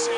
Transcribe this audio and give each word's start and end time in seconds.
Einen 0.00 0.08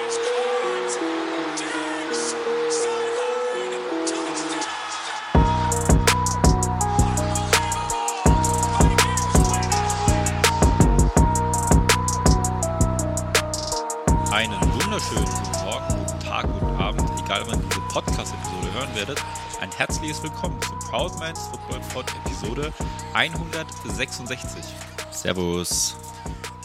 wunderschönen 14.73 15.25
guten 15.25 15.65
Morgen, 15.65 16.07
guten 16.07 16.21
Tag, 16.21 16.47
guten 16.47 16.77
Abend, 16.77 17.11
egal 17.25 17.43
wann 17.49 17.61
diese 17.69 17.81
Podcast-Episode 17.89 18.73
hören 18.75 18.95
werdet. 18.95 19.25
Ein 19.61 19.71
herzliches 19.73 20.23
Willkommen 20.23 20.63
zum 20.63 20.79
Proud 20.91 21.19
Man's 21.19 21.49
Football 21.49 21.81
Pod 21.93 22.07
Episode 22.25 22.73
166. 23.15 24.63
Servus. 25.11 25.97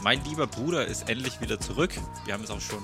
Mein 0.08 0.24
lieber 0.24 0.48
Bruder 0.48 0.86
ist 0.88 1.10
endlich 1.10 1.42
wieder 1.42 1.60
zurück. 1.60 1.94
Wir 2.24 2.34
haben 2.34 2.46
es 2.46 2.50
auch 2.50 2.62
schon 2.62 2.82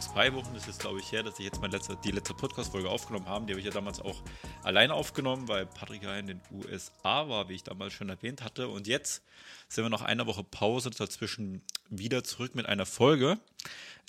zwei 0.00 0.32
Wochen, 0.32 0.54
das 0.54 0.66
ist 0.66 0.80
glaube 0.80 1.00
ich 1.00 1.12
her, 1.12 1.22
dass 1.22 1.38
ich 1.38 1.44
jetzt 1.44 1.60
meine 1.60 1.76
letzte, 1.76 1.98
die 2.02 2.12
letzte 2.12 2.32
Podcast-Folge 2.32 2.88
aufgenommen 2.88 3.26
habe. 3.26 3.44
Die 3.44 3.52
habe 3.52 3.60
ich 3.60 3.66
ja 3.66 3.72
damals 3.72 4.00
auch 4.00 4.22
alleine 4.62 4.94
aufgenommen, 4.94 5.48
weil 5.48 5.66
Patrick 5.66 6.02
ja 6.02 6.16
in 6.16 6.28
den 6.28 6.40
USA 6.50 7.28
war, 7.28 7.50
wie 7.50 7.56
ich 7.56 7.62
damals 7.62 7.92
schon 7.92 8.08
erwähnt 8.08 8.42
hatte. 8.42 8.68
Und 8.68 8.86
jetzt 8.86 9.22
sind 9.68 9.84
wir 9.84 9.90
nach 9.90 10.00
einer 10.00 10.26
Woche 10.26 10.44
Pause 10.44 10.88
dazwischen 10.88 11.60
wieder 11.90 12.24
zurück 12.24 12.54
mit 12.54 12.64
einer 12.64 12.86
Folge, 12.86 13.38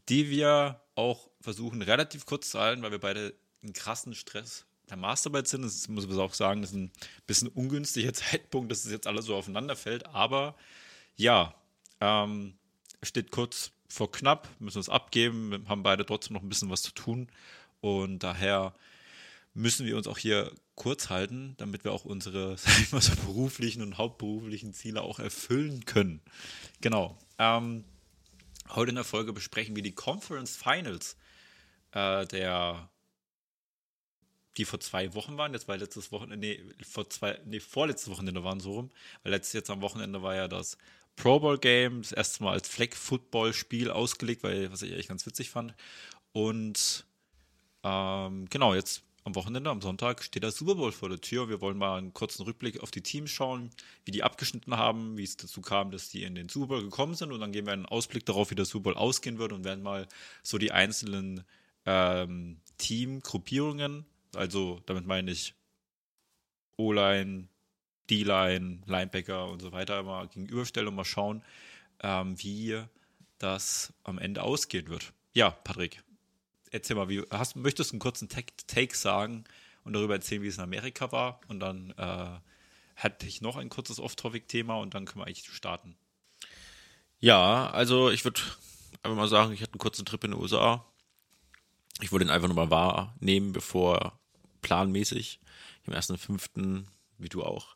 die 0.08 0.30
wir 0.30 0.80
auch 0.96 1.30
versuchen 1.42 1.82
relativ 1.82 2.26
kurz 2.26 2.50
zu 2.50 2.62
halten, 2.62 2.82
weil 2.82 2.92
wir 2.92 3.02
beide 3.02 3.34
einen 3.62 3.74
krassen 3.74 4.16
Stress 4.16 4.64
der 4.90 4.96
Masterarbeit 4.96 5.50
sind. 5.50 5.64
Das 5.64 5.90
muss 5.90 6.08
man 6.08 6.18
auch 6.18 6.34
sagen, 6.34 6.62
das 6.62 6.72
ist 6.72 6.78
ein 6.78 6.92
bisschen 7.28 7.50
ungünstiger 7.50 8.14
Zeitpunkt, 8.14 8.72
dass 8.72 8.86
es 8.86 8.92
jetzt 8.94 9.06
alles 9.06 9.26
so 9.26 9.36
aufeinander 9.36 9.76
fällt. 9.76 10.06
Aber 10.06 10.56
ja, 11.18 11.54
ähm, 12.04 12.54
steht 13.02 13.32
kurz 13.32 13.72
vor 13.88 14.12
knapp, 14.12 14.50
müssen 14.60 14.80
es 14.80 14.90
abgeben, 14.90 15.66
haben 15.68 15.84
beide 15.84 16.06
trotzdem 16.06 16.34
noch 16.34 16.42
ein 16.42 16.50
bisschen 16.50 16.70
was 16.70 16.82
zu 16.82 16.92
tun. 16.92 17.28
Und 17.80 18.20
daher 18.20 18.74
müssen 19.54 19.86
wir 19.86 19.96
uns 19.96 20.08
auch 20.08 20.18
hier 20.18 20.52
kurz 20.76 21.10
halten, 21.10 21.54
damit 21.58 21.84
wir 21.84 21.94
auch 21.94 22.06
unsere, 22.06 22.58
mal 22.92 23.02
so, 23.02 23.16
beruflichen 23.26 23.82
und 23.82 23.98
hauptberuflichen 23.98 24.74
Ziele 24.74 25.02
auch 25.02 25.20
erfüllen 25.20 25.86
können. 25.86 26.22
Genau. 26.82 27.18
Ähm, 27.38 27.84
heute 28.70 28.90
in 28.90 28.96
der 28.96 29.04
Folge 29.04 29.32
besprechen 29.32 29.76
wir 29.76 29.84
die 29.84 29.96
Conference 29.96 30.58
Finals 30.58 31.16
äh, 31.94 32.26
der 32.28 32.90
die 34.58 34.66
vor 34.66 34.80
zwei 34.80 35.16
Wochen 35.16 35.36
waren, 35.38 35.54
jetzt 35.54 35.68
war 35.68 35.78
letztes 35.78 36.12
Wochenende, 36.12 36.48
nee, 36.48 36.62
vor 36.84 37.10
zwei, 37.10 37.40
nee, 37.46 37.60
vorletztes 37.60 38.12
Wochenende 38.12 38.44
waren 38.44 38.60
so 38.60 38.74
rum, 38.74 38.92
weil 39.24 39.32
letztes 39.32 39.54
jetzt 39.54 39.72
am 39.72 39.82
Wochenende 39.82 40.22
war 40.22 40.36
ja 40.36 40.48
das 40.48 40.78
Pro 41.16 41.40
Bowl 41.40 41.58
Game, 41.58 42.02
das 42.02 42.12
erste 42.12 42.44
Mal 42.44 42.54
als 42.54 42.68
Flag 42.68 42.94
Football 42.94 43.54
Spiel 43.54 43.90
ausgelegt, 43.90 44.44
weil, 44.44 44.72
was 44.72 44.82
ich 44.82 44.94
echt 44.94 45.10
ganz 45.10 45.26
witzig 45.26 45.50
fand. 45.50 45.74
Und 46.32 47.06
ähm, 47.84 48.48
genau, 48.50 48.74
jetzt 48.74 49.04
am 49.26 49.36
Wochenende, 49.36 49.70
am 49.70 49.82
Sonntag, 49.82 50.24
steht 50.24 50.44
der 50.44 50.52
Super 50.52 50.76
Bowl 50.76 50.92
vor 50.92 51.10
der 51.10 51.22
Tür. 51.22 51.48
Wir 51.48 51.62
wollen 51.62 51.78
mal 51.78 51.98
einen 51.98 52.14
kurzen 52.14 52.44
Rückblick 52.44 52.82
auf 52.82 52.92
die 52.92 53.02
Teams 53.02 53.30
schauen, 53.30 53.70
wie 54.06 54.12
die 54.12 54.24
abgeschnitten 54.24 54.76
haben, 54.76 55.18
wie 55.18 55.24
es 55.24 55.38
dazu 55.38 55.62
kam, 55.62 55.92
dass 55.92 56.10
die 56.10 56.24
in 56.24 56.36
den 56.36 56.50
Super 56.50 56.68
Bowl 56.68 56.84
gekommen 56.84 57.16
sind. 57.16 57.32
Und 57.32 57.40
dann 57.40 57.52
geben 57.52 57.68
wir 57.68 57.74
einen 57.74 57.86
Ausblick 57.86 58.26
darauf, 58.26 58.52
wie 58.52 58.56
der 58.56 58.66
Super 58.66 58.92
Bowl 58.92 58.96
ausgehen 58.96 59.38
wird 59.38 59.54
und 59.54 59.64
werden 59.64 59.84
mal 59.84 60.08
so 60.42 60.58
die 60.58 60.72
einzelnen 60.72 61.44
ähm, 61.86 62.60
Teamgruppierungen, 62.78 64.06
also 64.36 64.82
damit 64.86 65.06
meine 65.06 65.32
ich 65.32 65.54
O-Line, 66.78 67.48
D-Line, 68.10 68.82
Linebacker 68.86 69.48
und 69.48 69.62
so 69.62 69.72
weiter 69.72 70.04
mal 70.04 70.28
gegenüberstellen 70.28 70.90
und 70.90 70.96
mal 70.96 71.06
schauen, 71.06 71.44
ähm, 72.02 72.42
wie 72.42 72.82
das 73.40 73.94
am 74.04 74.18
Ende 74.18 74.44
ausgehen 74.44 74.90
wird. 74.90 75.14
Ja, 75.34 75.52
Patrick, 75.52 76.04
erzähl 76.72 76.96
mal, 76.96 77.10
wie, 77.10 77.24
hast, 77.32 77.56
möchtest 77.56 77.92
du 77.92 77.96
einen 77.96 78.00
kurzen 78.00 78.30
Take 78.30 78.96
sagen 78.96 79.46
und 79.84 79.94
darüber 79.94 80.16
erzählen, 80.16 80.42
wie 80.42 80.48
es 80.48 80.58
in 80.58 80.64
Amerika 80.64 81.12
war? 81.12 81.40
Und 81.48 81.60
dann 81.60 81.92
äh, 81.98 82.40
hätte 82.96 83.26
ich 83.26 83.42
noch 83.42 83.58
ein 83.58 83.70
kurzes 83.70 84.00
Off-Topic-Thema 84.00 84.76
und 84.78 84.94
dann 84.94 85.06
können 85.06 85.22
wir 85.22 85.28
eigentlich 85.28 85.48
starten. 85.48 85.96
Ja, 87.20 87.70
also 87.70 88.10
ich 88.10 88.26
würde 88.26 88.42
einfach 89.02 89.18
mal 89.18 89.28
sagen, 89.28 89.54
ich 89.54 89.62
hatte 89.62 89.74
einen 89.74 89.80
kurzen 89.80 90.06
Trip 90.06 90.24
in 90.24 90.32
den 90.32 90.40
USA. 90.40 90.86
Ich 92.02 92.12
wollte 92.12 92.26
ihn 92.26 92.32
einfach 92.32 92.48
nochmal 92.48 92.70
wahrnehmen, 92.70 93.54
bevor 93.54 94.20
planmäßig 94.62 95.40
im 95.86 95.94
ersten 95.94 96.18
fünften, 96.18 96.88
wie 97.18 97.30
du 97.30 97.44
auch, 97.44 97.76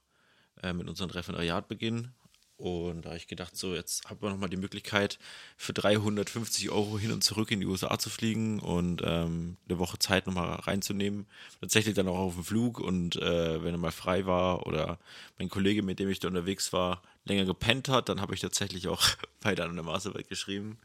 äh, 0.63 0.73
mit 0.73 0.87
unserem 0.87 1.09
Referendariat 1.09 1.67
beginnen. 1.67 2.13
Und 2.57 3.03
da 3.03 3.09
habe 3.09 3.17
ich 3.17 3.27
gedacht, 3.27 3.55
so, 3.55 3.75
jetzt 3.75 4.09
haben 4.09 4.19
wir 4.19 4.31
nochmal 4.31 4.49
die 4.49 4.57
Möglichkeit, 4.57 5.19
für 5.57 5.73
350 5.73 6.71
Euro 6.71 6.97
hin 6.97 7.11
und 7.11 7.23
zurück 7.23 7.51
in 7.51 7.59
die 7.59 7.67
USA 7.67 7.99
zu 7.99 8.09
fliegen 8.09 8.59
und 8.59 9.03
ähm, 9.05 9.57
eine 9.69 9.77
Woche 9.77 9.99
Zeit 9.99 10.25
nochmal 10.25 10.55
reinzunehmen. 10.55 11.27
Tatsächlich 11.61 11.93
dann 11.93 12.07
auch 12.07 12.17
auf 12.17 12.33
dem 12.33 12.43
Flug 12.43 12.79
und 12.79 13.15
äh, 13.17 13.63
wenn 13.63 13.75
er 13.75 13.77
mal 13.77 13.91
frei 13.91 14.25
war 14.25 14.65
oder 14.65 14.97
mein 15.37 15.49
Kollege, 15.49 15.83
mit 15.83 15.99
dem 15.99 16.09
ich 16.09 16.19
da 16.19 16.29
unterwegs 16.29 16.73
war, 16.73 17.03
länger 17.25 17.45
gepennt 17.45 17.89
hat, 17.89 18.09
dann 18.09 18.21
habe 18.21 18.33
ich 18.33 18.41
tatsächlich 18.41 18.87
auch 18.87 19.07
weiter 19.41 19.65
an 19.65 19.75
der 19.75 19.83
Masterarbeit 19.85 20.27
geschrieben. 20.27 20.79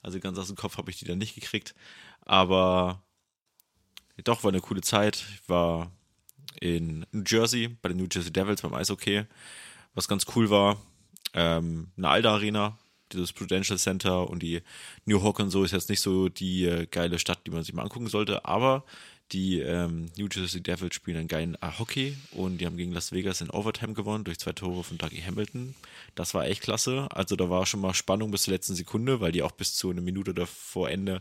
Also 0.00 0.20
ganz 0.20 0.38
aus 0.38 0.46
dem 0.46 0.56
Kopf 0.56 0.78
habe 0.78 0.90
ich 0.90 0.98
die 0.98 1.04
dann 1.04 1.18
nicht 1.18 1.34
gekriegt. 1.34 1.74
Aber 2.22 3.02
doch, 4.24 4.44
war 4.44 4.50
eine 4.50 4.62
coole 4.62 4.80
Zeit. 4.80 5.26
Ich 5.34 5.46
war 5.48 5.92
in 6.60 7.06
New 7.12 7.22
Jersey 7.26 7.68
bei 7.68 7.88
den 7.88 7.98
New 7.98 8.08
Jersey 8.10 8.32
Devils 8.32 8.62
beim 8.62 8.74
Eishockey, 8.74 9.24
was 9.94 10.08
ganz 10.08 10.26
cool 10.34 10.50
war. 10.50 10.80
Ähm, 11.34 11.88
eine 11.96 12.08
alte 12.08 12.30
Arena, 12.30 12.78
dieses 13.12 13.32
Prudential 13.32 13.78
Center 13.78 14.28
und 14.28 14.42
die 14.42 14.62
New 15.04 15.22
Hawk 15.22 15.38
und 15.40 15.50
so 15.50 15.64
ist 15.64 15.72
jetzt 15.72 15.88
nicht 15.88 16.00
so 16.00 16.28
die 16.28 16.64
äh, 16.64 16.86
geile 16.86 17.18
Stadt, 17.18 17.40
die 17.46 17.50
man 17.50 17.62
sich 17.62 17.74
mal 17.74 17.82
angucken 17.82 18.08
sollte, 18.08 18.44
aber 18.44 18.84
die 19.32 19.60
ähm, 19.60 20.10
New 20.16 20.28
Jersey 20.32 20.62
Devils 20.62 20.94
spielen 20.94 21.18
einen 21.18 21.28
geilen 21.28 21.54
äh, 21.60 21.78
Hockey 21.78 22.16
und 22.32 22.58
die 22.58 22.66
haben 22.66 22.78
gegen 22.78 22.92
Las 22.92 23.12
Vegas 23.12 23.42
in 23.42 23.50
Overtime 23.50 23.92
gewonnen 23.92 24.24
durch 24.24 24.38
zwei 24.38 24.52
Tore 24.52 24.82
von 24.82 24.96
Dougie 24.96 25.22
Hamilton. 25.22 25.74
Das 26.14 26.32
war 26.32 26.46
echt 26.46 26.62
klasse. 26.62 27.08
Also 27.10 27.36
da 27.36 27.50
war 27.50 27.66
schon 27.66 27.80
mal 27.80 27.92
Spannung 27.92 28.30
bis 28.30 28.42
zur 28.42 28.54
letzten 28.54 28.74
Sekunde, 28.74 29.20
weil 29.20 29.32
die 29.32 29.42
auch 29.42 29.52
bis 29.52 29.74
zu 29.74 29.90
einer 29.90 30.00
Minute 30.00 30.32
davor 30.32 30.88
Ende 30.88 31.20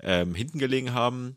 ähm, 0.00 0.34
hinten 0.36 0.58
gelegen 0.58 0.92
haben. 0.94 1.36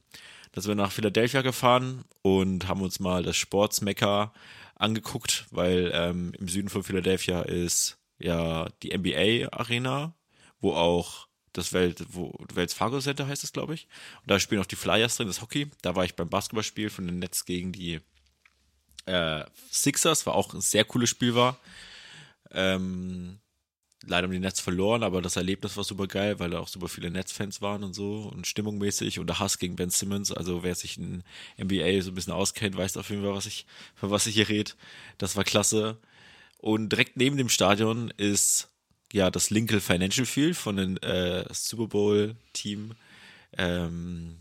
Da 0.53 0.61
sind 0.61 0.69
wir 0.69 0.75
nach 0.75 0.91
Philadelphia 0.91 1.41
gefahren 1.41 2.05
und 2.21 2.67
haben 2.67 2.81
uns 2.81 2.99
mal 2.99 3.23
das 3.23 3.35
Sportsmecker 3.35 4.31
angeguckt, 4.75 5.47
weil 5.49 5.91
ähm, 5.93 6.31
im 6.39 6.47
Süden 6.47 6.69
von 6.69 6.83
Philadelphia 6.83 7.41
ist 7.41 7.97
ja 8.19 8.69
die 8.83 8.95
NBA 8.95 9.49
Arena, 9.51 10.15
wo 10.61 10.73
auch 10.73 11.27
das 11.53 11.73
Welt, 11.73 12.05
wo 12.09 12.33
Wells 12.53 12.73
Fargo 12.73 12.99
Center 12.99 13.27
heißt 13.27 13.43
es, 13.43 13.51
glaube 13.51 13.73
ich. 13.73 13.87
Und 14.21 14.29
da 14.29 14.39
spielen 14.39 14.61
auch 14.61 14.67
die 14.67 14.75
Flyers 14.75 15.17
drin, 15.17 15.27
das 15.27 15.41
Hockey. 15.41 15.69
Da 15.81 15.95
war 15.95 16.05
ich 16.05 16.15
beim 16.15 16.29
Basketballspiel 16.29 16.91
von 16.91 17.07
den 17.07 17.19
Nets 17.19 17.45
gegen 17.45 17.71
die 17.71 17.99
äh, 19.05 19.45
Sixers, 19.71 20.25
war 20.27 20.35
auch 20.35 20.53
ein 20.53 20.61
sehr 20.61 20.85
cooles 20.85 21.09
Spiel 21.09 21.33
war. 21.35 21.57
Ähm, 22.51 23.39
leider 24.05 24.27
haben 24.27 24.33
die 24.33 24.39
Nets 24.39 24.59
verloren, 24.59 25.03
aber 25.03 25.21
das 25.21 25.35
Erlebnis 25.35 25.77
war 25.77 25.83
super 25.83 26.07
geil, 26.07 26.39
weil 26.39 26.49
da 26.49 26.59
auch 26.59 26.67
super 26.67 26.87
viele 26.87 27.09
Nets-Fans 27.09 27.61
waren 27.61 27.83
und 27.83 27.93
so 27.93 28.31
und 28.33 28.47
stimmungmäßig 28.47 29.19
und 29.19 29.27
der 29.27 29.39
Hass 29.39 29.59
gegen 29.59 29.75
Ben 29.75 29.89
Simmons. 29.89 30.31
Also 30.31 30.63
wer 30.63 30.75
sich 30.75 30.97
in 30.97 31.23
NBA 31.61 32.01
so 32.01 32.11
ein 32.11 32.15
bisschen 32.15 32.33
auskennt, 32.33 32.77
weiß 32.77 32.97
auf 32.97 33.09
jeden 33.09 33.23
Fall, 33.23 33.33
was 33.33 33.45
ich, 33.45 33.65
von 33.95 34.11
was 34.11 34.27
ich 34.27 34.35
hier 34.35 34.49
rede. 34.49 34.71
Das 35.17 35.35
war 35.35 35.43
klasse. 35.43 35.97
Und 36.57 36.89
direkt 36.89 37.17
neben 37.17 37.37
dem 37.37 37.49
Stadion 37.49 38.11
ist 38.17 38.69
ja 39.11 39.29
das 39.29 39.49
Lincoln 39.49 39.81
Financial 39.81 40.25
Field 40.25 40.55
von 40.55 40.77
dem 40.77 40.97
äh, 40.97 41.45
Super 41.53 41.87
Bowl 41.87 42.35
Team 42.53 42.93
ähm, 43.57 44.37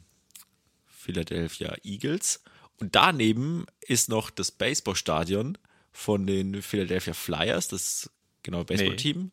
Philadelphia 0.87 1.77
Eagles. 1.85 2.43
Und 2.79 2.95
daneben 2.97 3.67
ist 3.81 4.09
noch 4.09 4.31
das 4.31 4.51
Baseballstadion 4.51 5.59
von 5.93 6.27
den 6.27 6.63
Philadelphia 6.63 7.13
Flyers, 7.13 7.69
das 7.69 8.11
genau 8.43 8.65
Baseballteam. 8.65 9.31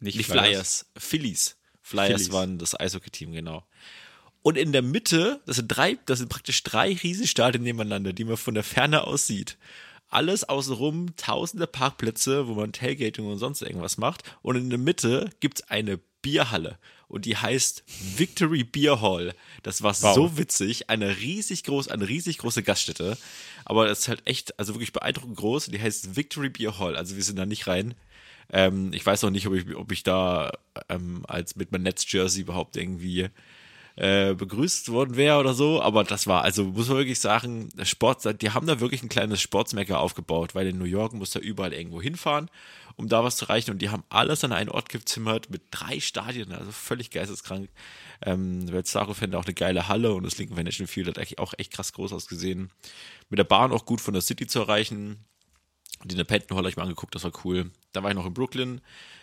Nicht, 0.00 0.16
Nicht 0.16 0.30
Flyers, 0.30 0.86
Phillies. 0.96 1.56
Flyers 1.82 2.08
Phillies. 2.22 2.32
waren 2.32 2.58
das 2.58 2.78
Eishockey-Team, 2.78 3.32
genau. 3.32 3.64
Und 4.42 4.56
in 4.58 4.72
der 4.72 4.82
Mitte, 4.82 5.40
das 5.46 5.56
sind 5.56 5.68
drei, 5.68 5.98
das 6.06 6.18
sind 6.20 6.28
praktisch 6.28 6.62
drei 6.62 6.94
Riesenstadien 6.94 7.64
nebeneinander, 7.64 8.12
die 8.12 8.24
man 8.24 8.36
von 8.36 8.54
der 8.54 8.62
Ferne 8.62 9.04
aus 9.04 9.26
sieht. 9.26 9.56
Alles 10.08 10.44
außenrum, 10.44 11.16
tausende 11.16 11.66
Parkplätze, 11.66 12.46
wo 12.46 12.54
man 12.54 12.72
Tailgating 12.72 13.26
und 13.26 13.38
sonst 13.38 13.62
irgendwas 13.62 13.98
macht. 13.98 14.22
Und 14.42 14.54
in 14.56 14.70
der 14.70 14.78
Mitte 14.78 15.30
gibt's 15.40 15.62
eine 15.62 15.98
Bierhalle. 16.22 16.78
Und 17.08 17.24
die 17.24 17.36
heißt 17.36 17.82
Victory 18.16 18.62
Beer 18.62 19.00
Hall. 19.00 19.34
Das 19.64 19.82
war 19.82 20.00
Wow. 20.00 20.14
so 20.14 20.38
witzig. 20.38 20.90
Eine 20.90 21.18
riesig 21.18 21.64
groß, 21.64 21.88
eine 21.88 22.08
riesig 22.08 22.38
große 22.38 22.62
Gaststätte. 22.62 23.18
Aber 23.64 23.86
das 23.88 24.00
ist 24.00 24.08
halt 24.08 24.22
echt, 24.26 24.58
also 24.60 24.74
wirklich 24.74 24.92
beeindruckend 24.92 25.36
groß. 25.38 25.66
Die 25.66 25.80
heißt 25.80 26.14
Victory 26.14 26.50
Beer 26.50 26.78
Hall. 26.78 26.96
Also 26.96 27.16
wir 27.16 27.24
sind 27.24 27.36
da 27.36 27.46
nicht 27.46 27.66
rein. 27.66 27.94
Ähm, 28.52 28.92
ich 28.92 29.04
weiß 29.04 29.22
noch 29.22 29.30
nicht, 29.30 29.46
ob 29.46 29.54
ich, 29.54 29.74
ob 29.76 29.92
ich 29.92 30.02
da 30.02 30.52
ähm, 30.88 31.24
als 31.26 31.56
mit 31.56 31.72
meinem 31.72 31.82
Netz-Jersey 31.82 32.42
überhaupt 32.42 32.76
irgendwie 32.76 33.28
äh, 33.96 34.34
begrüßt 34.34 34.90
worden 34.90 35.16
wäre 35.16 35.38
oder 35.38 35.54
so, 35.54 35.80
aber 35.80 36.04
das 36.04 36.26
war, 36.26 36.42
also 36.42 36.64
muss 36.64 36.88
man 36.88 36.98
wirklich 36.98 37.18
sagen, 37.18 37.70
Sport, 37.82 38.42
die 38.42 38.50
haben 38.50 38.66
da 38.66 38.78
wirklich 38.80 39.02
ein 39.02 39.08
kleines 39.08 39.40
Sportsmecker 39.40 40.00
aufgebaut, 40.00 40.54
weil 40.54 40.66
in 40.66 40.78
New 40.78 40.84
York 40.84 41.14
muss 41.14 41.30
da 41.30 41.40
überall 41.40 41.72
irgendwo 41.72 42.02
hinfahren 42.02 42.50
um 42.96 43.08
da 43.08 43.22
was 43.22 43.36
zu 43.36 43.44
erreichen. 43.44 43.70
Und 43.70 43.82
die 43.82 43.90
haben 43.90 44.04
alles 44.08 44.42
an 44.42 44.52
einen 44.52 44.70
Ort 44.70 44.88
gezimmert 44.88 45.50
mit 45.50 45.62
drei 45.70 46.00
Stadien, 46.00 46.52
also 46.52 46.72
völlig 46.72 47.10
geisteskrank. 47.10 47.68
Ähm, 48.22 48.70
Wells 48.72 48.90
Fargo 48.90 49.14
fände 49.14 49.38
auch 49.38 49.44
eine 49.44 49.54
geile 49.54 49.88
Halle 49.88 50.14
und 50.14 50.24
das 50.24 50.38
Lincoln 50.38 50.56
Financial 50.56 50.86
Field 50.86 51.08
hat 51.08 51.18
eigentlich 51.18 51.38
auch 51.38 51.54
echt 51.58 51.72
krass 51.72 51.92
groß 51.92 52.12
ausgesehen. 52.12 52.70
Mit 53.28 53.38
der 53.38 53.44
Bahn 53.44 53.72
auch 53.72 53.84
gut 53.84 54.00
von 54.00 54.14
der 54.14 54.22
City 54.22 54.46
zu 54.46 54.60
erreichen. 54.60 55.24
Den 56.04 56.26
Penton 56.26 56.56
Hall 56.56 56.64
habe 56.64 56.70
ich 56.70 56.76
mal 56.76 56.84
angeguckt, 56.84 57.14
das 57.14 57.24
war 57.24 57.32
cool. 57.44 57.70
Da 57.92 58.02
war 58.02 58.10
ich 58.10 58.16
noch 58.16 58.26
in 58.26 58.34
Brooklyn. 58.34 58.80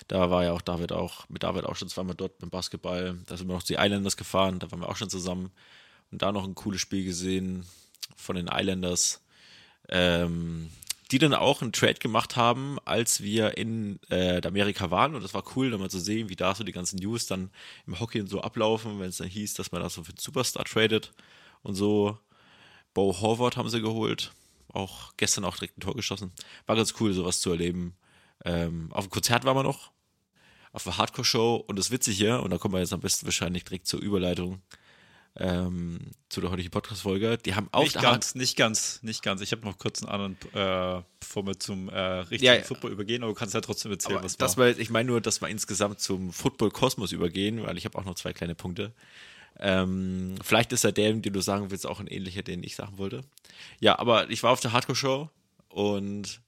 Da 0.08 0.30
war 0.30 0.44
ja 0.44 0.52
auch 0.52 0.62
David 0.62 0.92
auch, 0.92 1.30
mit 1.30 1.44
David 1.44 1.66
auch 1.66 1.76
schon 1.76 1.88
zweimal 1.88 2.16
dort 2.16 2.40
beim 2.40 2.50
Basketball. 2.50 3.18
Da 3.26 3.38
sind 3.38 3.48
wir 3.48 3.54
noch 3.54 3.64
die 3.64 3.76
Islanders 3.76 4.18
gefahren, 4.18 4.60
da 4.60 4.72
waren 4.72 4.82
wir 4.82 4.90
auch 4.90 4.98
schon 4.98 5.10
zusammen. 5.10 5.52
Und 6.12 6.22
da 6.22 6.32
noch 6.32 6.44
ein 6.44 6.56
cooles 6.56 6.82
Spiel 6.82 7.06
gesehen 7.06 7.66
von 8.16 8.36
den 8.36 8.48
Islanders. 8.48 9.22
Ähm, 9.90 10.70
die 11.14 11.20
dann 11.20 11.36
auch 11.36 11.62
einen 11.62 11.74
Trade 11.74 11.96
gemacht 11.96 12.36
haben, 12.36 12.78
als 12.86 13.22
wir 13.22 13.56
in 13.56 14.00
äh, 14.10 14.42
Amerika 14.46 14.90
waren. 14.90 15.14
Und 15.14 15.24
das 15.24 15.36
war 15.36 15.44
cool, 15.56 15.70
dann 15.70 15.80
mal 15.80 15.90
zu 15.90 16.00
sehen, 16.00 16.28
wie 16.28 16.36
da 16.36 16.56
so 16.56 16.64
die 16.64 16.72
ganzen 16.72 16.98
News 16.98 17.28
dann 17.28 17.52
im 17.86 18.00
Hockey 18.00 18.20
und 18.20 18.28
so 18.28 18.42
ablaufen, 18.42 19.00
wenn 19.00 19.10
es 19.10 19.18
dann 19.18 19.28
hieß, 19.28 19.54
dass 19.54 19.72
man 19.72 19.84
da 19.84 19.90
so 19.90 20.04
für 20.04 20.14
den 20.14 20.20
Superstar 20.20 20.66
tradet 20.66 21.12
und 21.62 21.76
so. 21.76 22.18
Bo 22.96 23.16
Horvath 23.22 23.58
haben 23.58 23.70
sie 23.70 23.82
geholt. 23.82 24.32
Auch 24.70 25.14
gestern 25.18 25.46
auch 25.46 25.56
direkt 25.56 25.78
ein 25.78 25.82
Tor 25.82 25.96
geschossen. 25.96 26.32
War 26.66 26.76
ganz 26.76 26.94
cool, 27.00 27.14
sowas 27.14 27.42
zu 27.42 27.52
erleben. 27.52 27.96
Ähm, 28.46 28.92
auf 28.92 29.06
dem 29.06 29.12
Konzert 29.12 29.46
waren 29.46 29.56
wir 29.56 29.64
noch. 29.64 29.92
Auf 30.72 30.84
der 30.84 30.98
Hardcore-Show. 30.98 31.64
Und 31.68 31.78
das 31.78 31.92
Witzige, 31.92 32.42
und 32.42 32.50
da 32.52 32.58
kommen 32.58 32.74
wir 32.74 32.80
jetzt 32.80 32.94
am 32.94 33.02
besten 33.02 33.26
wahrscheinlich 33.26 33.64
direkt 33.64 33.88
zur 33.88 34.00
Überleitung 34.00 34.62
ähm, 35.36 36.00
zu 36.30 36.42
der 36.42 36.52
heutigen 36.52 36.70
Podcast-Folge. 36.70 37.38
Die 37.38 37.56
haben 37.56 37.68
auch 37.72 37.84
Nicht 37.84 38.00
ganz, 38.00 38.36
nicht 38.36 38.56
ganz, 38.56 39.02
nicht 39.02 39.24
ganz. 39.24 39.42
Ich 39.42 39.52
habe 39.52 39.66
noch 39.66 39.78
kurz 39.78 40.04
einen 40.04 40.12
anderen, 40.12 40.38
äh, 40.54 41.04
bevor 41.20 41.46
wir 41.46 41.60
zum 41.60 41.90
äh, 41.90 42.00
richtigen 42.00 42.44
Ja, 42.46 42.56
ja. 42.56 42.64
Football 42.64 42.92
übergehen, 42.92 43.24
aber 43.24 43.32
du 43.32 43.38
kannst 43.38 43.54
ja 43.56 43.62
trotzdem 43.62 43.92
erzählen, 43.92 44.18
Aber 44.18 44.26
was 44.26 44.38
das 44.38 44.58
war. 44.58 44.66
war, 44.68 44.78
ich 44.80 44.90
meine 44.90 45.08
nur, 45.08 45.22
dass 45.22 45.42
wir 45.42 45.48
insgesamt 45.48 46.00
zum 46.00 46.32
Football-Kosmos 46.32 47.12
übergehen, 47.12 47.64
weil 47.64 47.78
ich 47.78 47.86
habe 47.86 47.98
auch 47.98 48.06
noch 48.06 48.16
zwei 48.16 48.34
kleine 48.34 48.56
Punkte. 48.56 48.94
Ähm, 49.60 50.36
vielleicht 50.44 50.74
ist 50.74 50.84
ja 50.84 50.92
der, 50.92 51.14
den 51.14 51.34
du 51.34 51.42
sagen 51.42 51.72
willst, 51.72 51.86
auch 51.86 52.00
ein 52.00 52.08
ähnlicher, 52.08 52.42
den 52.42 52.64
ich 52.64 52.76
sagen 52.76 52.98
wollte. 52.98 53.22
Ja, 53.80 54.00
aber 54.00 54.30
ich 54.30 54.44
war 54.44 54.52
auf 54.52 54.60
der 54.60 54.74
Hardcore-Show 54.74 55.30
und 55.70 56.42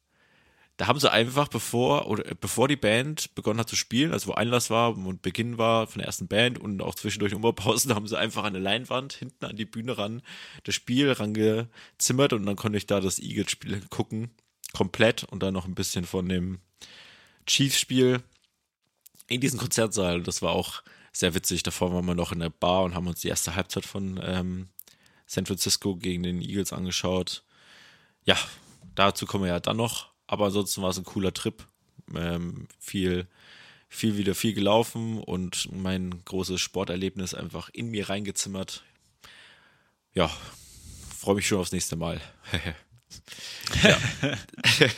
da 0.78 0.88
haben 0.88 1.00
sie 1.00 1.10
einfach, 1.10 1.48
bevor, 1.48 2.07
oder 2.07 2.25
äh, 2.25 2.36
bevor 2.40 2.68
die 2.68 2.75
Band 2.75 3.34
begonnen 3.36 3.60
hat 3.60 3.69
zu 3.69 3.75
spielen, 3.75 4.12
also 4.12 4.28
wo 4.28 4.34
Einlass 4.34 4.69
war 4.69 4.98
und 4.98 5.22
Beginn 5.22 5.57
war 5.57 5.88
von 5.88 6.00
der 6.00 6.07
ersten 6.07 6.28
Band 6.28 6.60
und 6.60 6.81
auch 6.81 6.96
zwischendurch 6.96 7.34
Umbaupausen, 7.34 7.94
haben 7.96 8.07
sie 8.07 8.18
einfach 8.18 8.44
an 8.44 8.56
eine 8.56 8.60
Leinwand 8.60 9.13
hinten 9.13 9.46
an 9.46 9.56
die 9.56 9.66
Bühne 9.66 9.98
ran 9.98 10.22
das 10.63 10.75
Spiel 10.75 11.12
rangezimmert 11.12 12.34
und 12.34 12.46
dann 12.46 12.56
konnte 12.56 12.78
ich 12.78 12.88
da 12.88 13.00
das 13.00 13.19
Eagles-Spiel 13.19 13.84
gucken, 13.90 14.31
komplett 14.74 15.24
und 15.24 15.42
dann 15.42 15.54
noch 15.54 15.66
ein 15.66 15.75
bisschen 15.75 16.06
von 16.06 16.28
dem 16.28 16.60
Chiefs-Spiel 17.46 18.22
in 19.28 19.42
diesem 19.42 19.60
Konzertsaal. 19.60 20.22
Das 20.22 20.42
war 20.42 20.51
auch 20.51 20.84
sehr 21.16 21.34
witzig. 21.34 21.64
Davor 21.64 21.94
waren 21.94 22.06
wir 22.06 22.14
noch 22.16 22.32
in 22.34 22.40
der 22.40 22.50
Bar 22.50 22.84
und 22.84 22.94
haben 22.94 23.08
uns 23.08 23.22
die 23.22 23.30
erste 23.30 23.56
Halbzeit 23.56 23.86
von 23.86 24.20
ähm, 24.24 24.68
San 25.26 25.46
Francisco 25.46 25.96
gegen 25.96 26.24
den 26.24 26.42
Eagles 26.42 26.74
angeschaut. 26.74 27.44
Ja, 28.26 28.38
dazu 28.96 29.26
kommen 29.26 29.46
wir 29.46 29.52
ja 29.52 29.60
dann 29.60 29.78
noch. 29.78 30.12
Aber 30.28 30.46
ansonsten 30.46 30.82
war 30.82 30.90
es 30.90 30.98
ein 30.98 31.06
cooler 31.06 31.34
Trip. 31.34 31.66
Ähm, 32.14 32.68
viel, 32.80 33.28
viel 33.88 34.18
wieder 34.18 34.36
viel 34.36 34.54
gelaufen 34.54 35.20
und 35.20 35.72
mein 35.72 36.22
großes 36.26 36.60
Sporterlebnis 36.60 37.34
einfach 37.34 37.70
in 37.70 37.90
mir 37.90 38.10
reingezimmert. 38.10 38.84
Ja, 40.14 40.30
freue 41.18 41.36
mich 41.36 41.48
schon 41.48 41.60
aufs 41.60 41.72
nächste 41.72 41.96
Mal. 41.96 42.20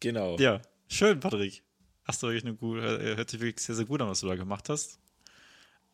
genau. 0.00 0.38
Ja, 0.38 0.62
schön, 0.88 1.18
Patrick. 1.18 1.64
Hast 2.10 2.24
du 2.24 2.26
wirklich 2.26 2.44
eine 2.44 2.56
gute, 2.56 2.80
äh, 2.80 3.16
hört 3.16 3.30
sich 3.30 3.38
wirklich 3.38 3.64
sehr, 3.64 3.76
sehr 3.76 3.84
gut 3.84 4.02
an, 4.02 4.08
was 4.08 4.18
du 4.18 4.26
da 4.26 4.34
gemacht 4.34 4.68
hast. 4.68 4.98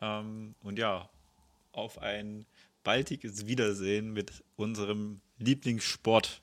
Ähm, 0.01 0.55
und 0.63 0.79
ja, 0.79 1.07
auf 1.73 2.01
ein 2.01 2.47
baldiges 2.83 3.45
Wiedersehen 3.45 4.13
mit 4.13 4.31
unserem 4.55 5.21
Lieblingssport, 5.37 6.41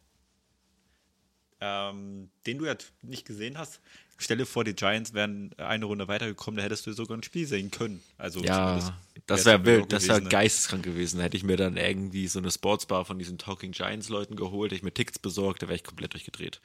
ähm, 1.60 2.30
den 2.46 2.58
du 2.58 2.66
ja 2.66 2.76
nicht 3.02 3.26
gesehen 3.26 3.58
hast. 3.58 3.80
Stell 4.16 4.36
dir 4.36 4.46
vor, 4.46 4.62
die 4.62 4.74
Giants 4.74 5.12
wären 5.12 5.52
eine 5.54 5.86
Runde 5.86 6.06
weitergekommen, 6.06 6.58
da 6.58 6.62
hättest 6.62 6.86
du 6.86 6.92
sogar 6.92 7.18
ein 7.18 7.24
Spiel 7.24 7.48
sehen 7.48 7.72
können. 7.72 8.00
Also 8.16 8.44
Ja, 8.44 8.96
das 9.26 9.44
wäre 9.44 9.64
wild, 9.64 9.92
das 9.92 10.06
wäre 10.06 10.22
ne? 10.22 10.28
geisteskrank 10.28 10.84
gewesen. 10.84 11.18
Hätte 11.18 11.36
ich 11.36 11.42
mir 11.42 11.56
dann 11.56 11.76
irgendwie 11.76 12.28
so 12.28 12.38
eine 12.38 12.52
Sportsbar 12.52 13.04
von 13.04 13.18
diesen 13.18 13.38
Talking 13.38 13.72
Giants 13.72 14.08
Leuten 14.08 14.36
geholt, 14.36 14.70
hätte 14.70 14.76
ich 14.76 14.84
mir 14.84 14.94
Tickets 14.94 15.18
besorgt, 15.18 15.64
da 15.64 15.66
wäre 15.66 15.74
ich 15.74 15.82
komplett 15.82 16.12
durchgedreht. 16.12 16.60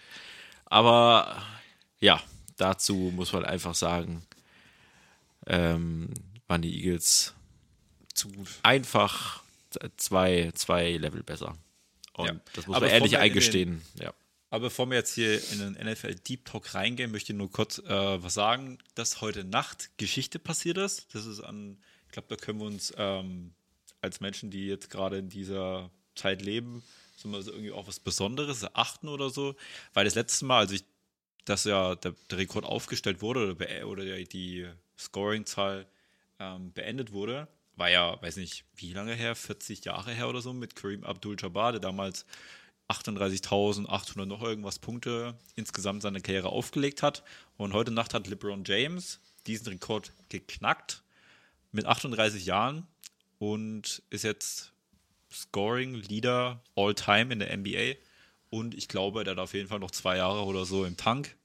Aber 0.65 1.41
ja, 1.99 2.21
dazu 2.61 3.11
muss 3.15 3.33
man 3.33 3.45
einfach 3.45 3.75
sagen, 3.75 4.23
ähm, 5.47 6.09
waren 6.47 6.61
die 6.61 6.75
Eagles 6.83 7.33
Zu 8.13 8.29
gut. 8.31 8.47
einfach 8.63 9.43
zwei, 9.97 10.51
zwei 10.55 10.91
Level 10.97 11.23
besser. 11.23 11.57
Und 12.13 12.27
Ja. 12.27 12.35
das 12.53 12.67
muss 12.67 12.75
Aber 12.75 12.85
man 12.87 12.93
ehrlich 12.95 13.11
wir 13.11 13.19
in 13.19 13.23
den- 13.23 13.31
eingestehen. 13.31 13.81
Ja. 13.99 14.13
Aber 14.51 14.63
bevor 14.65 14.89
wir 14.89 14.97
jetzt 14.97 15.13
hier 15.13 15.35
in 15.51 15.59
den 15.59 15.75
NFL 15.75 16.15
Deep 16.15 16.45
Talk 16.45 16.73
reingehen, 16.73 17.11
möchte 17.11 17.33
ich 17.33 17.37
nur 17.37 17.51
kurz 17.51 17.77
äh, 17.79 18.23
was 18.23 18.33
sagen, 18.33 18.79
dass 18.95 19.21
heute 19.21 19.43
Nacht 19.43 19.91
Geschichte 19.97 20.39
passiert 20.39 20.77
ist. 20.77 21.13
Das 21.13 21.25
ist 21.27 21.39
an, 21.39 21.77
ich 22.07 22.13
glaube, 22.13 22.27
da 22.29 22.35
können 22.35 22.59
wir 22.59 22.65
uns 22.65 22.91
ähm, 22.97 23.53
als 24.01 24.21
Menschen, 24.21 24.49
die 24.49 24.65
jetzt 24.65 24.89
gerade 24.89 25.19
in 25.19 25.29
dieser 25.29 25.91
Zeit 26.15 26.41
leben, 26.41 26.83
mal 27.25 27.41
so 27.43 27.51
irgendwie 27.51 27.71
auch 27.73 27.85
was 27.87 27.99
Besonderes 27.99 28.65
achten 28.75 29.07
oder 29.09 29.29
so. 29.29 29.55
Weil 29.93 30.05
das 30.05 30.15
letzte 30.15 30.45
Mal, 30.45 30.59
also 30.59 30.73
ich, 30.73 30.85
dass 31.49 31.63
ja 31.63 31.95
der, 31.95 32.13
der 32.29 32.37
Rekord 32.37 32.65
aufgestellt 32.65 33.21
wurde 33.21 33.51
oder, 33.51 33.87
oder 33.87 34.05
der, 34.05 34.23
die 34.23 34.67
Scoring-Zahl 34.97 35.87
ähm, 36.39 36.71
beendet 36.73 37.11
wurde, 37.11 37.47
war 37.75 37.89
ja, 37.89 38.21
weiß 38.21 38.37
nicht, 38.37 38.65
wie 38.75 38.93
lange 38.93 39.15
her, 39.15 39.35
40 39.35 39.85
Jahre 39.85 40.11
her 40.11 40.29
oder 40.29 40.41
so, 40.41 40.53
mit 40.53 40.75
Kareem 40.75 41.03
Abdul-Jabbar, 41.03 41.71
der 41.71 41.81
damals 41.81 42.25
38.800 42.89 44.25
noch 44.25 44.41
irgendwas 44.41 44.79
Punkte 44.79 45.37
insgesamt 45.55 46.01
seine 46.01 46.21
Karriere 46.21 46.49
aufgelegt 46.49 47.01
hat. 47.01 47.23
Und 47.57 47.73
heute 47.73 47.91
Nacht 47.91 48.13
hat 48.13 48.27
LeBron 48.27 48.63
James 48.65 49.19
diesen 49.47 49.67
Rekord 49.67 50.11
geknackt 50.29 51.03
mit 51.71 51.85
38 51.85 52.45
Jahren 52.45 52.87
und 53.37 54.01
ist 54.09 54.23
jetzt 54.23 54.73
Scoring 55.31 55.93
Leader 55.93 56.61
all 56.75 56.93
time 56.93 57.31
in 57.31 57.39
der 57.39 57.55
NBA. 57.55 57.93
Und 58.49 58.73
ich 58.75 58.87
glaube, 58.87 59.23
der 59.23 59.31
hat 59.31 59.39
auf 59.39 59.53
jeden 59.53 59.69
Fall 59.69 59.79
noch 59.79 59.91
zwei 59.91 60.17
Jahre 60.17 60.43
oder 60.43 60.65
so 60.65 60.83
im 60.83 60.97
Tank, 60.97 61.37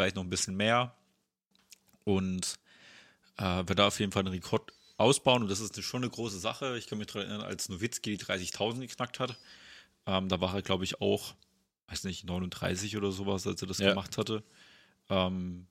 vielleicht 0.00 0.16
noch 0.16 0.24
ein 0.24 0.30
bisschen 0.30 0.56
mehr. 0.56 0.94
Und 2.04 2.58
äh, 3.36 3.62
wird 3.66 3.78
da 3.78 3.88
auf 3.88 4.00
jeden 4.00 4.12
Fall 4.12 4.20
einen 4.20 4.32
Rekord 4.32 4.72
ausbauen. 4.96 5.42
Und 5.42 5.50
das 5.50 5.60
ist 5.60 5.78
schon 5.82 6.02
eine 6.02 6.10
große 6.10 6.38
Sache. 6.38 6.78
Ich 6.78 6.86
kann 6.86 6.96
mich 6.96 7.08
daran 7.08 7.28
erinnern, 7.28 7.46
als 7.46 7.68
Nowitzki 7.68 8.16
die 8.16 8.24
30.000 8.24 8.80
geknackt 8.80 9.20
hat. 9.20 9.38
Ähm, 10.06 10.30
da 10.30 10.40
war 10.40 10.54
er, 10.54 10.62
glaube 10.62 10.84
ich, 10.84 11.02
auch, 11.02 11.34
weiß 11.88 12.04
nicht, 12.04 12.24
39 12.24 12.96
oder 12.96 13.12
sowas, 13.12 13.46
als 13.46 13.60
er 13.60 13.68
das 13.68 13.76
Ja. 13.76 13.90
gemacht 13.90 14.16
hatte. 14.16 14.42
Ähm, 15.10 15.66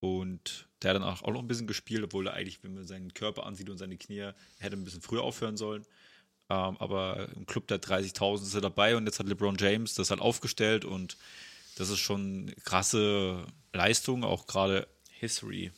und 0.00 0.68
der 0.82 0.90
hat 0.90 0.96
dann 0.96 1.04
auch, 1.04 1.22
auch 1.22 1.32
noch 1.32 1.40
ein 1.40 1.46
bisschen 1.46 1.68
gespielt, 1.68 2.02
obwohl 2.02 2.26
er 2.26 2.34
eigentlich, 2.34 2.64
wenn 2.64 2.74
man 2.74 2.84
seinen 2.84 3.14
Körper 3.14 3.46
ansieht 3.46 3.70
und 3.70 3.78
seine 3.78 3.96
Knie, 3.96 4.32
hätte 4.58 4.76
ein 4.76 4.84
bisschen 4.84 5.02
früher 5.02 5.22
aufhören 5.22 5.56
sollen. 5.56 5.86
Ähm, 6.50 6.76
aber 6.78 7.28
im 7.36 7.46
Club 7.46 7.68
der 7.68 7.80
30.000 7.80 8.42
ist 8.42 8.54
er 8.54 8.60
dabei 8.60 8.96
und 8.96 9.06
jetzt 9.06 9.20
hat 9.20 9.28
LeBron 9.28 9.56
James 9.56 9.94
das 9.94 10.10
halt 10.10 10.20
aufgestellt 10.20 10.84
und 10.84 11.16
das 11.76 11.90
ist 11.90 12.00
schon 12.00 12.54
krasse 12.64 13.46
Leistung, 13.72 14.24
auch 14.24 14.46
gerade 14.46 14.86
History 15.10 15.72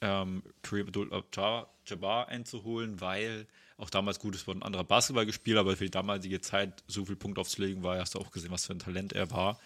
ähm, 0.00 0.42
Kareem 0.62 0.88
Abdul-Jabbar 0.88 2.28
einzuholen, 2.28 3.00
weil 3.00 3.46
auch 3.76 3.90
damals 3.90 4.18
gut, 4.18 4.34
es 4.34 4.46
wurde 4.46 4.60
ein 4.60 4.62
anderer 4.62 4.84
Basketball 4.84 5.26
gespielt, 5.26 5.56
aber 5.56 5.76
für 5.76 5.84
die 5.84 5.90
damalige 5.90 6.40
Zeit 6.40 6.82
so 6.86 7.06
viel 7.06 7.16
Punkt 7.16 7.38
aufzulegen 7.38 7.82
war, 7.82 7.98
hast 7.98 8.14
du 8.14 8.18
auch 8.18 8.30
gesehen, 8.30 8.50
was 8.50 8.66
für 8.66 8.74
ein 8.74 8.78
Talent 8.78 9.12
er 9.12 9.30
war. 9.30 9.58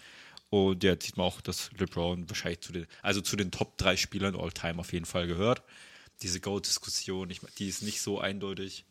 Und 0.50 0.84
ja, 0.84 0.94
sieht 1.00 1.16
man 1.16 1.26
auch, 1.26 1.40
dass 1.40 1.70
LeBron 1.78 2.28
wahrscheinlich 2.28 2.60
zu 2.60 2.72
den, 2.72 2.86
also 3.02 3.20
zu 3.20 3.34
den 3.34 3.50
Top 3.50 3.76
3 3.76 3.96
Spielern 3.96 4.36
All-Time 4.36 4.78
auf 4.78 4.92
jeden 4.92 5.04
Fall 5.04 5.26
gehört. 5.26 5.62
Diese 6.22 6.38
mein, 6.38 7.26
die 7.58 7.68
ist 7.68 7.82
nicht 7.82 8.00
so 8.00 8.20
eindeutig 8.20 8.84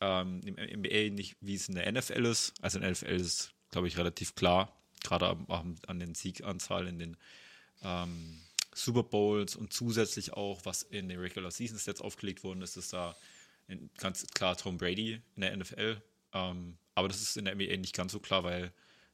ähm, 0.00 0.40
im 0.44 0.54
NBA, 0.54 1.14
nicht 1.14 1.36
wie 1.40 1.54
es 1.54 1.68
in 1.68 1.76
der 1.76 1.90
NFL 1.90 2.24
ist. 2.24 2.52
Also 2.60 2.78
in 2.78 2.82
der 2.82 2.92
NFL 2.92 3.14
ist 3.14 3.26
es, 3.26 3.50
glaube 3.70 3.86
ich, 3.86 3.96
relativ 3.96 4.34
klar, 4.34 4.72
gerade 5.02 5.36
an 5.48 5.98
den 5.98 6.14
Sieganzahl 6.14 6.86
in 6.86 6.98
den 6.98 7.16
ähm, 7.82 8.40
Super 8.74 9.02
Bowls 9.02 9.56
und 9.56 9.72
zusätzlich 9.72 10.32
auch, 10.34 10.64
was 10.64 10.82
in 10.82 11.08
den 11.08 11.18
Regular 11.18 11.50
Seasons 11.50 11.86
jetzt 11.86 12.00
aufgelegt 12.00 12.44
worden 12.44 12.62
ist, 12.62 12.76
ist 12.76 12.92
da 12.92 13.16
ganz 13.98 14.26
klar 14.28 14.56
Tom 14.56 14.78
Brady 14.78 15.20
in 15.36 15.42
der 15.42 15.56
NFL. 15.56 16.00
Ähm, 16.32 16.78
aber 16.94 17.08
das 17.08 17.20
ist 17.20 17.36
in 17.36 17.44
der 17.44 17.54
NBA 17.54 17.76
nicht 17.76 17.94
ganz 17.94 18.12
so 18.12 18.20
klar, 18.20 18.44
weil 18.44 18.72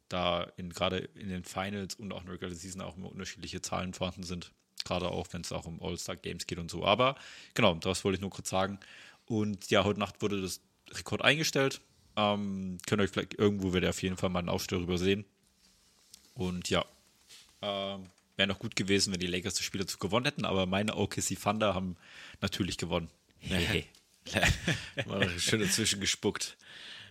da 0.08 0.52
gerade 0.56 0.98
in 0.98 1.28
den 1.28 1.44
Finals 1.44 1.94
und 1.94 2.12
auch 2.12 2.20
in 2.20 2.26
der 2.26 2.34
Regular 2.34 2.54
Season 2.54 2.82
auch 2.82 2.96
immer 2.96 3.10
unterschiedliche 3.10 3.62
Zahlen 3.62 3.94
vorhanden 3.94 4.22
sind. 4.22 4.52
Gerade 4.84 5.08
auch, 5.08 5.26
wenn 5.32 5.40
es 5.40 5.52
auch 5.52 5.66
um 5.66 5.82
All-Star-Games 5.82 6.46
geht 6.46 6.58
und 6.58 6.70
so. 6.70 6.84
Aber 6.84 7.16
genau, 7.54 7.74
das 7.74 8.04
wollte 8.04 8.16
ich 8.16 8.20
nur 8.20 8.30
kurz 8.30 8.50
sagen. 8.50 8.78
Und 9.26 9.70
ja, 9.70 9.84
heute 9.84 9.98
Nacht 9.98 10.20
wurde 10.20 10.42
das 10.42 10.60
Rekord 10.92 11.22
eingestellt. 11.22 11.80
Ähm, 12.16 12.78
könnt 12.86 13.00
ihr 13.00 13.04
euch 13.04 13.10
vielleicht 13.10 13.34
irgendwo 13.34 13.72
wird 13.72 13.84
ihr 13.84 13.90
auf 13.90 14.02
jeden 14.02 14.16
Fall 14.16 14.28
mal 14.28 14.40
einen 14.40 14.50
Aufstell 14.50 14.78
darüber 14.78 14.98
sehen. 14.98 15.24
Und 16.34 16.68
ja, 16.70 16.84
Ähm, 17.62 18.10
Wäre 18.36 18.48
noch 18.48 18.58
gut 18.58 18.74
gewesen, 18.74 19.12
wenn 19.12 19.20
die 19.20 19.28
Lakers 19.28 19.54
das 19.54 19.64
Spiel 19.64 19.80
dazu 19.80 19.98
gewonnen 19.98 20.26
hätten, 20.26 20.44
aber 20.44 20.66
meine 20.66 20.96
OKC 20.96 21.38
Thunder 21.40 21.74
haben 21.74 21.96
natürlich 22.40 22.78
gewonnen. 22.78 23.08
Hey. 23.46 23.86
Mal 25.06 25.28
schön 25.38 25.60
dazwischen 25.60 26.00
gespuckt. 26.00 26.56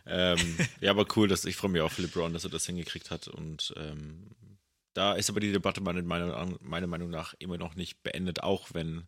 Ähm, 0.07 0.57
ja, 0.81 0.89
aber 0.89 1.05
cool, 1.15 1.27
dass 1.27 1.45
ich 1.45 1.55
freue 1.55 1.69
mich 1.69 1.81
auch 1.81 1.91
für 1.91 2.01
LeBron, 2.01 2.33
dass 2.33 2.43
er 2.43 2.49
das 2.49 2.65
hingekriegt 2.65 3.11
hat. 3.11 3.27
Und 3.27 3.71
ähm, 3.77 4.31
da 4.95 5.13
ist 5.13 5.29
aber 5.29 5.39
die 5.39 5.51
Debatte 5.51 5.79
meiner 5.79 6.01
Meinung, 6.01 6.57
meiner 6.61 6.87
Meinung 6.87 7.11
nach 7.11 7.35
immer 7.37 7.59
noch 7.59 7.75
nicht 7.75 8.01
beendet, 8.01 8.41
auch 8.41 8.69
wenn 8.73 9.05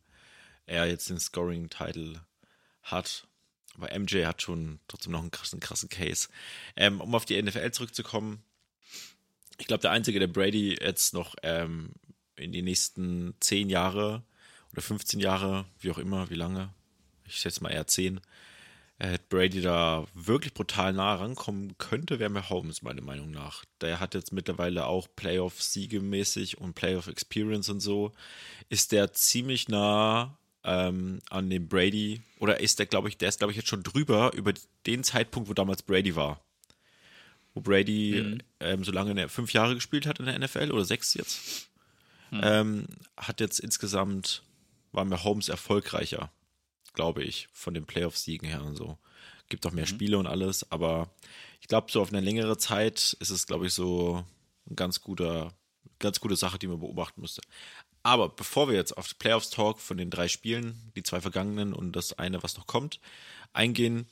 er 0.68 0.86
jetzt 0.86 1.10
den 1.10 1.20
Scoring-Title 1.20 2.22
hat. 2.84 3.28
Aber 3.74 3.90
MJ 3.98 4.26
hat 4.26 4.44
schon 4.44 4.80
trotzdem 4.88 5.12
noch 5.14 5.22
einen 5.22 5.32
krassen, 5.32 5.60
krassen 5.60 5.90
Case. 5.90 6.30
Ähm, 6.76 7.02
um 7.02 7.16
auf 7.16 7.26
die 7.26 7.42
NFL 7.42 7.72
zurückzukommen, 7.72 8.44
ich 9.58 9.68
glaube, 9.68 9.82
der 9.82 9.92
Einzige, 9.92 10.20
der 10.20 10.28
Brady 10.28 10.78
jetzt 10.80 11.14
noch 11.14 11.36
ähm, 11.44 11.92
in 12.36 12.52
die 12.52 12.62
nächsten 12.62 13.36
10 13.40 13.70
Jahre 13.70 14.24
oder 14.72 14.82
15 14.82 15.20
Jahre, 15.20 15.66
wie 15.80 15.92
auch 15.92 15.98
immer, 15.98 16.30
wie 16.30 16.36
lange, 16.36 16.74
ich 17.26 17.38
schätze 17.38 17.64
mal 17.64 17.72
eher 17.72 17.88
10, 17.88 18.20
äh, 18.98 19.18
Brady 19.30 19.62
da 19.62 20.06
wirklich 20.14 20.54
brutal 20.54 20.94
nah 20.94 21.16
rankommen 21.16 21.78
könnte, 21.78 22.20
wäre 22.20 22.30
Mahomes, 22.30 22.82
meiner 22.82 23.02
Meinung 23.02 23.32
nach. 23.32 23.66
Der 23.82 24.00
hat 24.00 24.14
jetzt 24.14 24.32
mittlerweile 24.32 24.86
auch 24.86 25.08
Playoff-Siege 25.16 26.02
mäßig 26.02 26.58
und 26.60 26.76
Playoff-Experience 26.76 27.70
und 27.70 27.82
so. 27.82 28.12
Ist 28.70 28.92
der 28.92 29.12
ziemlich 29.14 29.68
nah 29.68 30.38
ähm, 30.64 31.20
an 31.30 31.50
dem 31.50 31.68
Brady, 31.68 32.22
oder 32.40 32.60
ist 32.60 32.80
der, 32.80 32.86
glaube 32.86 33.10
ich, 33.10 33.18
der 33.18 33.30
ist, 33.30 33.40
glaube 33.40 33.52
ich, 33.52 33.58
jetzt 33.58 33.70
schon 33.70 33.84
drüber 33.84 34.34
über 34.34 34.54
den 34.86 35.04
Zeitpunkt, 35.04 35.50
wo 35.50 35.54
damals 35.54 35.84
Brady 35.84 36.16
war. 36.16 36.42
Wo 37.56 37.62
Brady 37.62 38.22
mhm. 38.22 38.38
ähm, 38.60 38.84
so 38.84 38.92
lange 38.92 39.16
der, 39.16 39.30
fünf 39.30 39.54
Jahre 39.54 39.74
gespielt 39.74 40.06
hat 40.06 40.20
in 40.20 40.26
der 40.26 40.38
NFL 40.38 40.72
oder 40.72 40.86
sechs 40.86 41.16
jetzt. 41.16 41.70
Mhm. 42.30 42.42
Ähm, 42.44 42.88
hat 43.18 43.40
jetzt 43.40 43.60
insgesamt, 43.60 44.44
war 44.92 45.06
Mahomes 45.06 45.50
erfolgreicher, 45.50 46.32
glaube 46.94 47.24
ich, 47.24 47.48
von 47.54 47.74
den 47.74 47.86
Playoff-Siegen 47.86 48.48
her 48.48 48.64
und 48.64 48.76
so. 48.76 48.98
Gibt 49.50 49.66
auch 49.66 49.72
mehr 49.72 49.86
mhm. 49.86 49.90
Spiele 49.90 50.18
und 50.18 50.28
alles, 50.28 50.70
aber 50.72 51.10
ich 51.62 51.68
glaube, 51.68 51.92
so 51.92 52.02
auf 52.02 52.10
eine 52.10 52.22
längere 52.22 52.58
Zeit 52.58 53.16
ist 53.20 53.30
es, 53.30 53.48
glaube 53.48 53.68
ich, 53.68 53.74
so 53.74 54.24
ein 54.70 54.76
ganz 54.76 55.02
guter, 55.02 55.54
ganz 56.00 56.20
gute 56.20 56.36
Sache, 56.36 56.60
die 56.60 56.68
man 56.68 56.80
beobachten 56.80 57.22
müsste. 57.22 57.42
Aber 58.04 58.30
bevor 58.30 58.68
wir 58.68 58.76
jetzt 58.76 58.98
auf 58.98 59.08
die 59.08 59.16
Playoffs 59.16 59.50
Talk 59.50 59.80
von 59.80 59.98
den 59.98 60.12
drei 60.12 60.28
Spielen, 60.28 60.92
die 60.96 61.04
zwei 61.04 61.22
vergangenen 61.22 61.74
und 61.74 61.96
das 61.96 62.20
eine, 62.20 62.44
was 62.44 62.58
noch 62.58 62.68
kommt, 62.68 63.00
eingehen, 63.54 64.08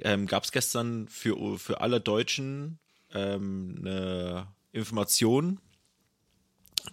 ähm, 0.00 0.26
gab 0.26 0.44
es 0.44 0.52
gestern 0.52 1.08
für, 1.08 1.58
für 1.58 1.80
alle 1.80 2.00
Deutschen 2.00 2.78
ähm, 3.12 3.76
eine 3.80 4.48
Information, 4.72 5.60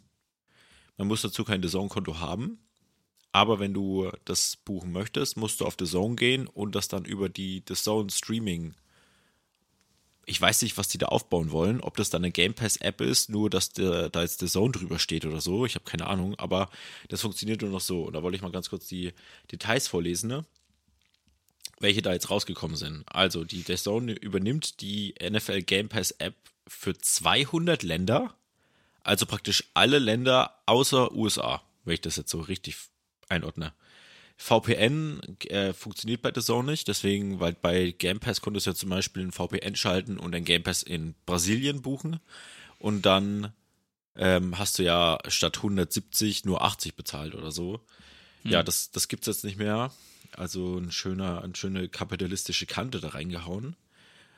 Man 0.98 1.08
muss 1.08 1.22
dazu 1.22 1.46
kein 1.46 1.63
The 1.63 1.70
Zone-Konto 1.70 2.20
haben, 2.20 2.60
aber 3.38 3.60
wenn 3.60 3.72
du 3.72 4.10
das 4.25 4.56
buchen 4.56 4.91
möchtest, 4.91 5.38
musst 5.38 5.62
du 5.62 5.65
auf 5.67 5.75
The 5.77 5.86
Zone 5.86 6.15
gehen 6.15 6.48
und 6.48 6.74
das 6.74 6.88
dann 6.88 7.06
über 7.06 7.29
die 7.29 7.62
The 7.67 7.75
Zone 7.75 8.10
Streaming. 8.10 8.74
Ich 10.25 10.41
weiß 10.41 10.63
nicht, 10.63 10.75
was 10.75 10.88
die 10.88 10.98
da 10.98 11.06
aufbauen 11.06 11.51
wollen, 11.51 11.79
ob 11.79 11.98
das 11.98 12.10
dann 12.10 12.24
eine 12.24 12.32
Game 12.32 12.56
Pass 12.56 12.77
App 12.77 13.00
ist, 13.00 13.29
nur 13.29 13.51
dass 13.51 13.70
der, 13.70 14.10
da 14.10 14.24
jetzt 14.24 14.39
The 14.39 14.48
Zone 14.48 14.72
drüber 14.72 14.98
steht 14.98 15.24
oder 15.24 15.39
so. 15.39 15.67
Ich 15.67 15.75
habe 15.75 15.86
keine 15.86 16.08
Ahnung, 16.08 16.34
aber 16.39 16.72
das 17.10 17.22
funktioniert 17.22 17.62
nur 17.62 17.70
noch 17.70 17.79
so. 17.79 18.06
Und 18.06 18.13
da 18.13 18.24
wollte 18.24 18.38
ich 18.38 18.41
mal 18.41 18.51
ganz 18.51 18.72
kurz 18.72 18.88
die 18.88 19.13
Details 19.51 19.88
vorlesen, 19.88 20.29
ne? 20.29 20.44
welche 21.79 22.01
da 22.01 22.13
jetzt 22.13 22.32
rausgekommen 22.32 22.75
sind. 22.75 23.03
Also, 23.06 23.44
die 23.44 23.62
The 23.62 23.75
Zone 23.75 24.13
übernimmt 24.13 24.82
die 24.82 25.13
NFL 25.22 25.62
Game 25.62 25.89
Pass 25.89 26.10
App 26.10 26.34
für 26.65 26.98
200 26.98 27.84
Länder, 27.84 28.34
also 29.03 29.27
praktisch 29.27 29.65
alle 29.75 30.00
Länder 30.00 30.60
außer 30.65 31.12
USA, 31.13 31.62
wenn 31.86 31.94
ich 31.94 32.01
das 32.01 32.15
jetzt 32.15 32.32
so 32.32 32.41
richtig 32.41 32.77
einordne. 33.29 33.74
VPN 34.38 35.19
äh, 35.48 35.74
funktioniert 35.74 36.22
bei 36.22 36.31
Zone 36.43 36.72
nicht, 36.72 36.88
deswegen, 36.88 37.39
weil 37.39 37.53
bei 37.53 37.91
Game 37.91 38.19
Pass 38.19 38.39
konntest 38.39 38.67
du 38.67 38.72
ja 38.72 38.75
zum 38.75 38.89
Beispiel 38.89 39.24
einen 39.24 39.31
VPN 39.31 39.75
schalten 39.75 40.17
und 40.17 40.36
ein 40.36 40.46
Game 40.46 40.63
Pass 40.63 40.84
in 40.84 41.15
Brasilien 41.25 41.81
buchen 41.81 42.19
und 42.77 43.05
dann 43.05 43.51
ähm, 44.15 44.57
hast 44.60 44.77
du 44.77 44.84
ja 44.84 45.17
statt 45.27 45.57
170 45.57 46.46
nur 46.46 46.62
80 46.62 46.96
bezahlt 46.96 47.34
oder 47.34 47.51
so. 47.51 47.81
Hm. 48.43 48.51
Ja, 48.51 48.63
das, 48.63 48.91
das 48.91 49.07
es 49.12 49.25
jetzt 49.25 49.43
nicht 49.43 49.57
mehr. 49.57 49.91
Also 50.34 50.77
ein 50.77 50.91
schöner, 50.91 51.41
eine 51.43 51.55
schöne 51.55 51.89
kapitalistische 51.89 52.67
Kante 52.67 53.00
da 53.00 53.10
reingehauen. 53.10 53.75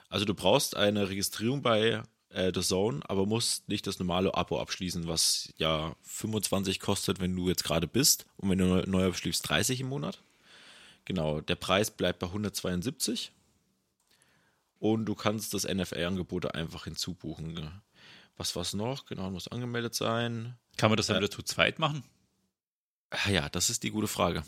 Also 0.09 0.25
du 0.25 0.33
brauchst 0.33 0.75
eine 0.75 1.09
Registrierung 1.09 1.61
bei 1.61 2.01
äh, 2.29 2.51
The 2.53 2.61
Zone, 2.61 3.01
aber 3.07 3.25
musst 3.25 3.67
nicht 3.69 3.87
das 3.87 3.99
normale 3.99 4.33
Abo 4.35 4.59
abschließen, 4.59 5.07
was 5.07 5.53
ja 5.57 5.95
25 6.03 6.79
kostet, 6.79 7.19
wenn 7.19 7.35
du 7.35 7.49
jetzt 7.49 7.63
gerade 7.63 7.87
bist. 7.87 8.25
Und 8.37 8.49
wenn 8.49 8.57
du 8.57 8.65
neu, 8.65 8.83
neu 8.85 9.07
abschließt, 9.07 9.47
30 9.47 9.81
im 9.81 9.87
Monat. 9.87 10.21
Genau, 11.05 11.41
der 11.41 11.55
Preis 11.55 11.91
bleibt 11.91 12.19
bei 12.19 12.27
172. 12.27 13.31
Und 14.79 15.05
du 15.05 15.15
kannst 15.15 15.53
das 15.53 15.65
NFL-Angebot 15.65 16.53
einfach 16.55 16.85
hinzubuchen. 16.85 17.81
Was 18.37 18.55
war's 18.55 18.73
noch? 18.73 19.05
Genau, 19.05 19.29
muss 19.29 19.49
angemeldet 19.49 19.93
sein. 19.95 20.55
Kann 20.77 20.89
man 20.89 20.97
das 20.97 21.07
dann 21.07 21.17
äh, 21.17 21.19
wieder 21.19 21.31
zu 21.31 21.41
zweit 21.41 21.79
machen? 21.79 22.03
Ah 23.09 23.29
ja, 23.29 23.49
das 23.49 23.69
ist 23.69 23.83
die 23.83 23.91
gute 23.91 24.07
Frage. 24.07 24.43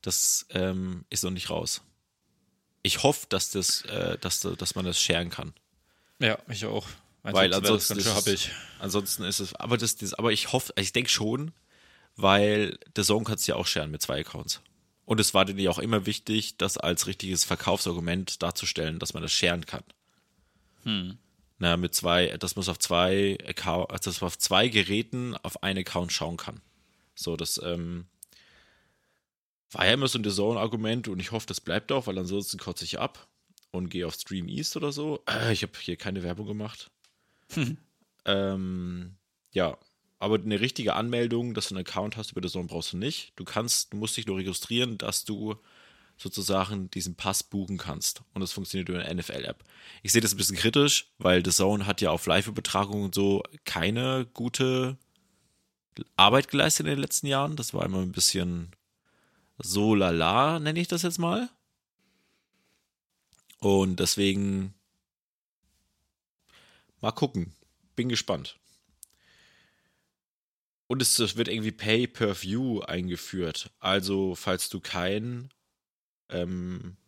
Das 0.00 0.46
ähm, 0.50 1.04
ist 1.10 1.24
noch 1.24 1.30
nicht 1.30 1.50
raus. 1.50 1.82
Ich 2.82 3.02
hoffe, 3.02 3.26
dass, 3.28 3.50
das, 3.50 3.82
äh, 3.82 4.16
dass, 4.18 4.40
dass 4.40 4.74
man 4.74 4.84
das 4.84 5.00
scheren 5.00 5.30
kann. 5.30 5.54
Ja, 6.24 6.38
ich 6.48 6.64
auch. 6.64 6.86
Ansonsten 7.22 7.34
weil 7.34 7.54
ansonsten 7.54 7.98
ist, 7.98 8.26
es, 8.26 8.50
ansonsten 8.78 9.24
ist 9.24 9.40
es, 9.40 9.54
aber 9.54 9.76
das, 9.76 9.96
das 9.96 10.14
aber 10.14 10.32
ich 10.32 10.52
hoffe, 10.52 10.72
ich 10.76 10.92
denke 10.92 11.10
schon, 11.10 11.52
weil 12.16 12.78
der 12.96 13.04
Song 13.04 13.24
kannst 13.24 13.46
du 13.46 13.52
ja 13.52 13.56
auch 13.56 13.66
scheren 13.66 13.90
mit 13.90 14.00
zwei 14.00 14.20
Accounts. 14.20 14.62
Und 15.04 15.20
es 15.20 15.34
war 15.34 15.44
dir 15.44 15.70
auch 15.70 15.78
immer 15.78 16.06
wichtig, 16.06 16.56
das 16.56 16.78
als 16.78 17.06
richtiges 17.06 17.44
Verkaufsargument 17.44 18.42
darzustellen, 18.42 18.98
dass 18.98 19.12
man 19.12 19.22
das 19.22 19.32
scheren 19.32 19.66
kann. 19.66 19.82
Hm. 20.84 21.18
Na, 21.58 21.76
mit 21.76 21.94
zwei, 21.94 22.28
dass 22.38 22.56
man 22.56 22.62
es 22.62 22.68
auf 22.70 22.78
zwei 22.78 23.36
Account, 23.46 23.90
also 23.90 24.10
dass 24.10 24.22
man 24.22 24.28
auf 24.28 24.38
zwei 24.38 24.68
Geräten 24.68 25.36
auf 25.42 25.62
einen 25.62 25.80
Account 25.80 26.10
schauen 26.10 26.38
kann. 26.38 26.62
So, 27.14 27.36
das 27.36 27.60
ähm, 27.62 28.06
war 29.72 29.84
ja 29.84 29.92
immer 29.92 30.08
so 30.08 30.18
ein 30.18 30.24
Zone-Argument 30.24 31.08
und 31.08 31.20
ich 31.20 31.32
hoffe, 31.32 31.46
das 31.46 31.60
bleibt 31.60 31.92
auch, 31.92 32.06
weil 32.06 32.18
ansonsten 32.18 32.58
kotze 32.58 32.84
ich 32.84 32.98
ab 32.98 33.28
und 33.74 33.90
gehe 33.90 34.06
auf 34.06 34.14
Stream 34.14 34.48
East 34.48 34.76
oder 34.76 34.92
so. 34.92 35.22
Äh, 35.26 35.52
ich 35.52 35.62
habe 35.62 35.72
hier 35.78 35.96
keine 35.96 36.22
Werbung 36.22 36.46
gemacht. 36.46 36.90
Hm. 37.52 37.76
Ähm, 38.24 39.16
ja, 39.52 39.76
aber 40.18 40.36
eine 40.36 40.60
richtige 40.60 40.94
Anmeldung, 40.94 41.54
dass 41.54 41.68
du 41.68 41.74
einen 41.74 41.86
Account 41.86 42.16
hast 42.16 42.32
über 42.32 42.40
The 42.42 42.52
Zone 42.52 42.66
brauchst 42.66 42.92
du 42.92 42.96
nicht. 42.96 43.32
Du 43.36 43.44
kannst, 43.44 43.92
du 43.92 43.96
musst 43.96 44.16
dich 44.16 44.26
nur 44.26 44.38
registrieren, 44.38 44.96
dass 44.96 45.24
du 45.24 45.56
sozusagen 46.16 46.90
diesen 46.90 47.16
Pass 47.16 47.42
buchen 47.42 47.76
kannst. 47.76 48.22
Und 48.32 48.40
das 48.40 48.52
funktioniert 48.52 48.88
über 48.88 49.02
eine 49.02 49.14
NFL-App. 49.16 49.64
Ich 50.02 50.12
sehe 50.12 50.20
das 50.20 50.32
ein 50.32 50.36
bisschen 50.36 50.56
kritisch, 50.56 51.12
weil 51.18 51.44
The 51.44 51.50
Zone 51.50 51.86
hat 51.86 52.00
ja 52.00 52.10
auf 52.10 52.26
Live-Übertragungen 52.26 53.06
und 53.06 53.14
so 53.14 53.42
keine 53.64 54.26
gute 54.32 54.96
Arbeit 56.16 56.48
geleistet 56.48 56.86
in 56.86 56.90
den 56.90 57.00
letzten 57.00 57.26
Jahren. 57.26 57.56
Das 57.56 57.74
war 57.74 57.84
immer 57.84 58.00
ein 58.00 58.12
bisschen 58.12 58.70
so 59.58 59.94
lala, 59.94 60.60
nenne 60.60 60.80
ich 60.80 60.88
das 60.88 61.02
jetzt 61.02 61.18
mal. 61.18 61.50
Und 63.64 63.98
deswegen 63.98 64.74
mal 67.00 67.12
gucken. 67.12 67.54
Bin 67.96 68.10
gespannt. 68.10 68.58
Und 70.86 71.00
es 71.00 71.18
wird 71.38 71.48
irgendwie 71.48 71.72
Pay-per-View 71.72 72.80
eingeführt. 72.80 73.70
Also, 73.80 74.34
falls 74.34 74.68
du 74.68 74.80
kein 74.80 75.48
ähm, 76.28 76.98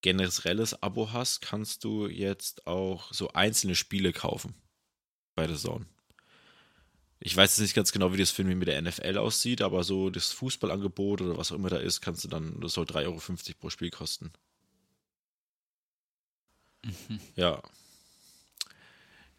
generelles 0.00 0.82
Abo 0.82 1.12
hast, 1.12 1.42
kannst 1.42 1.84
du 1.84 2.08
jetzt 2.08 2.66
auch 2.66 3.12
so 3.12 3.32
einzelne 3.32 3.76
Spiele 3.76 4.12
kaufen 4.12 4.56
bei 5.36 5.46
der 5.46 5.58
Zone. 5.58 5.86
Ich 7.22 7.36
weiß 7.36 7.50
jetzt 7.50 7.60
nicht 7.60 7.74
ganz 7.74 7.92
genau, 7.92 8.12
wie 8.12 8.16
das 8.16 8.30
Film 8.30 8.58
mit 8.58 8.68
der 8.68 8.80
NFL 8.80 9.18
aussieht, 9.18 9.60
aber 9.60 9.84
so 9.84 10.08
das 10.10 10.32
Fußballangebot 10.32 11.20
oder 11.20 11.36
was 11.36 11.52
auch 11.52 11.56
immer 11.56 11.68
da 11.68 11.76
ist, 11.76 12.00
kannst 12.00 12.24
du 12.24 12.28
dann, 12.28 12.58
das 12.60 12.72
soll 12.72 12.86
3,50 12.86 13.04
Euro 13.06 13.20
pro 13.60 13.70
Spiel 13.70 13.90
kosten. 13.90 14.32
Mhm. 16.82 17.20
Ja. 17.36 17.62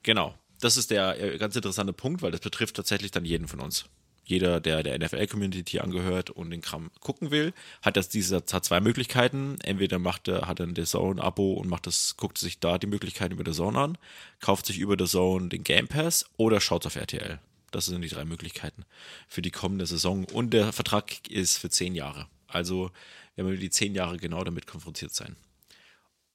Genau. 0.04 0.36
Das 0.60 0.78
ist 0.78 0.92
der 0.92 1.20
äh, 1.20 1.38
ganz 1.40 1.56
interessante 1.56 1.94
Punkt, 1.94 2.22
weil 2.22 2.32
das 2.32 2.42
betrifft 2.42 2.76
tatsächlich 2.76 3.12
dann 3.12 3.26
jeden 3.26 3.48
von 3.48 3.60
uns. 3.60 3.86
jeder, 4.24 4.60
der 4.62 4.84
der 4.84 4.98
NFL-Community 5.00 5.80
angehört 5.80 6.30
und 6.30 6.52
den 6.52 6.62
Kram 6.62 6.92
gucken 7.00 7.32
will, 7.32 7.54
hat 7.82 7.98
das 7.98 8.10
diese 8.10 8.38
hat 8.38 8.66
zwei 8.66 8.80
Möglichkeiten. 8.80 9.58
Entweder 9.64 10.00
macht 10.00 10.28
er, 10.28 10.48
hat 10.48 10.60
er 10.60 10.68
ein 10.68 10.76
The 10.76 10.84
Zone-Abo 10.86 11.54
und 11.54 11.68
macht 11.70 11.88
das, 11.88 12.16
guckt 12.18 12.38
sich 12.38 12.60
da 12.60 12.78
die 12.78 12.88
Möglichkeiten 12.88 13.34
über 13.34 13.44
The 13.52 13.58
Zone 13.58 13.80
an, 13.80 13.98
kauft 14.40 14.68
sich 14.68 14.80
über 14.80 14.96
The 15.00 15.10
Zone 15.10 15.50
den 15.50 15.64
Game 15.64 15.88
Pass 15.88 16.26
oder 16.38 16.62
schaut 16.62 16.86
auf 16.86 16.96
RTL. 16.96 17.40
Das 17.72 17.86
sind 17.86 18.02
die 18.02 18.10
drei 18.10 18.26
Möglichkeiten 18.26 18.86
für 19.28 19.42
die 19.42 19.52
kommende 19.52 19.86
Saison. 19.86 20.26
Und 20.26 20.52
der 20.52 20.74
Vertrag 20.74 21.28
ist 21.30 21.58
für 21.58 21.70
zehn 21.70 21.96
Jahre. 21.96 22.28
Also 22.48 22.92
werden 23.36 23.50
wir 23.50 23.58
die 23.58 23.70
zehn 23.70 23.96
Jahre 23.96 24.18
genau 24.18 24.44
damit 24.44 24.68
konfrontiert 24.68 25.14
sein. 25.14 25.36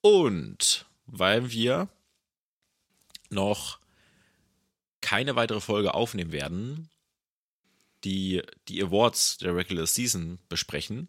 Und 0.01 0.87
weil 1.07 1.51
wir 1.51 1.89
noch 3.29 3.79
keine 5.01 5.37
weitere 5.37 5.61
Folge 5.61 5.95
aufnehmen 5.95 6.33
werden, 6.33 6.89
die 8.05 8.43
die 8.69 8.83
Awards 8.83 9.39
der 9.39 9.55
Regular 9.55 9.87
Season 9.87 10.39
besprechen, 10.49 11.09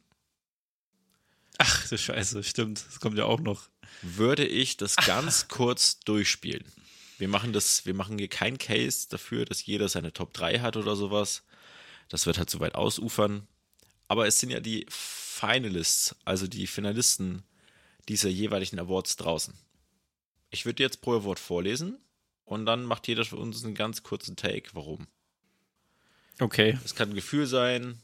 Ach, 1.57 1.87
du 1.87 1.97
Scheiße, 1.97 2.43
stimmt. 2.43 2.85
Das 2.87 2.99
kommt 2.99 3.17
ja 3.17 3.25
auch 3.25 3.39
noch. 3.39 3.63
würde 4.01 4.45
ich 4.45 4.77
das 4.77 4.95
ganz 4.95 5.47
kurz 5.47 5.99
durchspielen. 6.01 6.63
Wir 7.17 7.27
machen 7.27 7.53
das, 7.53 7.85
wir 7.85 7.93
machen 7.93 8.17
hier 8.17 8.27
kein 8.27 8.57
Case 8.57 9.07
dafür, 9.09 9.45
dass 9.45 9.65
jeder 9.65 9.89
seine 9.89 10.13
Top 10.13 10.33
3 10.33 10.59
hat 10.59 10.77
oder 10.77 10.95
sowas. 10.95 11.43
Das 12.09 12.25
wird 12.25 12.37
halt 12.37 12.49
zu 12.49 12.59
weit 12.59 12.75
ausufern. 12.75 13.47
Aber 14.07 14.27
es 14.27 14.39
sind 14.39 14.51
ja 14.51 14.59
die 14.59 14.85
Finalists, 14.89 16.15
also 16.25 16.47
die 16.47 16.67
Finalisten 16.67 17.43
dieser 18.07 18.29
jeweiligen 18.29 18.79
Awards 18.79 19.17
draußen. 19.17 19.53
Ich 20.49 20.65
würde 20.65 20.83
jetzt 20.83 21.01
pro 21.01 21.15
Award 21.15 21.39
vorlesen 21.39 21.97
und 22.45 22.65
dann 22.65 22.85
macht 22.85 23.07
jeder 23.07 23.25
für 23.25 23.35
uns 23.35 23.63
einen 23.65 23.75
ganz 23.75 24.03
kurzen 24.03 24.35
Take, 24.35 24.69
warum. 24.73 25.07
Okay. 26.39 26.77
Es 26.85 26.95
kann 26.95 27.09
ein 27.09 27.15
Gefühl 27.15 27.47
sein. 27.47 27.99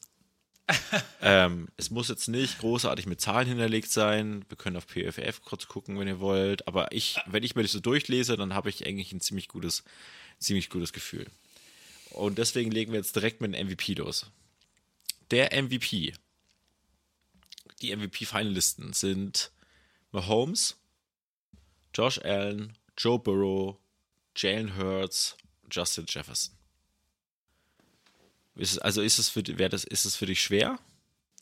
ähm, 1.22 1.67
es 1.77 1.89
muss 1.89 2.08
jetzt 2.08 2.27
nicht 2.27 2.60
großartig 2.60 3.05
mit 3.05 3.20
Zahlen 3.20 3.48
hinterlegt 3.48 3.91
sein. 3.91 4.46
Wir 4.48 4.58
können 4.58 4.77
auf 4.77 4.88
PFF 4.88 5.41
kurz 5.41 5.67
gucken, 5.67 6.00
wenn 6.00 6.08
ihr 6.08 6.20
wollt. 6.20 6.67
Aber 6.67 6.91
ich, 6.91 7.17
wenn 7.25 7.43
ich 7.43 7.55
mir 7.55 7.63
das 7.63 7.74
so 7.74 7.79
durchlese, 7.79 8.38
dann 8.38 8.53
habe 8.53 8.70
ich 8.70 8.86
eigentlich 8.86 9.12
ein 9.12 9.22
ziemlich 9.22 9.48
gutes, 9.48 9.84
ziemlich 10.39 10.70
gutes 10.70 10.93
Gefühl. 10.93 11.27
Und 12.12 12.38
deswegen 12.38 12.72
legen 12.72 12.91
wir 12.91 13.00
jetzt 13.00 13.15
direkt 13.15 13.41
mit 13.41 13.53
dem 13.53 13.67
MVP 13.67 13.96
los. 13.96 14.27
Der 15.32 15.50
MVP. 15.62 16.13
Die 17.82 17.96
MVP-Finalisten 17.96 18.93
sind 18.93 19.51
Mahomes, 20.12 20.77
Josh 21.93 22.20
Allen, 22.20 22.77
Joe 22.98 23.20
Burrow, 23.20 23.77
Jalen 24.36 24.77
Hurts, 24.77 25.36
Justin 25.70 26.05
Jefferson. 26.08 26.55
Ist 28.55 28.74
es, 28.74 28.79
also 28.79 29.01
ist 29.01 29.17
es 29.17 29.29
für 29.29 29.43
wer 29.45 29.69
das 29.69 29.83
ist 29.83 30.05
es 30.05 30.15
für 30.15 30.25
dich 30.25 30.41
schwer? 30.41 30.77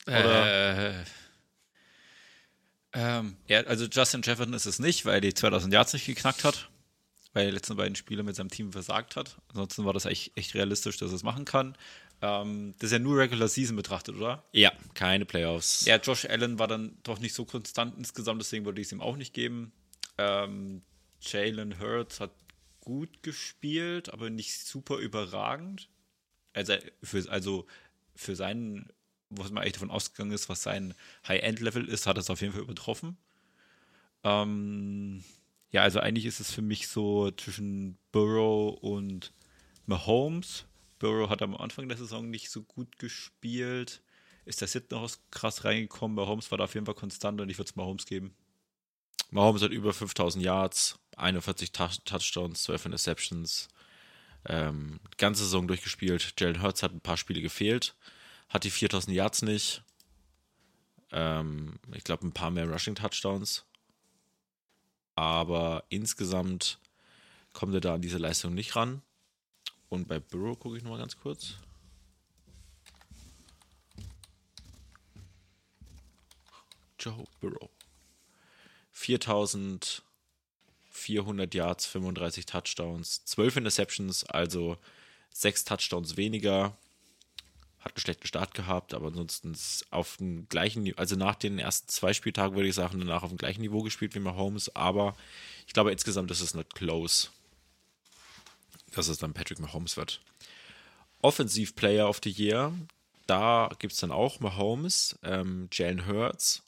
Oder? 0.06 1.00
Äh, 1.00 1.04
ähm, 2.94 3.36
ja, 3.46 3.60
also 3.62 3.86
Justin 3.86 4.22
Jefferson 4.22 4.52
ist 4.54 4.66
es 4.66 4.78
nicht, 4.78 5.06
weil 5.06 5.20
die 5.20 5.32
2000 5.32 5.72
Yards 5.72 5.92
nicht 5.92 6.06
geknackt 6.06 6.44
hat, 6.44 6.68
weil 7.32 7.44
er 7.44 7.50
die 7.50 7.56
letzten 7.56 7.76
beiden 7.76 7.96
Spiele 7.96 8.22
mit 8.22 8.36
seinem 8.36 8.50
Team 8.50 8.72
versagt 8.72 9.16
hat. 9.16 9.36
Ansonsten 9.48 9.84
war 9.84 9.92
das 9.92 10.04
echt, 10.04 10.36
echt 10.36 10.54
realistisch, 10.54 10.98
dass 10.98 11.10
er 11.10 11.16
es 11.16 11.22
machen 11.22 11.44
kann. 11.44 11.76
Ähm, 12.20 12.74
das 12.78 12.88
ist 12.88 12.92
ja 12.92 12.98
nur 12.98 13.18
Regular 13.18 13.48
Season 13.48 13.76
betrachtet, 13.76 14.16
oder? 14.16 14.44
Ja, 14.52 14.72
keine 14.94 15.24
Playoffs. 15.24 15.84
Ja, 15.86 15.96
Josh 15.96 16.26
Allen 16.26 16.58
war 16.58 16.68
dann 16.68 16.96
doch 17.02 17.18
nicht 17.18 17.34
so 17.34 17.44
konstant 17.44 17.96
insgesamt, 17.96 18.40
deswegen 18.40 18.64
würde 18.64 18.80
ich 18.80 18.88
es 18.88 18.92
ihm 18.92 19.00
auch 19.00 19.16
nicht 19.16 19.34
geben. 19.34 19.72
Ähm, 20.18 20.82
Jalen 21.20 21.80
Hurts 21.80 22.20
hat 22.20 22.32
gut 22.80 23.22
gespielt, 23.22 24.12
aber 24.12 24.28
nicht 24.28 24.66
super 24.66 24.98
überragend. 24.98 25.88
Also 26.52 26.74
für, 27.02 27.30
also 27.30 27.66
für 28.14 28.36
seinen, 28.36 28.88
was 29.30 29.50
man 29.50 29.62
eigentlich 29.62 29.74
davon 29.74 29.90
ausgegangen 29.90 30.32
ist, 30.32 30.48
was 30.48 30.62
sein 30.62 30.94
High-End-Level 31.26 31.88
ist, 31.88 32.06
hat 32.06 32.18
es 32.18 32.30
auf 32.30 32.40
jeden 32.40 32.52
Fall 32.52 32.62
übertroffen. 32.62 33.16
Ähm, 34.24 35.24
ja, 35.70 35.82
also 35.82 36.00
eigentlich 36.00 36.26
ist 36.26 36.40
es 36.40 36.52
für 36.52 36.62
mich 36.62 36.88
so 36.88 37.30
zwischen 37.30 37.98
Burrow 38.12 38.78
und 38.82 39.32
Mahomes. 39.86 40.66
Burrow 40.98 41.28
hat 41.28 41.42
am 41.42 41.56
Anfang 41.56 41.88
der 41.88 41.98
Saison 41.98 42.28
nicht 42.30 42.50
so 42.50 42.62
gut 42.62 42.98
gespielt. 42.98 44.02
Ist 44.44 44.60
der 44.60 44.68
Sittenhaus 44.68 45.20
krass 45.30 45.64
reingekommen. 45.64 46.14
Mahomes 46.14 46.50
war 46.50 46.58
da 46.58 46.64
auf 46.64 46.74
jeden 46.74 46.86
Fall 46.86 46.94
konstant 46.94 47.40
und 47.40 47.48
ich 47.48 47.58
würde 47.58 47.70
es 47.70 47.76
Mahomes 47.76 48.06
geben. 48.06 48.34
Mahomes 49.30 49.62
hat 49.62 49.70
über 49.70 49.94
5000 49.94 50.44
Yards, 50.44 50.98
41 51.16 51.72
Touch 51.72 52.00
Touchdowns, 52.04 52.64
12 52.64 52.86
Interceptions. 52.86 53.68
Ähm, 54.46 55.00
ganze 55.18 55.44
Saison 55.44 55.68
durchgespielt. 55.68 56.34
Jalen 56.38 56.62
Hurts 56.62 56.82
hat 56.82 56.92
ein 56.92 57.00
paar 57.00 57.16
Spiele 57.16 57.40
gefehlt, 57.40 57.94
hat 58.48 58.64
die 58.64 58.70
4000 58.70 59.14
Yards 59.14 59.42
nicht. 59.42 59.82
Ähm, 61.12 61.78
ich 61.92 62.04
glaube, 62.04 62.26
ein 62.26 62.32
paar 62.32 62.50
mehr 62.50 62.68
Rushing 62.68 62.94
Touchdowns. 62.94 63.64
Aber 65.14 65.84
insgesamt 65.90 66.78
kommt 67.52 67.74
er 67.74 67.80
da 67.80 67.94
an 67.94 68.02
diese 68.02 68.18
Leistung 68.18 68.54
nicht 68.54 68.74
ran. 68.76 69.02
Und 69.88 70.08
bei 70.08 70.18
Burrow 70.18 70.58
gucke 70.58 70.76
ich 70.76 70.82
nochmal 70.82 71.00
ganz 71.00 71.16
kurz. 71.16 71.56
Joe 76.98 77.26
Burrow. 77.40 77.68
4400 80.92 81.54
Yards, 81.54 81.86
35 81.86 82.46
Touchdowns, 82.46 83.24
12 83.24 83.56
Interceptions, 83.56 84.24
also 84.24 84.76
6 85.30 85.64
Touchdowns 85.64 86.16
weniger. 86.16 86.76
Hat 87.80 87.92
einen 87.92 88.00
schlechten 88.00 88.26
Start 88.26 88.54
gehabt, 88.54 88.94
aber 88.94 89.08
ansonsten 89.08 89.56
auf 89.90 90.18
dem 90.18 90.48
gleichen 90.48 90.96
also 90.96 91.16
nach 91.16 91.34
den 91.34 91.58
ersten 91.58 91.88
zwei 91.88 92.12
Spieltagen 92.12 92.54
würde 92.54 92.68
ich 92.68 92.76
sagen, 92.76 93.00
danach 93.00 93.24
auf 93.24 93.30
dem 93.30 93.38
gleichen 93.38 93.62
Niveau 93.62 93.82
gespielt 93.82 94.14
wie 94.14 94.20
Mahomes, 94.20 94.74
aber 94.76 95.16
ich 95.66 95.72
glaube 95.72 95.90
insgesamt 95.90 96.30
ist 96.30 96.42
es 96.42 96.54
nicht 96.54 96.74
close, 96.74 97.30
dass 98.92 99.08
es 99.08 99.18
dann 99.18 99.34
Patrick 99.34 99.58
Mahomes 99.58 99.96
wird. 99.96 100.20
Offensive 101.22 101.72
Player 101.72 102.08
of 102.08 102.20
the 102.22 102.30
Year, 102.30 102.72
da 103.26 103.70
gibt 103.78 103.94
es 103.94 104.00
dann 104.00 104.12
auch 104.12 104.38
Mahomes, 104.38 105.18
ähm, 105.24 105.68
Jalen 105.72 106.06
Hurts, 106.06 106.62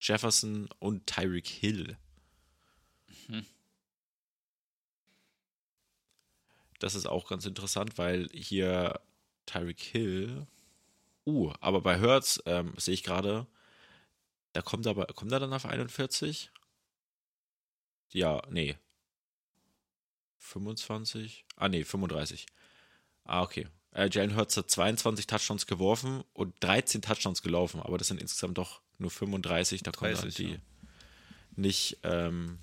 Jefferson 0.00 0.68
und 0.78 1.06
Tyreek 1.06 1.48
Hill. 1.48 1.96
Das 6.78 6.94
ist 6.94 7.06
auch 7.06 7.28
ganz 7.28 7.44
interessant, 7.44 7.98
weil 7.98 8.28
hier 8.32 9.00
Tyreek 9.46 9.80
Hill. 9.80 10.46
Uh, 11.26 11.52
aber 11.60 11.80
bei 11.80 11.98
Hertz 11.98 12.40
ähm, 12.46 12.72
sehe 12.78 12.94
ich 12.94 13.02
gerade, 13.02 13.46
da 14.52 14.62
kommt 14.62 14.86
aber, 14.86 15.06
kommt 15.06 15.32
er 15.32 15.40
dann 15.40 15.52
auf 15.52 15.66
41? 15.66 16.50
Ja, 18.10 18.40
nee. 18.48 18.76
25? 20.38 21.44
Ah, 21.56 21.68
nee, 21.68 21.84
35. 21.84 22.46
Ah, 23.24 23.42
okay. 23.42 23.68
Äh, 23.92 24.08
Jalen 24.10 24.36
Hurts 24.36 24.56
hat 24.56 24.70
22 24.70 25.26
Touchdowns 25.26 25.66
geworfen 25.66 26.22
und 26.32 26.54
13 26.60 27.02
Touchdowns 27.02 27.42
gelaufen, 27.42 27.82
aber 27.82 27.98
das 27.98 28.08
sind 28.08 28.22
insgesamt 28.22 28.56
doch 28.56 28.80
nur 28.98 29.10
35, 29.10 29.82
da 29.82 29.90
kommen 29.90 30.12
dann 30.12 30.22
30, 30.22 30.34
die 30.34 30.52
ja. 30.52 30.58
nicht, 31.56 31.98
ähm, 32.04 32.58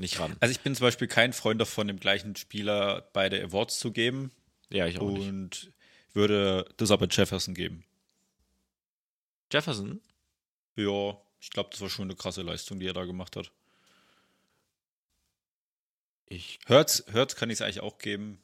nicht 0.00 0.18
ran. 0.18 0.36
Also 0.40 0.50
ich 0.52 0.60
bin 0.60 0.74
zum 0.74 0.84
Beispiel 0.86 1.06
kein 1.08 1.32
Freund 1.32 1.60
davon, 1.60 1.86
dem 1.88 2.00
gleichen 2.00 2.34
Spieler 2.36 3.08
beide 3.12 3.42
Awards 3.42 3.78
zu 3.78 3.92
geben 3.92 4.30
Ja, 4.70 4.86
ich 4.86 4.98
auch 4.98 5.10
nicht. 5.10 5.28
und 5.28 5.72
würde 6.12 6.64
das 6.76 6.90
aber 6.90 7.06
Jefferson 7.08 7.54
geben. 7.54 7.84
Jefferson? 9.52 10.00
Ja, 10.76 11.16
ich 11.40 11.50
glaube, 11.50 11.70
das 11.70 11.80
war 11.80 11.88
schon 11.88 12.04
eine 12.06 12.16
krasse 12.16 12.42
Leistung, 12.42 12.80
die 12.80 12.86
er 12.86 12.92
da 12.92 13.04
gemacht 13.04 13.36
hat. 13.36 13.52
Ich, 16.26 16.58
Hurts, 16.68 17.04
Hurts 17.12 17.34
kann 17.36 17.50
ich 17.50 17.54
es 17.54 17.62
eigentlich 17.62 17.80
auch 17.80 17.98
geben. 17.98 18.40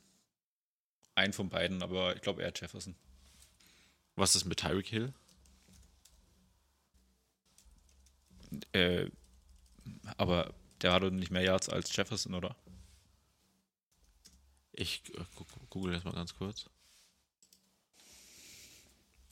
Einen 1.14 1.33
von 1.33 1.49
beiden, 1.49 1.83
aber 1.83 2.14
ich 2.16 2.23
glaube 2.23 2.42
eher 2.42 2.53
Jefferson. 2.55 2.95
was 4.16 4.35
ist 4.35 4.45
mit 4.45 4.59
Tyreek 4.59 4.87
Hill? 4.88 5.12
Äh, 8.73 9.07
aber 10.16 10.55
der 10.87 10.92
hat 10.92 11.03
doch 11.03 11.11
nicht 11.11 11.33
mehr 11.33 11.42
Yards 11.42 11.68
als 11.68 11.94
Jefferson, 11.96 12.33
oder? 12.33 12.55
Ich 14.70 15.03
äh, 15.14 15.25
google 15.68 15.92
das 15.92 16.05
mal 16.05 16.14
ganz 16.14 16.37
kurz. 16.37 16.70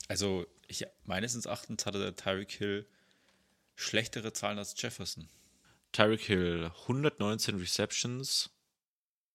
Also, 0.09 0.47
ich, 0.67 0.85
meines 1.05 1.47
Erachtens 1.47 1.87
hatte 1.87 2.01
der 2.01 2.17
Tyreek 2.17 2.51
Hill 2.51 2.89
schlechtere 3.77 4.33
Zahlen 4.33 4.59
als 4.59 4.75
Jefferson. 4.77 5.29
Tyreek 5.93 6.23
Hill, 6.23 6.73
119 6.83 7.57
Receptions, 7.61 8.51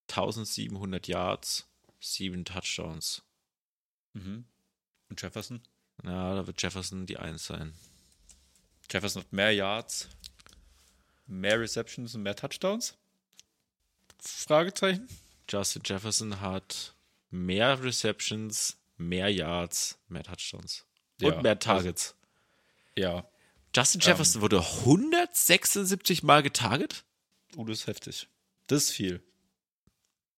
1700 0.09 1.07
Yards, 1.07 1.69
7 2.01 2.43
Touchdowns. 2.43 3.23
Mhm. 4.11 4.43
Und 5.07 5.21
Jefferson? 5.21 5.61
Na, 6.03 6.35
da 6.35 6.47
wird 6.47 6.61
Jefferson 6.61 7.05
die 7.05 7.17
1 7.17 7.45
sein. 7.45 7.73
Jefferson 8.91 9.21
hat 9.21 9.31
mehr 9.31 9.53
Yards, 9.53 10.09
mehr 11.29 11.59
Receptions 11.59 12.15
und 12.15 12.23
mehr 12.23 12.35
Touchdowns? 12.35 12.97
Fragezeichen? 14.19 15.07
Justin 15.47 15.81
Jefferson 15.85 16.41
hat 16.41 16.93
mehr 17.31 17.81
Receptions, 17.83 18.77
mehr 18.97 19.29
Yards, 19.29 19.97
mehr 20.07 20.23
Touchdowns 20.23 20.85
Ja, 21.19 21.33
und 21.33 21.43
mehr 21.43 21.57
Targets. 21.57 22.15
Ja. 22.95 23.29
Justin 23.75 24.01
Jefferson 24.01 24.41
wurde 24.41 24.59
176 24.59 26.23
Mal 26.23 26.43
getarget? 26.43 27.05
Oh, 27.55 27.63
das 27.63 27.79
ist 27.79 27.87
heftig. 27.87 28.27
Das 28.67 28.83
ist 28.83 28.91
viel. 28.91 29.23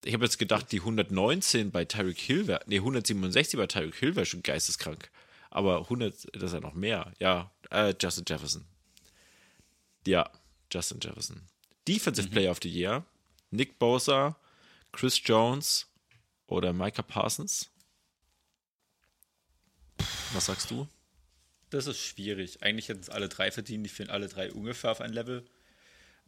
Ich 0.03 0.13
habe 0.13 0.25
jetzt 0.25 0.39
gedacht, 0.39 0.71
die 0.71 0.79
119 0.79 1.71
bei 1.71 1.85
Tyreek 1.85 2.17
Hill 2.17 2.47
wäre, 2.47 2.63
nee, 2.65 2.77
167 2.77 3.57
bei 3.57 3.67
Tyreek 3.67 3.95
Hill 3.95 4.15
wäre 4.15 4.25
schon 4.25 4.43
geisteskrank. 4.43 5.11
Aber 5.49 5.79
100, 5.79 6.27
das 6.33 6.43
ist 6.43 6.53
ja 6.53 6.59
noch 6.59 6.73
mehr. 6.73 7.13
Ja, 7.19 7.51
äh, 7.69 7.93
Justin 7.99 8.25
Jefferson. 8.27 8.65
Ja, 10.07 10.29
Justin 10.71 10.99
Jefferson. 11.01 11.41
Defensive 11.87 12.29
Player 12.29 12.51
of 12.51 12.59
the 12.61 12.69
Year. 12.69 13.05
Nick 13.49 13.79
Bosa, 13.79 14.37
Chris 14.91 15.21
Jones 15.23 15.87
oder 16.47 16.73
Micah 16.73 17.01
Parsons. 17.01 17.69
Was 20.33 20.45
sagst 20.45 20.71
du? 20.71 20.87
Das 21.69 21.87
ist 21.87 21.99
schwierig. 21.99 22.63
Eigentlich 22.63 22.89
hätten 22.89 23.01
es 23.01 23.09
alle 23.09 23.29
drei 23.29 23.51
verdient. 23.51 23.85
Ich 23.85 23.93
finde 23.93 24.13
alle 24.13 24.27
drei 24.27 24.51
ungefähr 24.51 24.91
auf 24.91 25.01
ein 25.01 25.13
Level. 25.13 25.45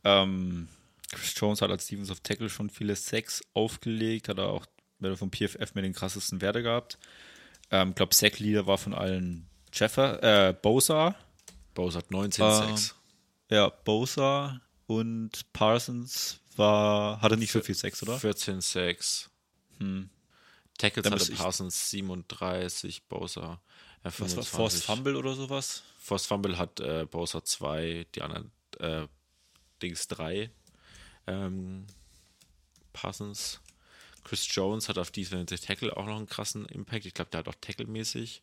Ähm, 0.03 0.67
Chris 1.11 1.33
Jones 1.37 1.61
hat 1.61 1.69
als 1.69 1.85
Stevens 1.85 2.09
of 2.09 2.21
Tackle 2.21 2.49
schon 2.49 2.69
viele 2.69 2.95
Sacks 2.95 3.41
aufgelegt, 3.53 4.29
hat 4.29 4.37
er 4.37 4.47
auch 4.49 4.65
wenn 4.99 5.17
vom 5.17 5.31
PFF 5.31 5.75
mit 5.75 5.83
den 5.83 5.93
krassesten 5.93 6.41
Werte 6.41 6.63
gehabt. 6.63 6.97
Ich 7.63 7.67
ähm, 7.71 7.93
glaube, 7.93 8.15
Sack 8.15 8.39
Leader 8.39 8.67
war 8.67 8.77
von 8.77 8.93
allen 8.93 9.47
Jeffer, 9.73 10.49
äh, 10.49 10.53
Bosa. 10.53 11.15
Bosa 11.73 11.99
hat 11.99 12.11
19 12.11 12.45
Ähm, 12.45 12.51
Sacks. 12.51 12.95
Ja, 13.53 13.69
Bosa 13.69 14.59
und 14.87 15.53
Parsons 15.53 16.39
war, 16.55 17.21
hatte 17.21 17.37
nicht 17.37 17.51
so 17.51 17.61
viel 17.61 17.75
Sex, 17.75 18.01
oder? 18.01 18.17
14 18.17 18.61
Sacks. 18.61 19.29
Tackles 20.79 21.03
Dann 21.03 21.13
hatte 21.13 21.31
Parsons 21.33 21.91
37, 21.91 23.03
Bosa 23.03 23.61
ja, 24.03 24.05
Was 24.05 24.35
war 24.35 24.43
25. 24.43 24.49
Forced 24.49 24.83
Fumble 24.83 25.15
oder 25.15 25.35
sowas? 25.35 25.83
Forced 25.99 26.27
Fumble 26.27 26.57
hat 26.57 26.79
äh, 26.79 27.05
Bosa 27.05 27.43
2, 27.43 28.07
die 28.15 28.23
anderen 28.23 28.51
äh, 28.79 29.05
Dings 29.83 30.07
3. 30.07 30.49
Ähm, 31.27 31.85
Parsons. 32.91 33.61
Chris 34.23 34.47
Jones 34.49 34.89
hat 34.89 34.97
auf 34.97 35.11
Defensive 35.11 35.61
Tackle 35.61 35.95
auch 35.95 36.07
noch 36.07 36.17
einen 36.17 36.25
krassen 36.25 36.65
Impact. 36.65 37.05
Ich 37.05 37.13
glaube, 37.13 37.29
der 37.29 37.41
hat 37.41 37.47
auch 37.47 37.55
Tackle-mäßig 37.61 38.41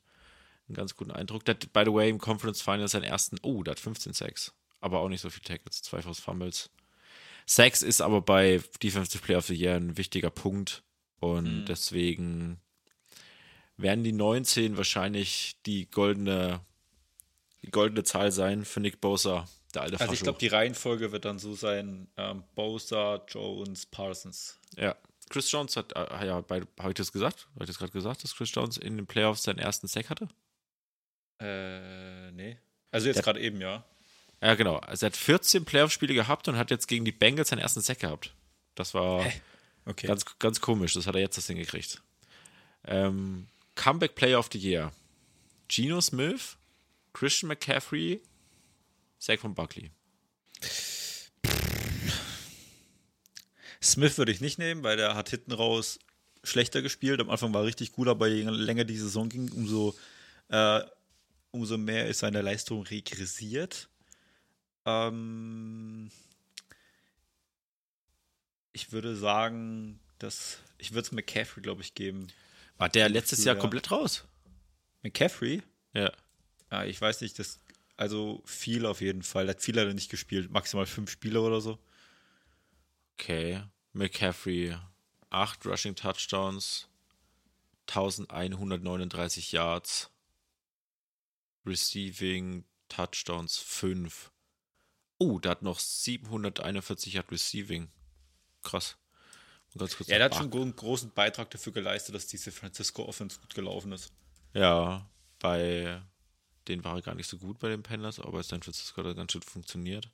einen 0.68 0.76
ganz 0.76 0.94
guten 0.94 1.10
Eindruck. 1.10 1.44
Der 1.46 1.56
hat, 1.56 1.72
by 1.72 1.82
the 1.84 1.92
way, 1.92 2.08
im 2.08 2.18
Conference 2.18 2.62
Final 2.62 2.86
seinen 2.86 3.02
ersten, 3.02 3.38
oh, 3.42 3.64
der 3.64 3.72
hat 3.72 3.80
15 3.80 4.12
Sacks. 4.12 4.52
Aber 4.80 5.00
auch 5.00 5.08
nicht 5.08 5.20
so 5.20 5.30
viel 5.30 5.42
Tackles, 5.42 5.82
zwei 5.82 6.02
Forced 6.02 6.24
Fumbles. 6.24 6.70
Sacks 7.46 7.82
ist 7.82 8.00
aber 8.00 8.20
bei 8.20 8.62
Defensive 8.82 9.22
Player 9.22 9.38
of 9.38 9.46
the 9.46 9.54
Year 9.54 9.76
ein 9.76 9.96
wichtiger 9.96 10.30
Punkt. 10.30 10.82
Und 11.18 11.66
deswegen 11.66 12.60
werden 13.76 14.04
die 14.04 14.12
19 14.12 14.76
wahrscheinlich 14.76 15.56
die 15.66 15.90
goldene, 15.90 16.60
die 17.62 17.70
goldene 17.70 18.04
Zahl 18.04 18.32
sein 18.32 18.64
für 18.64 18.80
Nick 18.80 19.00
Bosa, 19.00 19.46
der 19.74 19.82
alte 19.82 20.00
Also 20.00 20.12
ich 20.12 20.20
Fascho. 20.20 20.24
glaube, 20.24 20.38
die 20.38 20.46
Reihenfolge 20.46 21.12
wird 21.12 21.24
dann 21.24 21.38
so 21.38 21.54
sein: 21.54 22.08
ähm, 22.16 22.44
Bosa, 22.54 23.22
Jones, 23.28 23.86
Parsons. 23.86 24.58
Ja. 24.76 24.96
Chris 25.28 25.50
Jones 25.52 25.76
hat, 25.76 25.92
äh, 25.92 26.26
ja, 26.26 26.36
habe 26.36 26.66
ich 26.88 26.94
das 26.94 27.12
gesagt? 27.12 27.46
Habe 27.54 27.64
ich 27.64 27.68
das 27.68 27.78
gerade 27.78 27.92
gesagt, 27.92 28.24
dass 28.24 28.34
Chris 28.34 28.50
Jones 28.52 28.76
in 28.78 28.96
den 28.96 29.06
Playoffs 29.06 29.44
seinen 29.44 29.58
ersten 29.58 29.86
Sack 29.86 30.10
hatte? 30.10 30.28
Äh, 31.40 32.32
nee. 32.32 32.58
Also 32.90 33.06
jetzt 33.06 33.22
gerade 33.22 33.40
eben, 33.40 33.60
ja. 33.60 33.84
Ja, 34.42 34.55
genau. 34.55 34.76
Also 34.76 35.07
er 35.07 35.11
hat 35.11 35.16
14 35.16 35.64
Playoff-Spiele 35.64 36.14
gehabt 36.14 36.48
und 36.48 36.57
hat 36.57 36.70
jetzt 36.70 36.88
gegen 36.88 37.05
die 37.05 37.12
Bengals 37.12 37.48
seinen 37.50 37.59
ersten 37.59 37.81
Sack 37.81 38.00
gehabt. 38.00 38.35
Das 38.74 38.94
war 38.94 39.24
Okay. 39.87 40.07
ganz, 40.07 40.24
ganz 40.38 40.61
komisch. 40.61 40.94
Das 40.94 41.07
hat 41.07 41.14
er 41.14 41.20
jetzt 41.20 41.37
das 41.37 41.46
Ding 41.46 41.57
gekriegt. 41.57 42.03
Ähm, 42.87 43.46
Comeback 43.74 44.14
Player 44.14 44.38
of 44.38 44.48
the 44.53 44.59
Year. 44.59 44.92
Geno 45.68 46.00
Smith, 46.00 46.57
Christian 47.12 47.48
McCaffrey, 47.48 48.20
Sack 49.18 49.40
von 49.40 49.55
Buckley. 49.55 49.90
Smith 53.83 54.18
würde 54.18 54.33
ich 54.33 54.40
nicht 54.40 54.59
nehmen, 54.59 54.83
weil 54.83 54.96
der 54.96 55.14
hat 55.14 55.31
hinten 55.31 55.53
raus 55.53 55.98
schlechter 56.42 56.83
gespielt. 56.83 57.20
Am 57.20 57.31
Anfang 57.31 57.53
war 57.55 57.62
er 57.62 57.66
richtig 57.66 57.92
gut, 57.92 58.09
aber 58.09 58.29
je 58.29 58.42
länger 58.44 58.85
die 58.85 58.96
Saison 58.96 59.29
ging, 59.29 59.50
umso, 59.53 59.94
äh, 60.48 60.81
umso 61.50 61.76
mehr 61.79 62.09
ist 62.09 62.20
seine 62.20 62.42
Leistung 62.42 62.83
regressiert. 62.83 63.88
Ähm, 64.86 66.10
ich 68.72 68.92
würde 68.92 69.16
sagen, 69.16 70.00
dass 70.18 70.58
ich 70.78 70.92
würde 70.92 71.06
es 71.06 71.12
McCaffrey, 71.12 71.62
glaube 71.62 71.82
ich, 71.82 71.94
geben. 71.94 72.28
War 72.78 72.88
der 72.88 73.08
letztes 73.08 73.44
Jahr 73.44 73.56
Ja. 73.56 73.60
komplett 73.60 73.90
raus? 73.90 74.24
McCaffrey? 75.02 75.62
Ja. 75.92 76.12
Ja, 76.70 76.84
ich 76.84 77.00
weiß 77.00 77.20
nicht, 77.20 77.38
das 77.38 77.58
also 77.96 78.42
viel 78.46 78.86
auf 78.86 79.00
jeden 79.02 79.22
Fall. 79.22 79.46
Er 79.46 79.50
hat 79.50 79.60
viel 79.62 79.76
leider 79.76 79.92
nicht 79.92 80.10
gespielt, 80.10 80.50
maximal 80.50 80.86
fünf 80.86 81.10
Spiele 81.10 81.40
oder 81.42 81.60
so. 81.60 81.78
Okay. 83.18 83.62
McCaffrey, 83.92 84.74
8 85.30 85.66
Rushing 85.66 85.96
Touchdowns, 85.96 86.88
1139 87.88 89.52
Yards, 89.52 90.10
Receiving 91.66 92.64
Touchdowns 92.88 93.58
5. 93.58 94.29
Oh, 95.22 95.38
der 95.38 95.50
hat 95.50 95.62
noch 95.62 95.78
741 95.78 97.12
Yard 97.12 97.30
Receiving. 97.30 97.88
Krass. 98.62 98.96
Ja, 99.74 99.87
der 100.18 100.24
hat 100.24 100.35
schon 100.35 100.52
einen 100.52 100.74
großen 100.74 101.12
Beitrag 101.12 101.50
dafür 101.50 101.72
geleistet, 101.72 102.14
dass 102.14 102.26
diese 102.26 102.50
Francisco 102.50 103.04
Offense 103.04 103.38
gut 103.38 103.54
gelaufen 103.54 103.92
ist. 103.92 104.12
Ja, 104.54 105.06
bei 105.38 106.02
denen 106.66 106.83
war 106.83 106.96
er 106.96 107.02
gar 107.02 107.14
nicht 107.14 107.28
so 107.28 107.37
gut 107.38 107.59
bei 107.59 107.68
den 107.68 107.83
Panthers, 107.83 108.18
aber 108.18 108.33
bei 108.33 108.42
San 108.42 108.62
Francisco 108.62 108.96
hat 108.96 109.06
er 109.06 109.14
ganz 109.14 109.33
schön 109.33 109.42
funktioniert. 109.42 110.09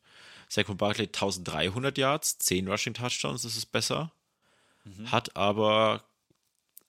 Saquon 0.49 0.77
Barkley 0.77 1.07
1300 1.07 1.97
Yards, 1.97 2.38
10 2.38 2.69
Rushing 2.69 2.95
Touchdowns, 2.95 3.42
das 3.42 3.57
ist 3.57 3.66
besser. 3.66 4.12
Hat 5.07 5.37
aber 5.37 6.05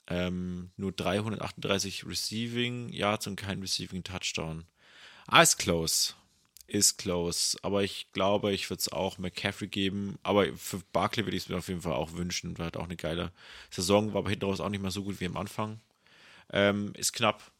ähm, 0.08 0.71
nur 0.75 0.91
338 0.91 2.06
Receiving 2.06 2.89
Yards 2.89 3.27
und 3.27 3.36
kein 3.38 3.62
Receiving 3.62 4.03
Touchdown. 4.03 4.65
Ah, 5.27 5.41
ist 5.41 5.58
close. 5.58 6.13
Ist 6.67 6.97
close. 6.97 7.58
Aber 7.62 7.84
ich 7.84 8.12
glaube, 8.12 8.51
ich 8.51 8.69
würde 8.69 8.82
es 8.82 8.91
auch 8.91 9.17
McCaffrey 9.17 9.67
geben. 9.67 10.19
Aber 10.23 10.45
für 10.58 10.80
Barkley 10.91 11.25
würde 11.25 11.38
ich 11.38 11.43
es 11.43 11.49
mir 11.49 11.58
auf 11.58 11.69
jeden 11.69 11.82
Fall 11.82 11.93
auch 11.93 12.13
wünschen. 12.13 12.58
War 12.58 12.65
halt 12.65 12.77
auch 12.77 12.84
eine 12.84 12.97
geile 12.97 13.32
Saison, 13.71 14.13
war 14.13 14.19
aber 14.19 14.30
hinten 14.30 14.45
raus 14.45 14.60
auch 14.60 14.69
nicht 14.69 14.82
mehr 14.82 14.91
so 14.91 15.03
gut 15.03 15.21
wie 15.21 15.25
am 15.25 15.38
Anfang. 15.38 15.80
Ähm, 16.51 16.93
ist 16.95 17.13
knapp. 17.13 17.51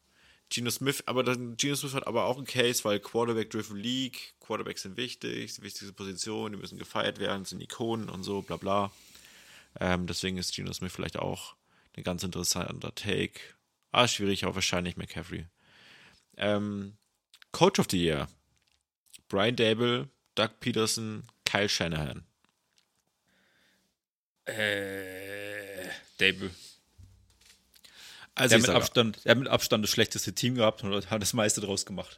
Geno 0.50 0.70
Smith, 0.70 1.04
aber 1.08 1.24
dann, 1.24 1.58
Geno 1.58 1.76
Smith 1.76 1.93
hat 1.93 2.08
aber 2.08 2.26
auch 2.26 2.38
einen 2.38 2.48
Case, 2.48 2.84
weil 2.86 3.02
Quarterback-driven 3.02 3.76
League, 3.76 4.34
Quarterbacks 4.39 4.84
sind 4.84 4.96
wichtig, 4.96 5.56
die 5.56 5.62
wichtigste 5.62 5.91
Position, 5.91 6.54
die 6.54 6.58
müssen 6.58 6.78
gefeiert 6.78 7.20
werden, 7.20 7.43
sind 7.43 7.62
Ikonen 7.62 8.08
und 8.08 8.24
so, 8.24 8.41
bla 8.41 8.56
bla. 8.56 8.91
Ähm, 9.80 10.08
deswegen 10.08 10.38
ist 10.38 10.56
Geno 10.56 10.72
Smith 10.72 10.93
vielleicht 10.93 11.20
auch 11.20 11.56
ein 11.98 12.04
ganz 12.04 12.24
interessanter 12.24 12.96
Take. 12.96 13.39
Ah, 13.91 14.08
schwierig, 14.08 14.46
aber 14.46 14.56
wahrscheinlich 14.56 14.96
McCaffrey. 14.96 15.46
Ähm, 16.38 16.96
Coach 17.52 17.80
of 17.80 17.88
the 17.89 18.02
Year. 18.02 18.28
Brian 19.28 19.56
Dable, 19.56 20.10
Doug 20.36 20.50
Peterson, 20.60 21.24
Kyle 21.46 21.70
Shanahan. 21.70 22.24
Äh, 24.46 25.88
Dable. 26.18 26.52
Also 28.36 28.50
Der 28.58 28.60
mit, 28.60 28.70
Abstand, 28.70 29.26
der 29.26 29.32
hat 29.32 29.40
mit 29.40 29.48
Abstand 29.48 29.84
das 29.84 29.92
schlechteste 29.92 30.34
Team 30.34 30.56
gehabt 30.56 30.84
und 30.84 31.10
hat 31.10 31.22
das 31.22 31.34
meiste 31.34 31.60
draus 31.60 31.86
gemacht. 31.86 32.18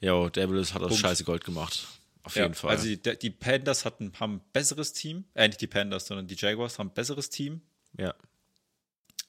jo, 0.00 0.28
Dable 0.28 0.60
hat 0.60 0.82
aus 0.82 0.88
Punkt. 0.88 0.96
Scheiße 0.98 1.24
Gold 1.24 1.44
gemacht. 1.44 1.86
Auf 2.22 2.36
jeden 2.36 2.54
Fall. 2.54 2.70
Also 2.70 2.86
die, 2.86 3.18
die 3.18 3.30
Panthers 3.30 3.84
hatten, 3.84 4.12
haben 4.20 4.36
ein 4.36 4.40
besseres 4.52 4.92
Team. 4.92 5.24
Äh, 5.34 5.48
nicht 5.48 5.60
die 5.60 5.66
Panthers, 5.66 6.06
sondern 6.06 6.28
die 6.28 6.36
Jaguars 6.36 6.78
haben 6.78 6.88
ein 6.88 6.94
besseres 6.94 7.28
Team. 7.30 7.60
ja. 7.98 8.14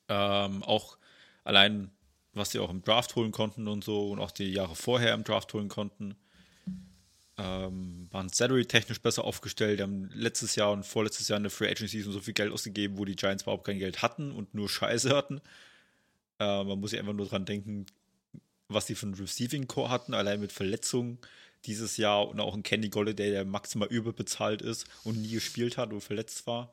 Ähm, 0.09 0.63
auch 0.63 0.97
allein, 1.45 1.89
was 2.33 2.51
sie 2.51 2.59
auch 2.59 2.69
im 2.69 2.83
Draft 2.83 3.15
holen 3.15 3.31
konnten 3.31 3.69
und 3.69 3.85
so 3.85 4.11
und 4.11 4.19
auch 4.19 4.31
die 4.31 4.51
Jahre 4.51 4.75
vorher 4.75 5.13
im 5.13 5.23
Draft 5.23 5.53
holen 5.53 5.69
konnten. 5.69 6.15
Ähm, 7.37 8.07
waren 8.11 8.29
salary-technisch 8.29 9.01
besser 9.01 9.23
aufgestellt. 9.23 9.79
Die 9.79 9.83
haben 9.83 10.09
letztes 10.13 10.55
Jahr 10.55 10.71
und 10.71 10.85
vorletztes 10.85 11.27
Jahr 11.27 11.37
in 11.37 11.43
der 11.43 11.51
Free 11.51 11.69
Agency 11.69 12.01
so 12.01 12.19
viel 12.19 12.33
Geld 12.33 12.51
ausgegeben, 12.51 12.97
wo 12.97 13.05
die 13.05 13.15
Giants 13.15 13.43
überhaupt 13.43 13.65
kein 13.65 13.79
Geld 13.79 14.01
hatten 14.01 14.31
und 14.31 14.53
nur 14.53 14.69
Scheiße 14.69 15.15
hatten. 15.15 15.41
Äh, 16.39 16.63
man 16.63 16.79
muss 16.79 16.91
sich 16.91 16.99
einfach 16.99 17.13
nur 17.13 17.27
dran 17.27 17.45
denken, 17.45 17.87
was 18.67 18.85
die 18.85 18.95
für 18.95 19.07
einen 19.07 19.15
Receiving 19.15 19.67
Core 19.67 19.89
hatten, 19.89 20.13
allein 20.13 20.39
mit 20.39 20.51
Verletzungen 20.51 21.17
dieses 21.65 21.97
Jahr 21.97 22.27
und 22.27 22.39
auch 22.39 22.53
ein 22.53 22.63
Kenny 22.63 22.89
Golladay, 22.89 23.31
der 23.31 23.45
maximal 23.45 23.87
überbezahlt 23.87 24.61
ist 24.61 24.85
und 25.03 25.21
nie 25.21 25.31
gespielt 25.31 25.77
hat 25.77 25.91
und 25.91 26.01
verletzt 26.01 26.45
war 26.45 26.71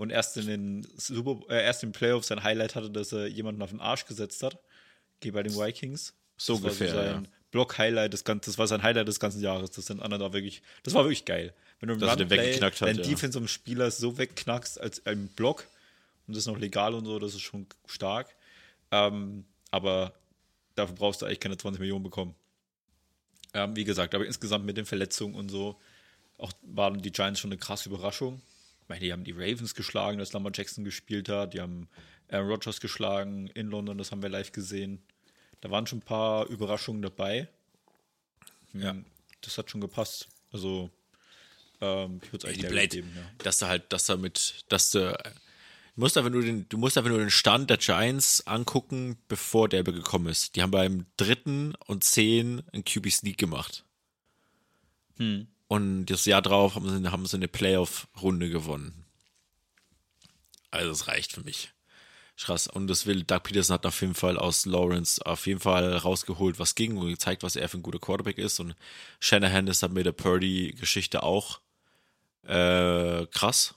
und 0.00 0.08
erst 0.08 0.38
in 0.38 0.46
den 0.46 0.86
Super 0.96 1.40
äh, 1.50 1.62
erst 1.62 1.82
in 1.82 1.90
den 1.90 1.92
Playoffs 1.92 2.28
sein 2.28 2.42
Highlight 2.42 2.74
hatte, 2.74 2.90
dass 2.90 3.12
er 3.12 3.26
jemanden 3.26 3.60
auf 3.60 3.68
den 3.68 3.80
Arsch 3.80 4.06
gesetzt 4.06 4.42
hat, 4.42 4.58
geht 5.20 5.34
bei 5.34 5.42
den 5.42 5.54
Vikings. 5.54 6.14
So 6.38 6.54
das 6.54 6.62
war 6.62 6.70
ungefähr, 6.70 6.94
sein 6.94 7.24
ja. 7.24 7.30
Block-Highlight 7.50 8.12
des 8.12 8.24
ganzen, 8.24 8.50
das 8.50 8.58
war 8.58 8.66
sein 8.66 8.82
Highlight 8.82 9.08
des 9.08 9.20
ganzen 9.20 9.40
Jahres. 9.40 9.70
Das 9.70 9.86
sind 9.86 10.00
andere 10.00 10.20
da 10.20 10.32
wirklich, 10.32 10.62
das 10.82 10.94
war 10.94 11.04
wirklich 11.04 11.24
geil. 11.24 11.52
Wenn 11.80 11.88
du 11.88 11.94
im 11.94 12.00
Dass 12.00 12.18
Runplay 12.18 12.38
weggeknackt 12.38 12.82
deinen 12.82 12.98
ja. 12.98 13.04
Defense 13.04 13.38
am 13.38 13.48
Spieler 13.48 13.90
so 13.90 14.18
wegknackst 14.18 14.80
als 14.80 15.04
ein 15.06 15.28
Block 15.28 15.66
und 16.26 16.36
das 16.36 16.44
ist 16.44 16.46
noch 16.46 16.58
legal 16.58 16.94
und 16.94 17.04
so, 17.04 17.18
das 17.18 17.34
ist 17.34 17.40
schon 17.40 17.66
stark. 17.86 18.28
Ähm, 18.90 19.44
aber 19.70 20.14
dafür 20.74 20.94
brauchst 20.94 21.22
du 21.22 21.26
eigentlich 21.26 21.40
keine 21.40 21.56
20 21.56 21.80
Millionen 21.80 22.04
bekommen. 22.04 22.34
Ähm, 23.54 23.74
wie 23.74 23.84
gesagt, 23.84 24.14
aber 24.14 24.26
insgesamt 24.26 24.64
mit 24.64 24.76
den 24.76 24.86
Verletzungen 24.86 25.34
und 25.34 25.48
so 25.48 25.76
auch 26.40 26.52
waren 26.62 27.00
die 27.02 27.12
Giants 27.12 27.40
schon 27.40 27.50
eine 27.50 27.58
krasse 27.58 27.88
Überraschung. 27.88 28.40
Ich 28.82 28.88
meine, 28.88 29.00
die 29.00 29.12
haben 29.12 29.24
die 29.24 29.32
Ravens 29.32 29.74
geschlagen, 29.74 30.18
als 30.20 30.32
Lamar 30.32 30.52
Jackson 30.54 30.84
gespielt 30.84 31.28
hat. 31.28 31.54
Die 31.54 31.60
haben 31.60 31.88
Aaron 32.30 32.48
Rodgers 32.48 32.80
geschlagen 32.80 33.48
in 33.48 33.68
London, 33.68 33.98
das 33.98 34.10
haben 34.10 34.22
wir 34.22 34.28
live 34.28 34.52
gesehen. 34.52 35.02
Da 35.60 35.70
waren 35.70 35.86
schon 35.86 35.98
ein 35.98 36.02
paar 36.02 36.46
Überraschungen 36.46 37.02
dabei. 37.02 37.48
Ja. 38.72 38.96
Das 39.40 39.58
hat 39.58 39.70
schon 39.70 39.80
gepasst. 39.80 40.28
Also, 40.52 40.90
ähm, 41.80 42.20
ich 42.22 42.32
würde 42.32 42.46
es 42.46 42.52
eigentlich 42.52 42.70
Blade, 42.70 42.88
geben, 42.88 43.12
ja. 43.14 43.22
dass 43.38 43.58
du 43.58 43.66
halt, 43.66 43.92
dass 43.92 44.06
du 44.06 44.16
mit, 44.16 44.64
dass 44.68 44.90
du, 44.90 45.12
du 45.12 46.00
musst 46.00 46.16
einfach 46.16 46.30
nur 46.30 46.42
den, 46.42 46.68
du 46.68 46.78
musst 46.78 46.96
einfach 46.96 47.10
nur 47.10 47.18
den 47.18 47.30
Stand 47.30 47.70
der 47.70 47.78
Giants 47.78 48.46
angucken, 48.46 49.18
bevor 49.28 49.68
der 49.68 49.82
gekommen 49.82 50.28
ist. 50.28 50.56
Die 50.56 50.62
haben 50.62 50.70
beim 50.70 51.06
dritten 51.16 51.74
und 51.86 52.04
zehn 52.04 52.62
einen 52.72 52.84
QB 52.84 53.10
Sneak 53.10 53.38
gemacht. 53.38 53.84
Hm. 55.16 55.48
Und 55.68 56.06
das 56.06 56.24
Jahr 56.24 56.42
drauf 56.42 56.74
haben 56.74 56.88
sie, 56.88 57.10
haben 57.10 57.26
sie 57.26 57.36
eine 57.36 57.48
Playoff-Runde 57.48 58.50
gewonnen. 58.50 59.04
Also 60.70 60.90
es 60.90 61.06
reicht 61.06 61.32
für 61.32 61.42
mich. 61.42 61.72
Krass. 62.42 62.66
Und 62.68 62.86
das 62.86 63.04
will, 63.06 63.22
Doug 63.22 63.40
Peterson 63.42 63.74
hat 63.74 63.84
auf 63.86 64.00
jeden 64.00 64.14
Fall 64.14 64.38
aus 64.38 64.64
Lawrence 64.64 65.24
auf 65.26 65.46
jeden 65.46 65.60
Fall 65.60 65.94
rausgeholt, 65.96 66.58
was 66.58 66.74
ging 66.74 66.96
und 66.96 67.08
gezeigt, 67.08 67.42
was 67.42 67.54
er 67.56 67.68
für 67.68 67.78
ein 67.78 67.82
guter 67.82 67.98
Quarterback 67.98 68.38
ist. 68.38 68.60
Und 68.60 68.74
Shanahan 69.20 69.66
ist 69.66 69.82
halt 69.82 69.92
mit 69.92 70.06
der 70.06 70.12
Purdy-Geschichte 70.12 71.22
auch 71.22 71.60
äh, 72.46 73.26
krass. 73.26 73.74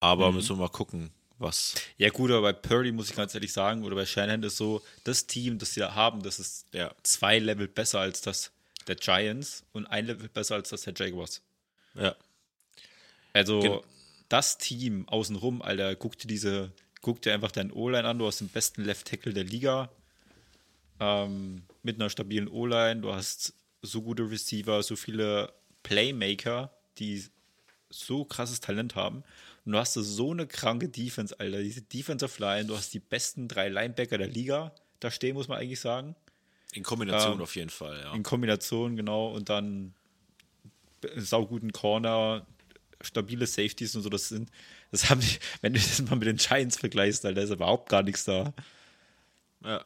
Aber 0.00 0.28
Mhm. 0.30 0.36
müssen 0.36 0.50
wir 0.50 0.60
mal 0.62 0.68
gucken, 0.68 1.10
was. 1.38 1.74
Ja, 1.98 2.10
gut, 2.10 2.30
aber 2.30 2.42
bei 2.42 2.52
Purdy 2.52 2.92
muss 2.92 3.10
ich 3.10 3.16
ganz 3.16 3.34
ehrlich 3.34 3.52
sagen, 3.52 3.82
oder 3.84 3.96
bei 3.96 4.06
Shanahan 4.06 4.42
ist 4.44 4.56
so, 4.56 4.82
das 5.04 5.26
Team, 5.26 5.58
das 5.58 5.74
sie 5.74 5.80
da 5.80 5.94
haben, 5.94 6.22
das 6.22 6.38
ist 6.38 6.66
Ja. 6.72 6.94
zwei 7.02 7.38
Level 7.40 7.66
besser 7.66 7.98
als 8.00 8.20
das 8.20 8.52
der 8.86 8.94
Giants 8.94 9.64
und 9.72 9.86
ein 9.86 10.06
Level 10.06 10.28
besser 10.28 10.54
als 10.54 10.68
das 10.68 10.82
der 10.82 10.94
Jaguars. 10.96 11.42
Ja. 11.94 12.14
Also, 13.32 13.58
Gen- 13.60 13.80
das 14.28 14.58
Team 14.58 15.08
außenrum, 15.08 15.60
Alter, 15.62 15.96
guck 15.96 16.16
dir 16.18 16.28
diese, 16.28 16.70
guck 17.06 17.22
dir 17.22 17.34
einfach 17.34 17.52
deinen 17.52 17.70
O-Line 17.70 18.04
an, 18.04 18.18
du 18.18 18.26
hast 18.26 18.40
den 18.40 18.48
besten 18.48 18.82
Left 18.82 19.06
Tackle 19.06 19.32
der 19.32 19.44
Liga. 19.44 19.88
Ähm, 20.98 21.62
mit 21.84 22.00
einer 22.00 22.10
stabilen 22.10 22.48
O-Line, 22.48 23.00
du 23.00 23.14
hast 23.14 23.54
so 23.80 24.02
gute 24.02 24.28
Receiver, 24.28 24.82
so 24.82 24.96
viele 24.96 25.52
Playmaker, 25.84 26.72
die 26.98 27.22
so 27.90 28.24
krasses 28.24 28.58
Talent 28.58 28.96
haben. 28.96 29.22
Und 29.64 29.70
du 29.70 29.78
hast 29.78 29.94
so 29.94 30.32
eine 30.32 30.48
kranke 30.48 30.88
Defense, 30.88 31.38
Alter. 31.38 31.62
Diese 31.62 31.82
Defensive 31.82 32.42
Line, 32.42 32.64
du 32.64 32.76
hast 32.76 32.92
die 32.92 32.98
besten 32.98 33.46
drei 33.46 33.68
Linebacker 33.68 34.18
der 34.18 34.26
Liga 34.26 34.72
da 34.98 35.12
stehen, 35.12 35.34
muss 35.34 35.46
man 35.46 35.60
eigentlich 35.60 35.78
sagen. 35.78 36.16
In 36.72 36.82
Kombination 36.82 37.34
Ähm, 37.34 37.40
auf 37.40 37.54
jeden 37.54 37.70
Fall, 37.70 38.00
ja. 38.00 38.14
In 38.14 38.24
Kombination, 38.24 38.96
genau. 38.96 39.28
Und 39.28 39.48
dann 39.48 39.94
sauguten 41.14 41.70
Corner, 41.70 42.44
stabile 43.02 43.46
Safeties 43.46 43.94
und 43.96 44.02
so. 44.02 44.08
Das 44.08 44.28
sind, 44.28 44.50
das 44.90 45.10
haben 45.10 45.20
die, 45.20 45.38
wenn 45.60 45.72
du 45.74 45.78
das 45.80 46.02
mal 46.02 46.16
mit 46.16 46.28
den 46.28 46.36
Giants 46.36 46.76
vergleichst, 46.78 47.24
Alter, 47.24 47.42
ist 47.42 47.50
überhaupt 47.50 47.88
gar 47.88 48.02
nichts 48.02 48.24
da. 48.24 48.52
ja. 49.64 49.84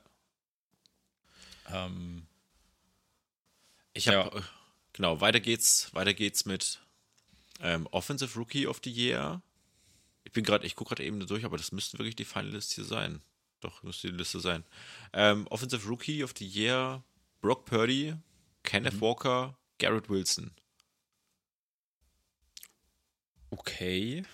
Ähm, 1.72 2.26
Ich 3.94 4.08
habe 4.08 4.42
genau, 4.92 5.20
weiter 5.20 5.40
geht's, 5.40 5.92
weiter 5.94 6.14
geht's 6.14 6.44
mit 6.44 6.80
ähm, 7.60 7.86
Offensive 7.90 8.38
Rookie 8.38 8.66
of 8.66 8.80
the 8.82 8.90
Year. 8.90 9.42
Ich 10.24 10.32
bin 10.32 10.44
gerade, 10.44 10.66
ich 10.66 10.76
gucke 10.76 10.90
gerade 10.90 11.04
eben 11.04 11.26
durch, 11.26 11.44
aber 11.44 11.56
das 11.56 11.72
müsste 11.72 11.98
wirklich 11.98 12.16
die 12.16 12.24
Finalist 12.24 12.74
hier 12.74 12.84
sein. 12.84 13.20
Doch, 13.60 13.82
müsste 13.82 14.10
die 14.10 14.16
Liste 14.16 14.40
sein. 14.40 14.64
Ähm, 15.12 15.46
Offensive 15.48 15.86
Rookie 15.86 16.24
of 16.24 16.32
the 16.38 16.46
Year, 16.46 17.02
Brock 17.40 17.66
Purdy, 17.66 18.14
Kenneth 18.62 19.00
Walker, 19.00 19.56
Garrett 19.78 20.08
Wilson. 20.08 20.50
Okay. 23.50 24.24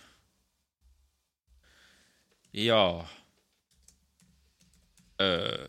Ja. 2.52 3.08
Äh. 5.18 5.68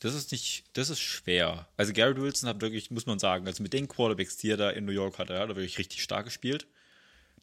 Das 0.00 0.14
ist 0.14 0.32
nicht, 0.32 0.64
das 0.74 0.90
ist 0.90 1.00
schwer. 1.00 1.66
Also 1.78 1.94
Garrett 1.94 2.20
Wilson 2.20 2.46
hat 2.46 2.60
wirklich, 2.60 2.90
muss 2.90 3.06
man 3.06 3.18
sagen, 3.18 3.46
also 3.46 3.62
mit 3.62 3.72
den 3.72 3.88
Quarterbacks, 3.88 4.36
die 4.36 4.50
er 4.50 4.58
da 4.58 4.68
in 4.68 4.84
New 4.84 4.92
York 4.92 5.18
hatte, 5.18 5.38
hat 5.38 5.48
er 5.48 5.56
wirklich 5.56 5.78
richtig 5.78 6.02
stark 6.02 6.26
gespielt. 6.26 6.66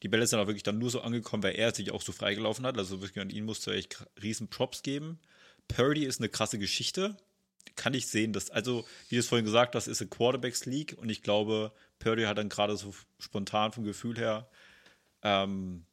Die 0.04 0.08
Bälle 0.08 0.28
sind 0.28 0.40
auch 0.40 0.46
wirklich 0.46 0.62
dann 0.62 0.78
nur 0.78 0.92
so 0.92 1.02
angekommen, 1.02 1.42
weil 1.42 1.56
er 1.56 1.74
sich 1.74 1.92
auch 1.92 2.04
so 2.04 2.12
freigelaufen 2.12 2.66
hat. 2.68 2.78
Also 2.78 3.02
wirklich 3.02 3.20
an 3.20 3.32
ihn 3.32 3.46
musste 3.46 3.72
er 3.72 3.78
echt 3.78 4.06
riesen 4.22 4.48
Props 4.48 4.84
geben. 4.84 5.20
Purdy 5.68 6.06
ist 6.06 6.20
eine 6.20 6.30
krasse 6.30 6.60
Geschichte. 6.60 7.18
Kann 7.76 7.94
ich 7.94 8.08
sehen, 8.08 8.34
dass, 8.34 8.50
also, 8.50 8.86
wie 9.10 9.16
du 9.16 9.20
es 9.20 9.28
vorhin 9.28 9.46
gesagt 9.46 9.76
hast, 9.76 9.88
ist 9.88 10.02
eine 10.02 10.10
Quarterbacks 10.10 10.66
League 10.66 10.96
und 11.00 11.10
ich 11.10 11.22
glaube, 11.24 11.72
Purdy 12.00 12.24
hat 12.24 12.38
dann 12.38 12.50
gerade 12.50 12.76
so 12.78 12.94
spontan 13.20 13.72
vom 13.72 13.84
Gefühl 13.84 14.18
her 14.18 14.48
ähm, 15.24 15.86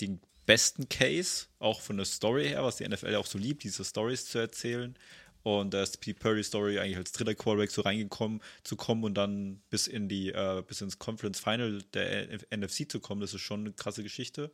den 0.00 0.20
besten 0.46 0.88
Case, 0.88 1.46
auch 1.58 1.80
von 1.80 1.96
der 1.96 2.06
Story 2.06 2.48
her, 2.48 2.62
was 2.64 2.76
die 2.76 2.88
NFL 2.88 3.14
auch 3.16 3.26
so 3.26 3.38
liebt, 3.38 3.64
diese 3.64 3.84
Stories 3.84 4.26
zu 4.26 4.38
erzählen. 4.38 4.96
Und 5.42 5.74
da 5.74 5.82
ist 5.82 6.04
die 6.04 6.14
Purdy 6.14 6.42
Story 6.42 6.78
eigentlich 6.78 6.96
als 6.96 7.12
dritter 7.12 7.34
Quarterback 7.34 7.70
so 7.70 7.82
reingekommen 7.82 8.40
zu 8.64 8.74
kommen 8.76 9.04
und 9.04 9.14
dann 9.14 9.60
bis 9.70 9.86
in 9.86 10.08
die, 10.08 10.30
äh, 10.32 10.62
bis 10.66 10.80
ins 10.80 10.98
Conference 10.98 11.38
Final 11.38 11.82
der 11.94 12.40
NFC 12.50 12.90
zu 12.90 12.98
kommen, 13.00 13.20
das 13.20 13.32
ist 13.34 13.42
schon 13.42 13.60
eine 13.60 13.72
krasse 13.72 14.02
Geschichte. 14.02 14.50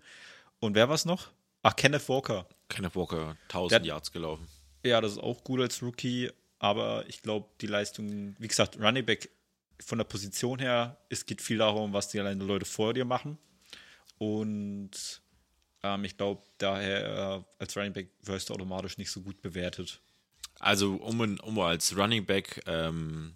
Und 0.60 0.74
wer 0.74 0.88
war's 0.90 1.04
noch? 1.06 1.30
Ach, 1.62 1.74
Kenneth 1.76 2.08
Walker. 2.08 2.46
Kenneth 2.68 2.94
Walker, 2.94 3.36
1000 3.48 3.72
Der- 3.72 3.86
Yards 3.88 4.12
gelaufen. 4.12 4.46
Ja, 4.84 5.00
das 5.00 5.12
ist 5.12 5.18
auch 5.18 5.44
gut 5.44 5.60
als 5.60 5.80
Rookie, 5.82 6.30
aber 6.62 7.04
ich 7.08 7.22
glaube, 7.22 7.48
die 7.60 7.66
Leistung, 7.66 8.36
wie 8.38 8.46
gesagt, 8.46 8.78
Running 8.78 9.04
Back 9.04 9.28
von 9.84 9.98
der 9.98 10.04
Position 10.04 10.60
her, 10.60 10.96
es 11.08 11.26
geht 11.26 11.42
viel 11.42 11.58
darum, 11.58 11.92
was 11.92 12.08
die 12.08 12.20
alleine 12.20 12.44
Leute 12.44 12.64
vor 12.64 12.94
dir 12.94 13.04
machen. 13.04 13.36
Und 14.18 15.20
ähm, 15.82 16.04
ich 16.04 16.16
glaube, 16.16 16.40
daher 16.58 17.44
äh, 17.58 17.60
als 17.60 17.76
Running 17.76 17.92
Back 17.92 18.10
wirst 18.22 18.48
du 18.48 18.54
automatisch 18.54 18.96
nicht 18.96 19.10
so 19.10 19.22
gut 19.22 19.42
bewertet. 19.42 20.00
Also, 20.60 20.94
um, 20.94 21.20
um 21.40 21.58
als 21.58 21.96
Running 21.96 22.26
Back 22.26 22.62
ähm, 22.66 23.34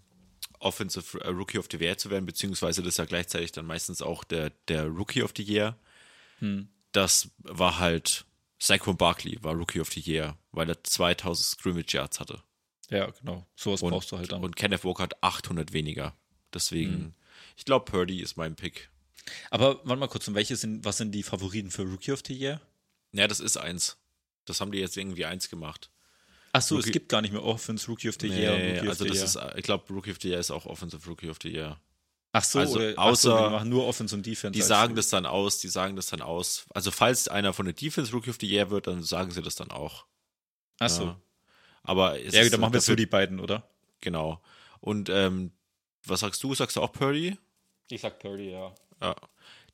Offensive 0.60 1.20
äh, 1.20 1.28
Rookie 1.30 1.58
of 1.58 1.66
the 1.68 1.78
Year 1.78 1.98
zu 1.98 2.10
werden, 2.10 2.26
beziehungsweise 2.26 2.80
das 2.80 2.90
ist 2.90 2.98
ja 2.98 3.06
gleichzeitig 3.06 3.50
dann 3.50 3.66
meistens 3.66 4.02
auch 4.02 4.22
der, 4.22 4.50
der 4.68 4.86
Rookie 4.86 5.24
of 5.24 5.32
the 5.36 5.42
Year, 5.42 5.76
das 6.92 7.30
war 7.38 7.80
halt 7.80 8.24
Saquon 8.60 8.96
Barkley 8.96 9.36
war 9.42 9.54
Rookie 9.54 9.80
of 9.80 9.92
the 9.92 10.00
Year, 10.00 10.38
weil 10.52 10.68
er 10.68 10.84
2000 10.84 11.44
Scrimmage 11.44 11.94
Yards 11.94 12.20
hatte. 12.20 12.40
Ja, 12.90 13.10
genau. 13.10 13.46
Sowas 13.56 13.82
Und, 13.82 13.90
brauchst 13.90 14.12
du 14.12 14.18
halt 14.18 14.30
dann. 14.32 14.44
und 14.44 14.56
Kenneth 14.56 14.84
Walker 14.84 15.02
hat 15.04 15.22
800 15.22 15.72
weniger. 15.72 16.14
Deswegen, 16.54 17.14
ich 17.56 17.64
glaube, 17.64 17.84
Purdy 17.90 18.20
ist 18.20 18.36
mein 18.36 18.54
Pick. 18.56 18.90
aber 19.50 19.80
warte 19.84 19.98
mal 20.00 20.06
kurz, 20.08 20.28
und 20.28 20.34
welche 20.34 20.56
sind, 20.56 20.84
was 20.84 20.96
sind 20.98 21.12
die 21.12 21.22
Favoriten 21.24 21.70
für 21.70 21.82
Rookie 21.82 22.12
of 22.12 22.22
the 22.26 22.32
Year? 22.34 22.60
Ja, 23.12 23.26
das 23.26 23.40
ist 23.40 23.56
eins. 23.56 23.96
Das 24.44 24.60
haben 24.60 24.70
die 24.70 24.78
jetzt 24.78 24.96
irgendwie 24.96 25.24
eins 25.26 25.48
gemacht. 25.50 25.90
Achso, 26.52 26.76
es 26.78 26.84
Rookie- 26.84 26.92
gibt 26.92 27.08
gar 27.08 27.20
nicht 27.22 27.32
mehr 27.32 27.42
Offense 27.44 27.86
Rookie 27.88 28.08
of 28.08 28.14
the 28.20 28.28
Year 28.28 28.56
Nee, 28.56 28.76
Rookie 28.76 28.88
also 28.88 29.04
das 29.04 29.16
Year. 29.16 29.24
ist, 29.50 29.58
ich 29.58 29.62
glaube, 29.64 29.92
Rookie 29.92 30.12
of 30.12 30.18
the 30.22 30.28
Year 30.28 30.38
ist 30.38 30.50
auch 30.52 30.64
Offensive 30.66 31.06
Rookie 31.08 31.28
of 31.28 31.38
the 31.42 31.50
Year. 31.50 31.80
Ach 32.32 32.44
so, 32.44 32.58
also 32.60 32.76
oder, 32.76 32.94
ach 32.96 33.16
so, 33.16 33.32
außer- 33.34 33.44
die 33.46 33.50
machen 33.50 33.68
nur 33.68 33.86
Offense 33.86 34.14
und 34.14 34.24
Defense. 34.24 34.52
Die 34.52 34.62
sagen 34.62 34.94
das 34.94 35.08
dann 35.08 35.26
aus, 35.26 35.58
die 35.58 35.68
sagen 35.68 35.96
das 35.96 36.06
dann 36.06 36.22
aus. 36.22 36.66
Also 36.70 36.90
falls 36.92 37.28
einer 37.28 37.52
von 37.52 37.66
der 37.66 37.74
Defense 37.74 38.12
Rookie 38.12 38.30
of 38.30 38.36
the 38.40 38.46
Year 38.46 38.70
wird, 38.70 38.86
dann 38.86 39.02
sagen 39.02 39.30
sie 39.32 39.42
das 39.42 39.56
dann 39.56 39.70
auch. 39.70 40.06
Ach 40.78 40.88
so. 40.90 41.16
Ja. 41.86 41.90
Aber 41.90 42.20
es 42.20 42.34
Ja, 42.34 42.42
ist 42.42 42.52
dann 42.52 42.60
machen 42.60 42.72
wir 42.74 42.80
so 42.80 42.94
die 42.94 43.06
beiden, 43.06 43.40
oder? 43.40 43.68
Genau. 44.00 44.40
Und 44.80 45.08
ähm, 45.08 45.52
was 46.04 46.20
sagst 46.20 46.42
du? 46.42 46.54
Sagst 46.54 46.76
du 46.76 46.82
auch 46.82 46.92
Purdy? 46.92 47.36
Ich 47.90 48.00
sag 48.00 48.18
Purdy, 48.18 48.50
ja. 48.50 48.74
Ja. 49.00 49.16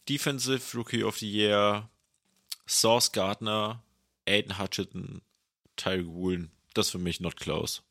Defensive 0.09 0.77
Rookie 0.77 1.05
of 1.05 1.19
the 1.19 1.31
Year, 1.31 1.89
Sauce 2.67 3.13
Gardner, 3.13 3.83
Aiden 4.27 4.59
Hutchinson, 4.59 5.23
Tyreek 5.77 6.07
Woolen. 6.07 6.51
Das 6.75 6.91
für 6.91 6.99
mich 6.99 7.21
not 7.21 7.37
close. 7.37 7.83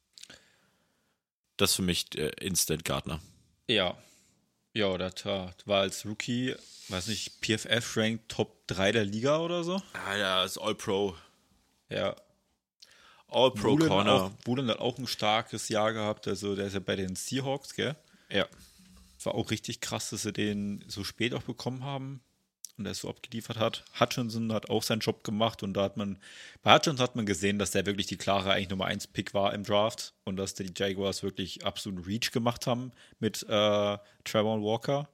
Das 1.58 1.76
für 1.76 1.82
mich 1.84 2.08
äh, 2.18 2.32
Instant 2.42 2.84
Gardner. 2.86 3.20
Ja. 3.68 3.96
Ja, 4.74 4.98
der 4.98 5.14
tat- 5.14 5.68
war 5.68 5.82
als 5.82 6.06
Rookie, 6.06 6.56
weiß 6.88 7.08
nicht, 7.08 7.42
PFF 7.42 7.98
Rank 7.98 8.28
Top 8.30 8.66
3 8.68 8.94
der 8.94 9.06
Liga 9.06 9.40
oder 9.40 9.64
so. 9.64 9.82
Alter, 10.08 10.46
ist 10.46 10.58
All-Pro. 10.58 11.16
Ja. 11.90 12.16
All-Pro 13.32 13.80
Woolen 14.46 14.70
hat 14.70 14.80
auch 14.80 14.98
ein 14.98 15.08
starkes 15.08 15.70
Jahr 15.70 15.94
gehabt. 15.94 16.28
Also, 16.28 16.56
der 16.56 16.67
ist 16.67 16.74
ja 16.74 16.80
bei 16.80 16.96
den 16.96 17.15
Seahawks, 17.15 17.74
gell? 17.74 17.96
Ja. 18.30 18.46
War 19.24 19.36
auch 19.36 19.52
richtig 19.52 19.82
krass, 19.82 20.10
dass 20.10 20.24
sie 20.24 20.34
den 20.34 20.84
so 20.88 21.04
spät 21.04 21.34
auch 21.34 21.44
bekommen 21.44 21.84
haben 21.84 22.22
und 22.78 22.88
er 22.88 22.94
so 22.94 23.10
abgeliefert 23.10 23.58
hat. 23.58 23.84
Hutchinson 24.00 24.52
hat 24.52 24.70
auch 24.70 24.84
seinen 24.84 25.00
Job 25.00 25.24
gemacht 25.24 25.63
und 25.63 25.74
da 25.74 25.84
hat 25.84 25.98
man, 25.98 26.17
bei 26.63 26.74
Hutchinson 26.74 27.04
hat 27.04 27.15
man 27.15 27.26
gesehen, 27.26 27.60
dass 27.60 27.72
der 27.72 27.86
wirklich 27.86 28.08
die 28.08 28.17
klare 28.17 28.52
eigentlich 28.52 28.70
Nummer 28.70 28.86
1 28.86 29.08
Pick 29.08 29.34
war 29.34 29.54
im 29.54 29.63
Draft 29.63 30.13
und 30.26 30.38
dass 30.38 30.56
die 30.56 30.72
Jaguars 30.76 31.24
wirklich 31.24 31.65
absoluten 31.65 32.04
Reach 32.04 32.32
gemacht 32.32 32.67
haben 32.67 32.91
mit 33.20 33.44
äh, 33.44 33.98
Trevor 34.24 34.62
Walker. 34.62 35.08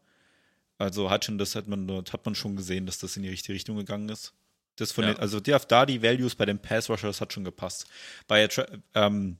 Also 0.77 1.11
Hutchinson, 1.11 1.37
das 1.37 1.55
hat 1.55 1.67
man, 1.67 1.87
das 1.87 2.13
hat 2.13 2.25
man 2.25 2.35
schon 2.35 2.55
gesehen, 2.55 2.85
dass 2.85 2.99
das 2.99 3.17
in 3.17 3.23
die 3.23 3.29
richtige 3.29 3.53
Richtung 3.53 3.77
gegangen 3.77 4.09
ist. 4.09 4.33
Das 4.77 4.91
von 4.91 5.03
Ja. 5.03 5.13
den, 5.13 5.19
also 5.19 5.39
die, 5.39 5.55
da 5.67 5.85
die 5.85 6.01
Values 6.01 6.35
bei 6.35 6.45
den 6.45 6.59
Pass 6.59 6.89
Rushers 6.89 7.19
hat 7.21 7.33
schon 7.33 7.43
gepasst. 7.43 7.87
Bei 8.27 8.47
ähm, 8.95 9.37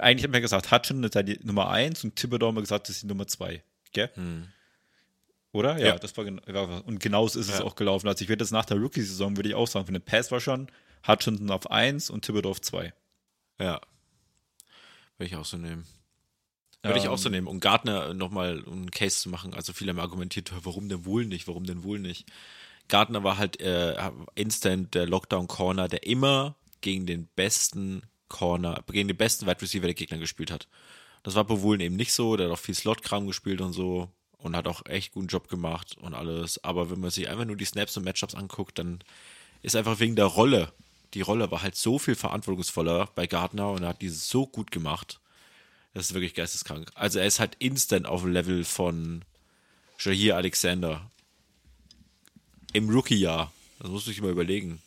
eigentlich 0.00 0.24
haben 0.24 0.32
wir 0.32 0.40
gesagt, 0.40 0.70
Hutchin 0.72 1.02
ist 1.04 1.14
ja 1.14 1.22
die 1.22 1.38
Nummer 1.42 1.68
1 1.70 2.02
und 2.04 2.16
Thibodeau 2.16 2.46
haben 2.48 2.54
wir 2.56 2.62
gesagt, 2.62 2.88
das 2.88 2.96
ist 2.96 3.02
die 3.02 3.06
Nummer 3.08 3.26
2. 3.26 3.62
Gell? 3.92 4.10
Oder? 5.52 5.72
Ja, 5.72 5.76
Hm. 5.78 5.84
Ja. 5.86 5.98
das 5.98 6.16
war 6.16 6.24
genau. 6.24 6.80
Und 6.82 7.00
genauso 7.00 7.38
ist 7.38 7.48
es 7.48 7.58
Ja. 7.58 7.64
auch 7.64 7.74
gelaufen. 7.76 8.08
Also 8.08 8.22
ich 8.22 8.28
würde 8.28 8.42
jetzt 8.44 8.52
nach 8.52 8.64
der 8.64 8.78
Rookie-Saison, 8.78 9.36
würde 9.36 9.48
ich 9.48 9.54
auch 9.54 9.66
sagen, 9.68 9.86
von 9.86 9.94
den 9.94 10.02
Pass-Rushern, 10.02 10.70
Hutchinson 11.06 11.50
auf 11.50 11.70
1 11.70 12.10
und 12.10 12.24
Thibodeau 12.24 12.50
auf 12.50 12.60
2. 12.60 12.92
Ja. 13.60 13.80
Würde 15.18 15.28
ich 15.28 15.36
auch 15.36 15.44
so 15.44 15.56
nehmen. 15.56 15.86
Würde 16.82 16.98
ich 17.00 17.08
auch 17.08 17.18
so 17.18 17.28
nehmen. 17.30 17.48
Und 17.48 17.58
Gardner 17.60 18.14
nochmal 18.14 18.60
um 18.62 18.74
einen 18.74 18.90
Case 18.92 19.18
zu 19.20 19.28
machen. 19.28 19.54
Also 19.54 19.72
viele 19.72 19.90
haben 19.90 19.98
argumentiert, 19.98 20.52
warum 20.62 20.88
denn 20.88 21.04
wohl 21.04 21.24
nicht, 21.24 21.48
warum 21.48 21.64
denn 21.64 21.82
wohl 21.82 21.98
nicht. 21.98 22.26
Gardner 22.88 23.24
war 23.24 23.38
halt 23.38 23.60
äh, 23.60 23.96
instant 24.34 24.94
der 24.94 25.06
Lockdown-Corner, 25.06 25.88
der 25.88 26.06
immer 26.06 26.54
gegen 26.80 27.06
den 27.06 27.26
besten 27.34 28.02
Corner, 28.28 28.82
gegen 28.90 29.08
den 29.08 29.16
besten 29.16 29.46
Wide 29.46 29.60
Receiver 29.60 29.86
der 29.86 29.94
Gegner 29.94 30.18
gespielt 30.18 30.50
hat. 30.50 30.68
Das 31.22 31.34
war 31.34 31.44
bei 31.44 31.54
eben 31.54 31.96
nicht 31.96 32.12
so. 32.12 32.36
Der 32.36 32.46
hat 32.46 32.52
auch 32.52 32.58
viel 32.58 32.74
Slot-Kram 32.74 33.26
gespielt 33.26 33.60
und 33.60 33.72
so 33.72 34.08
und 34.38 34.56
hat 34.56 34.68
auch 34.68 34.86
echt 34.86 35.12
guten 35.12 35.26
Job 35.26 35.48
gemacht 35.48 35.96
und 36.00 36.14
alles. 36.14 36.62
Aber 36.62 36.90
wenn 36.90 37.00
man 37.00 37.10
sich 37.10 37.28
einfach 37.28 37.44
nur 37.44 37.56
die 37.56 37.64
Snaps 37.64 37.96
und 37.96 38.04
Matchups 38.04 38.34
anguckt, 38.34 38.78
dann 38.78 39.00
ist 39.62 39.76
einfach 39.76 39.98
wegen 39.98 40.16
der 40.16 40.26
Rolle. 40.26 40.72
Die 41.14 41.22
Rolle 41.22 41.50
war 41.50 41.62
halt 41.62 41.76
so 41.76 41.98
viel 41.98 42.14
verantwortungsvoller 42.14 43.08
bei 43.14 43.26
Gardner 43.26 43.70
und 43.70 43.82
er 43.82 43.90
hat 43.90 44.02
dieses 44.02 44.28
so 44.28 44.46
gut 44.46 44.70
gemacht. 44.70 45.20
Das 45.94 46.06
ist 46.06 46.14
wirklich 46.14 46.34
geisteskrank. 46.34 46.90
Also 46.94 47.18
er 47.18 47.26
ist 47.26 47.40
halt 47.40 47.56
instant 47.58 48.06
auf 48.06 48.22
dem 48.22 48.32
Level 48.32 48.64
von 48.64 49.24
Shahir 49.96 50.36
Alexander. 50.36 51.10
Im 52.76 52.90
Rookie-Jahr. 52.90 53.52
Das 53.78 53.90
musst 53.90 54.06
du 54.06 54.10
dich 54.10 54.20
mal 54.20 54.30
überlegen. 54.30 54.82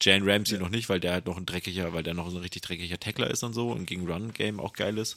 Jane 0.00 0.24
Ramsey 0.32 0.58
noch 0.58 0.68
nicht, 0.68 0.88
weil 0.88 1.00
der 1.00 1.12
halt 1.12 1.26
noch 1.26 1.36
ein 1.36 1.46
dreckiger, 1.46 1.92
weil 1.92 2.02
der 2.02 2.14
noch 2.14 2.30
so 2.30 2.36
ein 2.36 2.42
richtig 2.42 2.62
dreckiger 2.62 2.98
Tackler 3.00 3.30
ist 3.30 3.42
und 3.42 3.52
so 3.52 3.70
und 3.70 3.86
gegen 3.86 4.10
Run-Game 4.10 4.60
auch 4.60 4.72
geil 4.72 4.96
ist. 4.98 5.16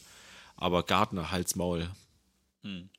Aber 0.55 0.83
Gardner, 0.83 1.31
Hals, 1.31 1.55
Maul. 1.55 1.89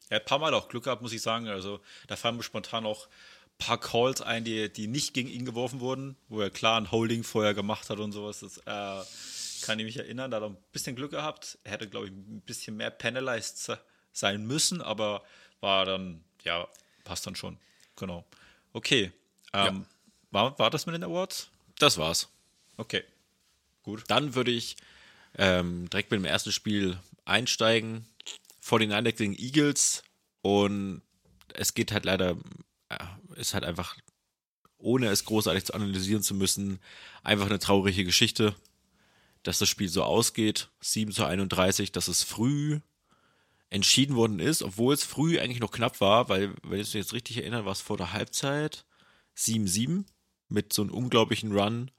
Er 0.08 0.16
hat 0.16 0.22
ein 0.22 0.26
paar 0.26 0.38
Mal 0.38 0.54
auch 0.54 0.68
Glück 0.68 0.84
gehabt, 0.84 1.02
muss 1.02 1.12
ich 1.12 1.22
sagen. 1.22 1.48
Also 1.48 1.80
da 2.08 2.16
fallen 2.16 2.36
mir 2.36 2.42
spontan 2.42 2.84
auch 2.86 3.06
ein 3.06 3.58
paar 3.58 3.78
Calls 3.78 4.20
ein, 4.22 4.44
die, 4.44 4.72
die 4.72 4.86
nicht 4.88 5.14
gegen 5.14 5.28
ihn 5.28 5.44
geworfen 5.44 5.80
wurden, 5.80 6.16
wo 6.28 6.40
er 6.40 6.50
klar 6.50 6.80
ein 6.80 6.90
Holding 6.90 7.22
vorher 7.22 7.54
gemacht 7.54 7.90
hat 7.90 7.98
und 7.98 8.10
sowas. 8.12 8.40
Das 8.40 8.58
äh, 8.58 9.64
kann 9.64 9.78
ich 9.78 9.84
mich 9.84 9.96
erinnern. 9.98 10.30
Da 10.32 10.36
hat 10.38 10.44
er 10.44 10.50
ein 10.50 10.56
bisschen 10.72 10.96
Glück 10.96 11.12
gehabt. 11.12 11.58
Er 11.64 11.72
hätte, 11.72 11.88
glaube 11.88 12.06
ich, 12.06 12.12
ein 12.12 12.42
bisschen 12.44 12.76
mehr 12.76 12.90
penalized 12.90 13.58
se- 13.58 13.80
sein 14.12 14.44
müssen, 14.46 14.82
aber 14.82 15.22
war 15.60 15.84
dann, 15.84 16.24
ja, 16.44 16.66
passt 17.04 17.26
dann 17.26 17.36
schon. 17.36 17.56
Genau. 18.02 18.24
Okay. 18.72 19.12
Ähm, 19.52 19.86
war, 20.32 20.58
war 20.58 20.70
das 20.70 20.86
mit 20.86 20.94
den 20.96 21.04
Awards? 21.04 21.50
Das 21.78 21.98
war's. 21.98 22.28
Okay. 22.76 23.04
Gut. 23.84 24.02
Dann 24.08 24.34
würde 24.34 24.50
ich 24.50 24.76
ähm, 25.38 25.88
direkt 25.88 26.10
mit 26.10 26.18
dem 26.18 26.24
ersten 26.24 26.50
Spiel 26.50 26.98
einsteigen. 27.26 28.04
49ers 28.60 29.12
gegen 29.12 29.36
Eagles. 29.38 30.02
Und 30.40 31.02
es 31.54 31.74
geht 31.74 31.92
halt 31.92 32.04
leider, 32.04 32.36
äh, 32.88 32.98
ist 33.36 33.54
halt 33.54 33.62
einfach, 33.62 33.96
ohne 34.78 35.06
es 35.06 35.24
großartig 35.24 35.66
zu 35.66 35.74
analysieren 35.74 36.24
zu 36.24 36.34
müssen, 36.34 36.80
einfach 37.22 37.46
eine 37.46 37.60
traurige 37.60 38.04
Geschichte, 38.04 38.56
dass 39.44 39.58
das 39.58 39.68
Spiel 39.68 39.88
so 39.88 40.02
ausgeht. 40.02 40.70
7 40.80 41.12
zu 41.12 41.24
31, 41.24 41.92
dass 41.92 42.08
es 42.08 42.24
früh 42.24 42.80
entschieden 43.72 44.16
worden 44.16 44.38
ist, 44.38 44.62
obwohl 44.62 44.92
es 44.92 45.02
früh 45.02 45.40
eigentlich 45.40 45.60
noch 45.60 45.70
knapp 45.70 46.00
war, 46.02 46.28
weil, 46.28 46.54
wenn 46.62 46.80
ich 46.80 46.88
mich 46.88 46.94
jetzt 46.94 47.14
richtig 47.14 47.38
erinnere, 47.38 47.64
war 47.64 47.72
es 47.72 47.80
vor 47.80 47.96
der 47.96 48.12
Halbzeit 48.12 48.84
7-7 49.36 50.04
mit 50.48 50.74
so 50.74 50.82
einem 50.82 50.92
unglaublichen 50.92 51.52
Run 51.52 51.90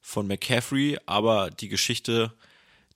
von 0.00 0.26
McCaffrey, 0.26 0.98
aber 1.06 1.50
die 1.50 1.68
Geschichte, 1.68 2.34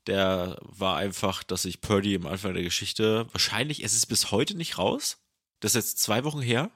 der 0.08 0.58
war 0.62 0.96
einfach, 0.96 1.44
dass 1.44 1.62
sich 1.62 1.80
Purdy 1.80 2.16
am 2.16 2.26
Anfang 2.26 2.54
der 2.54 2.64
Geschichte, 2.64 3.28
wahrscheinlich, 3.30 3.84
es 3.84 3.94
ist 3.94 4.06
bis 4.06 4.32
heute 4.32 4.56
nicht 4.56 4.76
raus, 4.76 5.18
das 5.60 5.76
ist 5.76 5.90
jetzt 5.90 6.02
zwei 6.02 6.24
Wochen 6.24 6.42
her, 6.42 6.72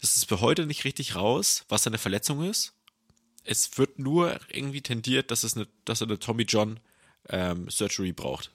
das 0.00 0.16
ist 0.16 0.26
bis 0.26 0.40
heute 0.40 0.64
nicht 0.64 0.84
richtig 0.84 1.16
raus, 1.16 1.66
was 1.68 1.82
seine 1.82 1.98
Verletzung 1.98 2.44
ist. 2.48 2.72
Es 3.44 3.76
wird 3.76 3.98
nur 3.98 4.40
irgendwie 4.48 4.80
tendiert, 4.80 5.30
dass, 5.30 5.44
es 5.44 5.54
eine, 5.54 5.68
dass 5.84 6.00
er 6.00 6.06
eine 6.06 6.18
Tommy 6.18 6.44
John 6.44 6.80
ähm, 7.28 7.68
Surgery 7.68 8.12
braucht. 8.12 8.52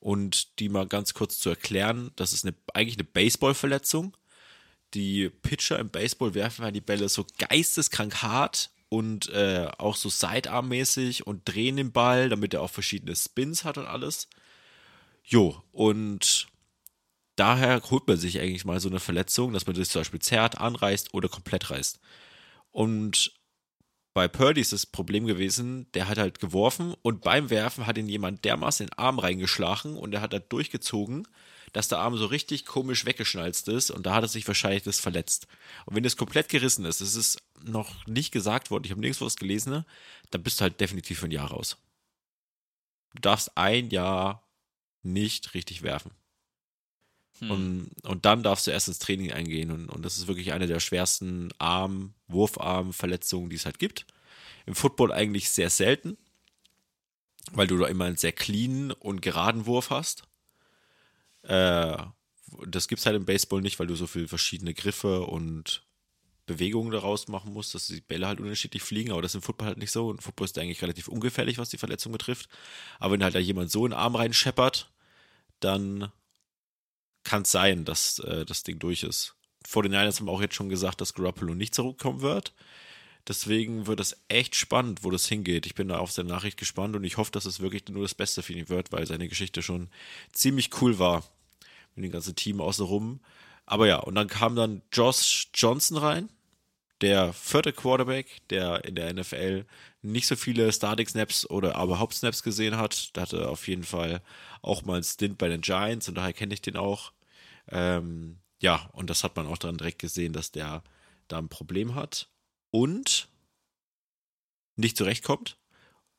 Und 0.00 0.58
die 0.58 0.70
mal 0.70 0.86
ganz 0.86 1.14
kurz 1.14 1.38
zu 1.38 1.50
erklären, 1.50 2.10
das 2.16 2.32
ist 2.32 2.44
eine, 2.44 2.54
eigentlich 2.72 2.96
eine 2.96 3.04
Baseballverletzung. 3.04 4.16
Die 4.94 5.28
Pitcher 5.28 5.78
im 5.78 5.90
Baseball 5.90 6.34
werfen 6.34 6.64
halt 6.64 6.74
die 6.74 6.80
Bälle 6.80 7.08
so 7.08 7.26
geisteskrank 7.38 8.22
hart 8.22 8.70
und 8.88 9.28
äh, 9.28 9.68
auch 9.78 9.94
so 9.96 10.08
sidearmmäßig 10.08 11.26
und 11.26 11.42
drehen 11.44 11.76
den 11.76 11.92
Ball, 11.92 12.28
damit 12.28 12.54
er 12.54 12.62
auch 12.62 12.70
verschiedene 12.70 13.14
Spins 13.14 13.62
hat 13.64 13.78
und 13.78 13.86
alles. 13.86 14.28
Jo, 15.22 15.62
und 15.70 16.48
daher 17.36 17.80
holt 17.90 18.08
man 18.08 18.16
sich 18.16 18.40
eigentlich 18.40 18.64
mal 18.64 18.80
so 18.80 18.88
eine 18.88 19.00
Verletzung, 19.00 19.52
dass 19.52 19.66
man 19.66 19.76
das 19.76 19.90
zum 19.90 20.00
Beispiel 20.00 20.20
zerrt, 20.20 20.58
anreißt 20.58 21.14
oder 21.14 21.28
komplett 21.28 21.70
reißt. 21.70 22.00
Und 22.72 23.32
bei 24.12 24.26
Purdy 24.26 24.60
ist 24.60 24.72
das 24.72 24.86
Problem 24.86 25.26
gewesen, 25.26 25.90
der 25.92 26.08
hat 26.08 26.18
halt 26.18 26.40
geworfen 26.40 26.94
und 27.02 27.22
beim 27.22 27.48
Werfen 27.48 27.86
hat 27.86 27.96
ihn 27.96 28.08
jemand 28.08 28.44
dermaßen 28.44 28.84
in 28.84 28.90
den 28.90 28.98
Arm 28.98 29.18
reingeschlagen 29.18 29.96
und 29.96 30.12
er 30.12 30.20
hat 30.20 30.32
da 30.32 30.40
durchgezogen, 30.40 31.28
dass 31.72 31.88
der 31.88 31.98
Arm 31.98 32.16
so 32.16 32.26
richtig 32.26 32.66
komisch 32.66 33.06
weggeschnalzt 33.06 33.68
ist 33.68 33.90
und 33.92 34.04
da 34.06 34.14
hat 34.14 34.24
er 34.24 34.28
sich 34.28 34.46
wahrscheinlich 34.48 34.82
das 34.82 34.98
verletzt. 34.98 35.46
Und 35.86 35.94
wenn 35.94 36.02
das 36.02 36.16
komplett 36.16 36.48
gerissen 36.48 36.84
ist, 36.84 37.00
es 37.00 37.14
ist 37.14 37.38
noch 37.62 38.06
nicht 38.06 38.32
gesagt 38.32 38.72
worden, 38.72 38.84
ich 38.84 38.90
habe 38.90 39.00
nirgendwo 39.00 39.26
was 39.26 39.36
gelesen, 39.36 39.70
ne, 39.70 39.86
dann 40.30 40.42
bist 40.42 40.58
du 40.58 40.62
halt 40.62 40.80
definitiv 40.80 41.20
für 41.20 41.26
ein 41.26 41.32
Jahr 41.32 41.50
raus. 41.50 41.76
Du 43.14 43.20
darfst 43.20 43.56
ein 43.56 43.90
Jahr 43.90 44.42
nicht 45.02 45.54
richtig 45.54 45.82
werfen. 45.82 46.10
Und, 47.48 47.90
und 48.02 48.24
dann 48.26 48.42
darfst 48.42 48.66
du 48.66 48.70
erst 48.70 48.88
ins 48.88 48.98
Training 48.98 49.32
eingehen. 49.32 49.70
Und, 49.70 49.88
und 49.88 50.04
das 50.04 50.18
ist 50.18 50.26
wirklich 50.26 50.52
eine 50.52 50.66
der 50.66 50.80
schwersten 50.80 51.50
Arm-, 51.58 52.14
Wurfarm-Verletzungen, 52.28 53.48
die 53.50 53.56
es 53.56 53.64
halt 53.64 53.78
gibt. 53.78 54.06
Im 54.66 54.74
Football 54.74 55.12
eigentlich 55.12 55.50
sehr 55.50 55.70
selten, 55.70 56.18
weil 57.52 57.66
du 57.66 57.78
da 57.78 57.86
immer 57.86 58.04
einen 58.04 58.16
sehr 58.16 58.32
cleanen 58.32 58.92
und 58.92 59.22
geraden 59.22 59.66
Wurf 59.66 59.90
hast. 59.90 60.24
Äh, 61.42 61.96
das 62.66 62.88
gibt's 62.88 63.06
halt 63.06 63.16
im 63.16 63.24
Baseball 63.24 63.62
nicht, 63.62 63.78
weil 63.78 63.86
du 63.86 63.94
so 63.94 64.06
viele 64.06 64.28
verschiedene 64.28 64.74
Griffe 64.74 65.22
und 65.22 65.84
Bewegungen 66.46 66.90
daraus 66.90 67.28
machen 67.28 67.52
musst, 67.52 67.74
dass 67.74 67.86
die 67.86 68.00
Bälle 68.00 68.26
halt 68.26 68.40
unterschiedlich 68.40 68.82
fliegen, 68.82 69.12
aber 69.12 69.22
das 69.22 69.32
ist 69.32 69.36
im 69.36 69.42
Football 69.42 69.68
halt 69.68 69.78
nicht 69.78 69.92
so. 69.92 70.08
Und 70.08 70.22
Football 70.22 70.46
ist 70.46 70.58
eigentlich 70.58 70.82
relativ 70.82 71.06
ungefährlich, 71.06 71.58
was 71.58 71.70
die 71.70 71.78
Verletzung 71.78 72.10
betrifft. 72.10 72.48
Aber 72.98 73.14
wenn 73.14 73.22
halt 73.22 73.36
da 73.36 73.38
jemand 73.38 73.70
so 73.70 73.86
in 73.86 73.92
den 73.92 73.98
Arm 73.98 74.16
reinscheppert, 74.16 74.90
dann 75.60 76.10
kann 77.30 77.42
es 77.42 77.52
sein, 77.52 77.84
dass 77.84 78.18
äh, 78.18 78.44
das 78.44 78.64
Ding 78.64 78.80
durch 78.80 79.04
ist. 79.04 79.36
Vor 79.64 79.84
den 79.84 79.92
Niners 79.92 80.18
haben 80.18 80.28
auch 80.28 80.40
jetzt 80.40 80.56
schon 80.56 80.68
gesagt, 80.68 81.00
dass 81.00 81.14
Garoppolo 81.14 81.54
nicht 81.54 81.76
zurückkommen 81.76 82.22
wird. 82.22 82.52
Deswegen 83.28 83.86
wird 83.86 84.00
es 84.00 84.16
echt 84.26 84.56
spannend, 84.56 85.04
wo 85.04 85.12
das 85.12 85.28
hingeht. 85.28 85.64
Ich 85.64 85.76
bin 85.76 85.86
da 85.86 85.98
auf 85.98 86.10
seine 86.10 86.30
Nachricht 86.30 86.56
gespannt 86.56 86.96
und 86.96 87.04
ich 87.04 87.18
hoffe, 87.18 87.30
dass 87.30 87.44
es 87.44 87.60
wirklich 87.60 87.86
nur 87.88 88.02
das 88.02 88.16
Beste 88.16 88.42
für 88.42 88.54
ihn 88.54 88.68
wird, 88.68 88.90
weil 88.90 89.06
seine 89.06 89.28
Geschichte 89.28 89.62
schon 89.62 89.90
ziemlich 90.32 90.70
cool 90.82 90.98
war. 90.98 91.22
Mit 91.94 92.04
dem 92.04 92.10
ganzen 92.10 92.34
Team 92.34 92.60
außenrum. 92.60 93.20
Aber 93.64 93.86
ja, 93.86 93.98
und 93.98 94.16
dann 94.16 94.26
kam 94.26 94.56
dann 94.56 94.82
Josh 94.90 95.50
Johnson 95.54 95.98
rein, 95.98 96.30
der 97.00 97.32
vierte 97.32 97.72
Quarterback, 97.72 98.26
der 98.48 98.84
in 98.84 98.96
der 98.96 99.14
NFL 99.14 99.66
nicht 100.02 100.26
so 100.26 100.34
viele 100.34 100.72
Starting-Snaps 100.72 101.48
oder 101.48 101.76
aber 101.76 102.00
Hauptsnaps 102.00 102.42
gesehen 102.42 102.76
hat. 102.76 103.10
Da 103.16 103.22
hatte 103.22 103.48
auf 103.48 103.68
jeden 103.68 103.84
Fall 103.84 104.20
auch 104.62 104.82
mal 104.82 104.94
einen 104.94 105.04
Stint 105.04 105.38
bei 105.38 105.48
den 105.48 105.60
Giants 105.60 106.08
und 106.08 106.16
daher 106.16 106.32
kenne 106.32 106.54
ich 106.54 106.62
den 106.62 106.76
auch. 106.76 107.12
Ähm, 107.70 108.38
ja, 108.60 108.88
und 108.92 109.08
das 109.10 109.24
hat 109.24 109.36
man 109.36 109.46
auch 109.46 109.58
dann 109.58 109.78
direkt 109.78 109.98
gesehen, 109.98 110.32
dass 110.32 110.52
der 110.52 110.82
da 111.28 111.38
ein 111.38 111.48
Problem 111.48 111.94
hat 111.94 112.28
und 112.70 113.28
nicht 114.76 114.96
zurechtkommt 114.96 115.56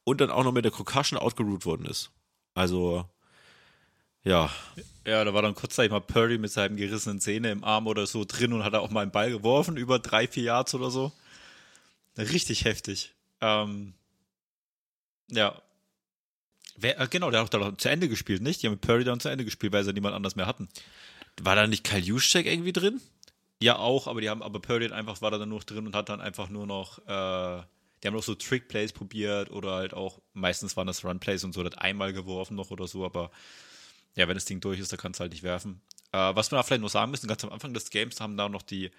und 0.04 0.22
dann 0.22 0.32
auch 0.32 0.44
noch 0.44 0.52
mit 0.52 0.66
der 0.66 0.72
Concussion 0.72 1.20
outgeroot 1.20 1.66
worden 1.66 1.86
ist. 1.86 2.12
Also, 2.54 3.06
ja, 4.24 4.52
Ja, 5.06 5.24
da 5.24 5.34
war 5.34 5.42
dann 5.42 5.56
kurzzeitig 5.56 5.92
mal 5.92 6.00
Purdy 6.00 6.38
mit 6.38 6.52
seinem 6.52 6.78
gerissenen 6.78 7.20
Zähne 7.20 7.52
im 7.52 7.64
Arm 7.64 7.88
oder 7.88 8.06
so 8.06 8.24
drin 8.24 8.54
und 8.54 8.64
hat 8.64 8.76
auch 8.76 8.92
mal 8.92 9.02
einen 9.02 9.12
Ball 9.12 9.32
geworfen, 9.32 9.78
über 9.78 9.98
drei, 10.00 10.28
vier 10.28 10.44
Yards 10.44 10.76
oder 10.76 10.92
so. 10.92 11.12
Richtig 12.18 12.66
heftig. 12.66 13.14
Ähm, 13.42 13.94
ja. 15.30 15.60
Wer, 16.78 17.00
äh, 17.00 17.08
genau, 17.08 17.32
der 17.32 17.42
hat 17.42 17.56
auch 17.56 17.60
dann 17.60 17.80
zu 17.80 17.90
Ende 17.90 18.10
gespielt, 18.10 18.42
nicht? 18.42 18.62
Die 18.62 18.68
haben 18.68 18.74
mit 18.74 18.82
Purdy 18.82 19.04
dann 19.04 19.20
zu 19.20 19.30
Ende 19.30 19.46
gespielt, 19.46 19.74
weil 19.74 19.84
sie 19.84 19.94
niemand 19.94 20.16
anders 20.16 20.36
mehr 20.36 20.46
hatten. 20.48 20.70
War 21.42 21.56
da 21.56 21.68
nicht 21.68 21.84
Kyle 21.84 22.00
Juszczyk 22.00 22.46
irgendwie 22.46 22.74
drin? 22.74 23.02
Ja, 23.62 23.78
auch, 23.78 24.08
aber 24.08 24.22
die 24.22 24.30
haben, 24.30 24.42
aber 24.42 24.60
Purdy 24.60 24.88
einfach, 24.88 25.22
war 25.22 25.32
da 25.32 25.38
dann 25.38 25.50
nur 25.50 25.60
drin 25.62 25.86
und 25.86 25.96
hat 25.96 26.10
dann 26.10 26.22
einfach 26.22 26.50
nur 26.50 26.66
noch, 26.66 26.98
äh, 27.00 27.62
die 28.02 28.08
haben 28.08 28.16
noch 28.16 28.24
so 28.24 28.34
Trick-Plays 28.34 28.94
probiert 28.94 29.52
oder 29.52 29.74
halt 29.74 29.94
auch, 29.94 30.20
meistens 30.34 30.76
waren 30.76 30.88
das 30.88 31.06
Run-Plays 31.06 31.44
und 31.44 31.54
so, 31.54 31.64
hat 31.64 31.78
einmal 31.78 32.12
geworfen 32.12 32.56
noch 32.56 32.72
oder 32.72 32.88
so, 32.88 33.06
aber 33.06 33.30
ja, 34.16 34.28
wenn 34.28 34.36
das 34.36 34.46
Ding 34.46 34.60
durch 34.60 34.80
ist, 34.80 34.92
dann 34.92 35.00
kannst 35.00 35.20
du 35.20 35.22
halt 35.22 35.32
nicht 35.32 35.44
werfen. 35.44 35.82
Äh, 36.12 36.36
was 36.36 36.52
wir 36.52 36.58
da 36.58 36.64
vielleicht 36.64 36.82
noch 36.82 36.90
sagen 36.90 37.12
müssen, 37.12 37.28
ganz 37.28 37.44
am 37.44 37.52
Anfang 37.52 37.74
des 37.74 37.90
Games 37.92 38.20
haben 38.20 38.36
da 38.36 38.50
noch 38.50 38.64
die 38.64 38.92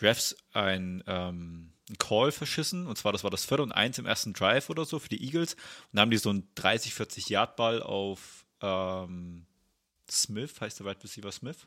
Refs 0.00 0.36
ein 0.52 1.02
ähm, 1.06 1.72
einen 1.88 1.98
Call 1.98 2.32
verschissen. 2.32 2.86
Und 2.86 2.96
zwar, 2.98 3.12
das 3.12 3.24
war 3.24 3.30
das 3.30 3.44
vierte 3.44 3.62
und 3.62 3.72
eins 3.72 3.98
im 3.98 4.06
ersten 4.06 4.32
Drive 4.32 4.70
oder 4.70 4.84
so 4.84 4.98
für 4.98 5.08
die 5.08 5.22
Eagles. 5.24 5.54
Und 5.54 5.60
dann 5.92 6.02
haben 6.02 6.10
die 6.10 6.18
so 6.18 6.30
einen 6.30 6.48
30, 6.54 6.94
40 6.94 7.28
Yard 7.28 7.56
Ball 7.56 7.82
auf 7.82 8.44
ähm, 8.60 9.46
Smith, 10.10 10.60
heißt 10.60 10.80
der 10.80 10.86
Wide 10.86 11.02
Receiver 11.02 11.32
Smith? 11.32 11.66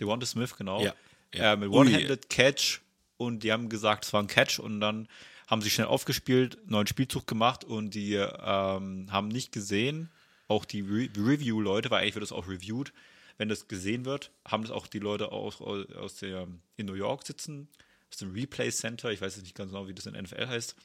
Devonta 0.00 0.26
Smith, 0.26 0.56
genau. 0.56 0.82
Ja, 0.82 0.94
ja. 1.34 1.52
Äh, 1.52 1.56
mit. 1.56 1.70
One-Handed 1.70 2.28
Catch. 2.30 2.80
Und 3.16 3.42
die 3.42 3.52
haben 3.52 3.68
gesagt, 3.68 4.04
es 4.04 4.12
war 4.12 4.22
ein 4.22 4.28
Catch. 4.28 4.60
Und 4.60 4.80
dann 4.80 5.08
haben 5.48 5.62
sie 5.62 5.70
schnell 5.70 5.86
aufgespielt, 5.86 6.58
neuen 6.66 6.86
Spielzug 6.86 7.26
gemacht 7.26 7.64
und 7.64 7.94
die 7.94 8.14
ähm, 8.14 9.06
haben 9.10 9.28
nicht 9.28 9.50
gesehen, 9.50 10.10
auch 10.46 10.66
die 10.66 10.82
Re 10.82 11.08
Review-Leute, 11.16 11.90
weil 11.90 12.02
eigentlich 12.02 12.14
wird 12.14 12.22
das 12.22 12.32
auch 12.32 12.46
reviewed, 12.46 12.92
wenn 13.38 13.48
das 13.48 13.66
gesehen 13.66 14.04
wird, 14.04 14.30
haben 14.46 14.62
das 14.62 14.70
auch 14.70 14.86
die 14.86 14.98
Leute 14.98 15.32
aus, 15.32 15.60
aus 15.62 16.16
der, 16.16 16.46
in 16.76 16.86
New 16.86 16.94
York 16.94 17.26
sitzen, 17.26 17.68
aus 18.10 18.18
dem 18.18 18.32
Replay 18.32 18.70
Center, 18.70 19.10
ich 19.10 19.22
weiß 19.22 19.36
jetzt 19.36 19.44
nicht 19.44 19.56
ganz 19.56 19.70
genau, 19.70 19.88
wie 19.88 19.94
das 19.94 20.06
in 20.06 20.20
NFL 20.20 20.48
heißt, 20.48 20.76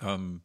ähm, 0.00 0.40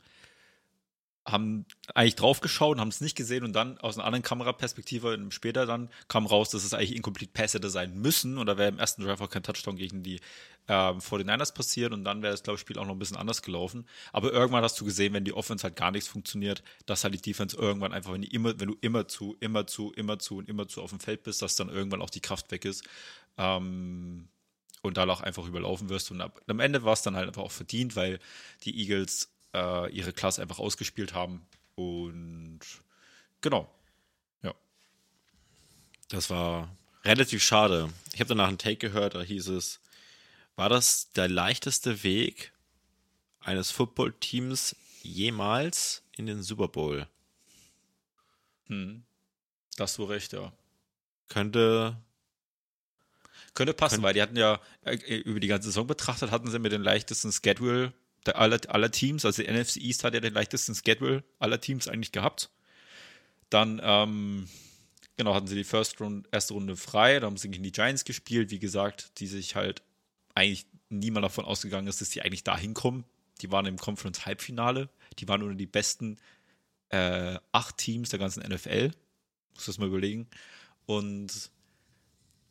haben 1.26 1.65
eigentlich 1.95 2.15
drauf 2.15 2.39
geschaut 2.39 2.76
und 2.76 2.82
haben 2.82 2.89
es 2.89 3.01
nicht 3.01 3.15
gesehen 3.15 3.43
und 3.43 3.53
dann 3.53 3.80
aus 3.80 3.97
einer 3.97 4.05
anderen 4.05 4.21
Kameraperspektive 4.21 5.17
später 5.30 5.65
dann 5.65 5.89
kam 6.07 6.28
raus, 6.28 6.51
dass 6.51 6.63
es 6.63 6.73
eigentlich 6.73 6.95
Incomplete 6.95 7.32
Pass 7.34 7.55
hätte 7.55 7.69
sein 7.69 7.99
müssen 7.99 8.38
und 8.38 8.45
da 8.45 8.57
wäre 8.57 8.69
im 8.69 8.78
ersten 8.78 9.03
Drive 9.03 9.21
auch 9.21 9.30
kein 9.30 9.41
Touchdown 9.41 9.76
gegen 9.76 10.03
die 10.03 10.19
ähm, 10.67 10.99
49ers 10.99 11.53
passiert 11.53 11.93
und 11.93 12.03
dann 12.03 12.21
wäre 12.21 12.32
das, 12.32 12.43
glaube 12.43 12.55
ich, 12.55 12.61
Spiel 12.61 12.78
auch 12.78 12.86
noch 12.86 12.93
ein 12.93 12.99
bisschen 12.99 13.17
anders 13.17 13.41
gelaufen. 13.41 13.88
Aber 14.13 14.32
irgendwann 14.32 14.63
hast 14.63 14.80
du 14.80 14.86
gesehen, 14.86 15.13
wenn 15.13 15.26
die 15.26 15.34
Offense 15.34 15.63
halt 15.63 15.76
gar 15.76 15.91
nichts 15.91 16.07
funktioniert, 16.07 16.63
dass 16.86 17.03
halt 17.03 17.15
die 17.15 17.21
Defense 17.21 17.57
irgendwann 17.57 17.91
einfach, 17.91 18.13
wenn, 18.13 18.21
die 18.21 18.34
immer, 18.34 18.59
wenn 18.59 18.67
du 18.67 18.78
immer 18.82 19.07
zu, 19.07 19.36
immer 19.39 19.65
zu, 19.65 19.91
immer 19.93 20.19
zu 20.19 20.38
und 20.38 20.49
immer 20.49 20.67
zu 20.67 20.82
auf 20.82 20.91
dem 20.91 20.99
Feld 20.99 21.23
bist, 21.23 21.41
dass 21.41 21.55
dann 21.55 21.69
irgendwann 21.69 22.01
auch 22.01 22.09
die 22.09 22.21
Kraft 22.21 22.51
weg 22.51 22.65
ist. 22.65 22.84
Ähm, 23.38 24.28
und 24.82 24.97
da 24.97 25.07
auch 25.07 25.21
einfach 25.21 25.47
überlaufen 25.47 25.89
wirst. 25.89 26.11
Und 26.11 26.21
ab, 26.21 26.39
am 26.47 26.59
Ende 26.59 26.84
war 26.84 26.93
es 26.93 27.01
dann 27.01 27.15
halt 27.15 27.28
einfach 27.28 27.41
auch 27.41 27.51
verdient, 27.51 27.95
weil 27.95 28.19
die 28.63 28.80
Eagles 28.80 29.34
äh, 29.56 29.89
ihre 29.91 30.14
Klasse 30.14 30.41
einfach 30.41 30.60
ausgespielt 30.60 31.14
haben. 31.14 31.45
Und 31.76 32.60
genau. 33.41 33.74
Ja. 34.43 34.53
Das 36.10 36.30
war 36.30 36.76
relativ 37.03 37.41
schade. 37.43 37.89
Ich 38.14 38.20
habe 38.20 38.30
danach 38.30 38.47
einen 38.49 38.58
Take 38.58 38.78
gehört, 38.78 39.16
da 39.16 39.22
hieß 39.22 39.47
es, 39.49 39.80
war 40.56 40.70
das 40.70 41.12
der 41.14 41.28
leichteste 41.28 42.03
Weg 42.03 42.51
eines 43.39 43.72
Footballteams 43.72 44.76
jemals 45.03 46.03
in 46.16 46.26
den 46.26 46.41
Super 46.43 46.68
Bowl? 46.68 47.08
Hm. 48.68 49.03
Das 49.78 49.91
hast 49.91 49.97
du 49.97 50.06
recht, 50.06 50.34
ja. 50.34 50.51
Könnte 51.28 51.97
Könnte 53.53 53.74
passen, 53.74 53.95
Könnte- 53.95 54.06
weil 54.08 54.14
die 54.14 54.22
hatten 54.22 54.38
ja 54.38 54.60
äh, 54.84 54.95
über 55.18 55.39
die 55.39 55.47
ganze 55.47 55.68
Saison 55.70 55.86
betrachtet, 55.88 56.32
hatten 56.32 56.49
sie 56.49 56.60
mit 56.60 56.72
den 56.72 56.82
leichtesten 56.84 57.32
Schedule 57.32 57.93
aller, 58.34 58.59
aller 58.69 58.91
Teams. 58.91 59.26
Also 59.26 59.43
die 59.43 59.51
NFC 59.51 59.78
East 59.78 60.03
hat 60.03 60.13
ja 60.13 60.19
den 60.19 60.34
leichtesten 60.34 60.76
Schedule 60.76 61.23
aller 61.39 61.59
Teams 61.59 61.88
eigentlich 61.88 62.11
gehabt. 62.11 62.49
Dann, 63.49 63.80
ähm, 63.84 64.47
genau, 65.17 65.36
hatten 65.36 65.47
sie 65.47 65.55
die 65.55 65.63
First 65.63 65.99
Runde, 66.01 66.28
erste 66.32 66.53
Runde 66.53 66.76
frei, 66.76 67.19
da 67.19 67.28
haben 67.28 67.38
sie 67.38 67.49
gegen 67.49 67.63
die 67.63 67.71
Giants 67.71 68.05
gespielt, 68.05 68.49
wie 68.51 68.59
gesagt, 68.59 69.19
die 69.19 69.28
sich 69.28 69.55
halt 69.55 69.84
eigentlich 70.34 70.65
niemand 70.89 71.23
davon 71.23 71.45
ausgegangen 71.45 71.88
ist, 71.88 72.01
dass 72.01 72.09
die 72.09 72.21
eigentlich 72.21 72.43
da 72.43 72.57
hinkommen. 72.57 73.05
Die 73.41 73.51
waren 73.51 73.65
im 73.65 73.78
Conference-Halbfinale, 73.78 74.89
die 75.19 75.28
waren 75.28 75.43
unter 75.43 75.55
die 75.55 75.65
besten 75.65 76.17
äh, 76.89 77.38
acht 77.51 77.78
Teams 77.78 78.09
der 78.09 78.19
ganzen 78.19 78.43
NFL. 78.43 78.91
Muss 79.53 79.65
das 79.65 79.78
mal 79.78 79.88
überlegen. 79.88 80.28
Und 80.86 81.51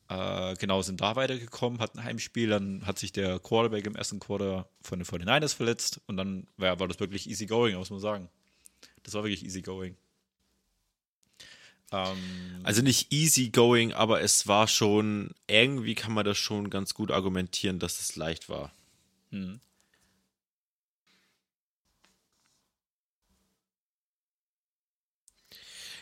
äh, 0.08 0.54
genau, 0.56 0.82
sind 0.82 1.00
da 1.00 1.16
weitergekommen, 1.16 1.80
hatten 1.80 1.98
ein 1.98 2.04
Heimspiel, 2.04 2.48
dann 2.48 2.86
hat 2.86 2.98
sich 2.98 3.12
der 3.12 3.38
Quarterback 3.38 3.86
im 3.86 3.96
ersten 3.96 4.20
Quarter 4.20 4.68
von 4.82 4.98
den 4.98 5.06
49ers 5.06 5.54
verletzt 5.54 6.00
und 6.06 6.16
dann 6.16 6.46
war, 6.56 6.78
war 6.78 6.88
das 6.88 7.00
wirklich 7.00 7.28
easy 7.28 7.46
going, 7.46 7.76
muss 7.76 7.90
man 7.90 8.00
sagen. 8.00 8.28
Das 9.02 9.14
war 9.14 9.24
wirklich 9.24 9.44
easy 9.44 9.62
going. 9.62 9.96
Ähm, 11.92 12.60
Also 12.62 12.82
nicht 12.82 13.12
easy 13.12 13.50
going, 13.50 13.92
aber 13.92 14.20
es 14.20 14.46
war 14.46 14.68
schon, 14.68 15.30
irgendwie 15.46 15.94
kann 15.94 16.12
man 16.12 16.24
das 16.24 16.38
schon 16.38 16.70
ganz 16.70 16.94
gut 16.94 17.10
argumentieren, 17.10 17.78
dass 17.78 18.00
es 18.00 18.16
leicht 18.16 18.48
war. 18.48 18.72
hm. 19.30 19.60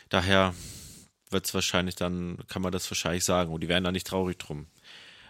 Daher 0.09 0.53
wird 1.33 1.45
es 1.45 1.53
wahrscheinlich 1.53 1.95
dann, 1.95 2.37
kann 2.47 2.61
man 2.61 2.71
das 2.71 2.89
wahrscheinlich 2.89 3.25
sagen. 3.25 3.51
Und 3.51 3.61
die 3.61 3.67
werden 3.67 3.83
da 3.83 3.91
nicht 3.91 4.07
traurig 4.07 4.39
drum. 4.39 4.67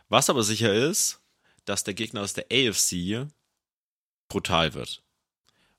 Was 0.10 0.30
aber 0.30 0.44
sicher 0.44 0.74
ist, 0.74 1.20
dass 1.66 1.84
der 1.84 1.96
Gegner 1.96 2.22
aus 2.22 2.34
der 2.34 2.46
AFC 2.52 3.28
brutal 4.28 4.74
wird. 4.74 5.02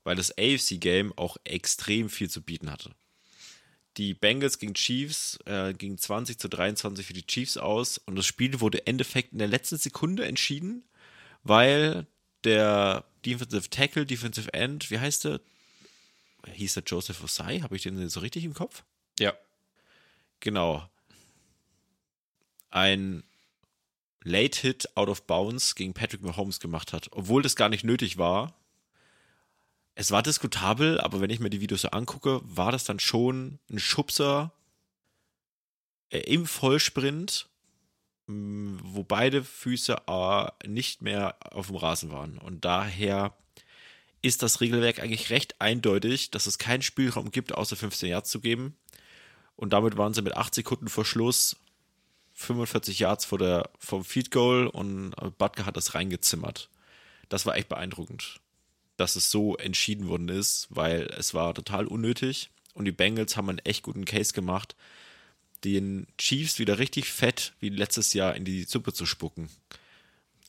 Weil 0.02 0.16
das 0.16 0.36
AFC-Game 0.36 1.16
auch 1.16 1.36
extrem 1.44 2.10
viel 2.10 2.28
zu 2.28 2.42
bieten 2.42 2.70
hatte. 2.70 2.94
Die 3.96 4.12
Bengals 4.12 4.58
gegen 4.58 4.74
Chiefs 4.74 5.38
äh, 5.46 5.72
gingen 5.72 5.98
20 5.98 6.38
zu 6.38 6.48
23 6.48 7.06
für 7.06 7.12
die 7.12 7.26
Chiefs 7.26 7.56
aus 7.56 7.98
und 7.98 8.16
das 8.16 8.26
Spiel 8.26 8.60
wurde 8.60 8.86
Endeffekt 8.86 9.32
in 9.32 9.38
der 9.38 9.46
letzten 9.46 9.76
Sekunde 9.76 10.24
entschieden, 10.24 10.84
weil 11.44 12.06
der 12.42 13.04
Defensive 13.24 13.70
Tackle, 13.70 14.04
Defensive 14.04 14.52
End, 14.52 14.90
wie 14.90 14.98
heißt 14.98 15.24
der? 15.24 15.40
Hieß 16.46 16.74
der 16.74 16.82
Joseph 16.84 17.22
Osai? 17.22 17.60
Habe 17.60 17.76
ich 17.76 17.82
den 17.82 18.08
so 18.08 18.20
richtig 18.20 18.44
im 18.44 18.52
Kopf? 18.52 18.84
Ja. 19.18 19.32
Genau. 20.40 20.88
Ein 22.70 23.24
Late 24.22 24.60
Hit 24.60 24.96
out 24.96 25.08
of 25.08 25.26
bounds 25.26 25.74
gegen 25.74 25.94
Patrick 25.94 26.22
Mahomes 26.22 26.58
gemacht 26.58 26.92
hat, 26.92 27.08
obwohl 27.12 27.42
das 27.42 27.56
gar 27.56 27.68
nicht 27.68 27.84
nötig 27.84 28.16
war. 28.16 28.54
Es 29.94 30.10
war 30.10 30.22
diskutabel, 30.22 31.00
aber 31.00 31.20
wenn 31.20 31.30
ich 31.30 31.40
mir 31.40 31.50
die 31.50 31.60
Videos 31.60 31.82
so 31.82 31.88
angucke, 31.88 32.40
war 32.42 32.72
das 32.72 32.84
dann 32.84 32.98
schon 32.98 33.58
ein 33.70 33.78
Schubser 33.78 34.52
äh, 36.10 36.18
im 36.20 36.46
Vollsprint, 36.46 37.48
mh, 38.26 38.80
wo 38.82 39.04
beide 39.04 39.44
Füße 39.44 39.96
äh, 40.06 40.48
nicht 40.66 41.02
mehr 41.02 41.36
auf 41.50 41.68
dem 41.68 41.76
Rasen 41.76 42.10
waren. 42.10 42.38
Und 42.38 42.64
daher 42.64 43.36
ist 44.22 44.42
das 44.42 44.62
Regelwerk 44.62 45.00
eigentlich 45.00 45.30
recht 45.30 45.60
eindeutig, 45.60 46.30
dass 46.30 46.46
es 46.46 46.58
keinen 46.58 46.82
Spielraum 46.82 47.30
gibt, 47.30 47.52
außer 47.52 47.76
15 47.76 48.08
Yards 48.08 48.30
zu 48.30 48.40
geben. 48.40 48.76
Und 49.56 49.72
damit 49.72 49.96
waren 49.96 50.14
sie 50.14 50.22
mit 50.22 50.36
8 50.36 50.54
Sekunden 50.54 50.88
vor 50.88 51.04
Schluss 51.04 51.56
45 52.34 52.98
Yards 52.98 53.24
vor 53.24 53.38
der, 53.38 53.70
vom 53.78 54.04
Feed 54.04 54.30
Goal 54.32 54.66
und 54.66 55.12
Butker 55.38 55.66
hat 55.66 55.76
das 55.76 55.94
reingezimmert. 55.94 56.68
Das 57.28 57.46
war 57.46 57.56
echt 57.56 57.68
beeindruckend, 57.68 58.40
dass 58.96 59.14
es 59.16 59.30
so 59.30 59.56
entschieden 59.56 60.08
worden 60.08 60.28
ist, 60.28 60.66
weil 60.70 61.02
es 61.16 61.32
war 61.34 61.54
total 61.54 61.86
unnötig 61.86 62.50
und 62.74 62.84
die 62.86 62.92
Bengals 62.92 63.36
haben 63.36 63.48
einen 63.48 63.60
echt 63.60 63.82
guten 63.84 64.04
Case 64.04 64.32
gemacht, 64.32 64.74
den 65.62 66.06
Chiefs 66.18 66.58
wieder 66.58 66.78
richtig 66.78 67.08
fett 67.08 67.52
wie 67.60 67.68
letztes 67.68 68.12
Jahr 68.12 68.34
in 68.34 68.44
die 68.44 68.64
Suppe 68.64 68.92
zu 68.92 69.06
spucken. 69.06 69.48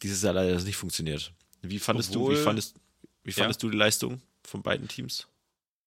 Dieses 0.01 0.24
Jahr 0.24 0.34
leider 0.34 0.60
nicht 0.62 0.76
funktioniert. 0.76 1.32
Wie 1.62 1.80
fandest 1.80 2.14
du, 2.16 2.22
Obwohl- 2.22 2.38
wie 2.39 2.43
fandest, 2.43 2.76
wie 3.24 3.30
Ja. 3.32 3.38
fandest 3.38 3.62
du 3.64 3.70
die 3.70 3.78
Leistung 3.78 4.22
von 4.43 4.64
beiden 4.64 4.88
Teams? 4.88 5.28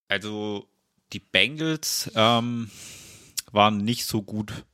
Also 0.07 0.67
die 1.13 1.19
Bengals 1.21 2.11
ähm, 2.15 2.71
waren 3.53 3.79
nicht 3.79 4.07
so 4.07 4.23
gut 4.23 4.65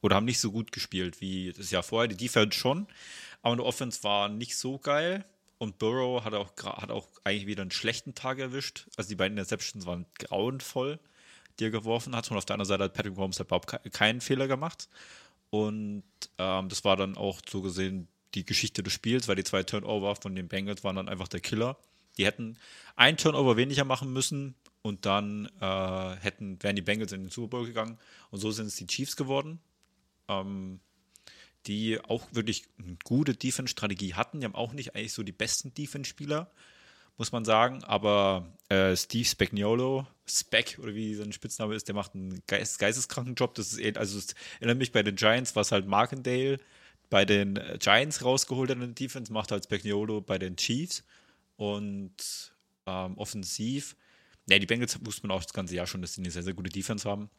oder 0.00 0.16
haben 0.16 0.26
nicht 0.26 0.40
so 0.40 0.52
gut 0.52 0.72
gespielt 0.72 1.20
wie 1.20 1.52
das 1.52 1.70
Jahr 1.70 1.82
vorher. 1.82 2.08
Die 2.08 2.16
Defense 2.16 2.56
schon, 2.56 2.86
aber 3.42 3.56
die 3.56 3.62
Offense 3.62 4.02
war 4.04 4.28
nicht 4.28 4.56
so 4.56 4.78
geil. 4.78 5.24
Und 5.58 5.78
Burrow 5.78 6.22
hat 6.22 6.34
auch, 6.34 6.52
hat 6.62 6.90
auch 6.90 7.08
eigentlich 7.24 7.46
wieder 7.46 7.62
einen 7.62 7.70
schlechten 7.70 8.14
Tag 8.14 8.38
erwischt. 8.38 8.88
Also 8.96 9.08
die 9.08 9.14
beiden 9.14 9.38
Interceptions 9.38 9.86
waren 9.86 10.04
grauenvoll, 10.18 10.98
die 11.58 11.64
er 11.64 11.70
geworfen 11.70 12.14
hat. 12.14 12.30
Und 12.30 12.36
auf 12.36 12.44
der 12.44 12.54
anderen 12.54 12.68
Seite 12.68 12.84
hat 12.84 12.92
Patrick 12.92 13.16
Mahomes 13.16 13.38
halt 13.38 13.48
überhaupt 13.48 13.66
ke- 13.68 13.90
keinen 13.90 14.20
Fehler 14.20 14.48
gemacht. 14.48 14.90
Und 15.48 16.02
ähm, 16.36 16.68
das 16.68 16.84
war 16.84 16.96
dann 16.96 17.16
auch 17.16 17.40
so 17.48 17.62
gesehen 17.62 18.06
die 18.34 18.44
Geschichte 18.44 18.82
des 18.82 18.92
Spiels, 18.92 19.28
weil 19.28 19.36
die 19.36 19.44
zwei 19.44 19.62
Turnover 19.62 20.14
von 20.16 20.34
den 20.34 20.46
Bengals 20.46 20.84
waren 20.84 20.96
dann 20.96 21.08
einfach 21.08 21.28
der 21.28 21.40
Killer. 21.40 21.78
Die 22.18 22.26
hätten 22.26 22.58
ein 22.94 23.16
Turnover 23.16 23.56
weniger 23.56 23.84
machen 23.84 24.12
müssen 24.12 24.54
und 24.86 25.04
dann 25.04 25.46
äh, 25.60 26.16
hätten, 26.20 26.62
wären 26.62 26.76
die 26.76 26.82
Bengals 26.82 27.12
in 27.12 27.22
den 27.22 27.30
Super 27.30 27.58
Bowl 27.58 27.66
gegangen. 27.66 27.98
Und 28.30 28.38
so 28.38 28.50
sind 28.52 28.66
es 28.66 28.76
die 28.76 28.86
Chiefs 28.86 29.16
geworden, 29.16 29.58
ähm, 30.28 30.80
die 31.66 31.98
auch 32.00 32.24
wirklich 32.32 32.64
eine 32.78 32.96
gute 33.04 33.34
Defense-Strategie 33.34 34.14
hatten. 34.14 34.40
Die 34.40 34.46
haben 34.46 34.54
auch 34.54 34.72
nicht 34.72 34.94
eigentlich 34.94 35.12
so 35.12 35.22
die 35.24 35.32
besten 35.32 35.74
Defense-Spieler, 35.74 36.50
muss 37.18 37.32
man 37.32 37.44
sagen. 37.44 37.82
Aber 37.82 38.46
äh, 38.68 38.96
Steve 38.96 39.24
Spagnuolo, 39.24 40.06
Spec 40.24 40.78
oder 40.80 40.94
wie 40.94 41.14
sein 41.14 41.32
Spitzname 41.32 41.74
ist, 41.74 41.88
der 41.88 41.94
macht 41.96 42.14
einen 42.14 42.42
geist 42.46 42.78
geisteskranken 42.78 43.34
Job. 43.34 43.54
Das 43.54 43.72
ist 43.72 43.80
eh- 43.80 43.96
also 43.96 44.18
es 44.18 44.34
erinnert 44.60 44.78
mich 44.78 44.92
bei 44.92 45.02
den 45.02 45.16
Giants, 45.16 45.56
was 45.56 45.72
halt 45.72 45.86
Markendale 45.88 46.58
bei 47.10 47.24
den 47.24 47.56
äh, 47.56 47.78
Giants 47.80 48.24
rausgeholt 48.24 48.70
hat 48.70 48.76
in 48.76 48.80
der 48.82 48.88
Defense, 48.90 49.32
macht 49.32 49.50
halt 49.50 49.64
Spagnuolo 49.64 50.20
bei 50.20 50.38
den 50.38 50.56
Chiefs. 50.56 51.02
Und 51.56 52.52
ähm, 52.86 53.18
offensiv, 53.18 53.96
ne, 54.46 54.60
die 54.60 54.66
Bengals 54.66 54.98
wusste 55.04 55.26
man 55.26 55.36
auch 55.36 55.42
das 55.42 55.52
ganze 55.52 55.74
Jahr 55.74 55.86
schon, 55.86 56.02
dass 56.02 56.14
sie 56.14 56.22
eine 56.22 56.30
sehr, 56.30 56.42
sehr 56.42 56.54
gute 56.54 56.70
Defense 56.70 57.08
haben. 57.08 57.30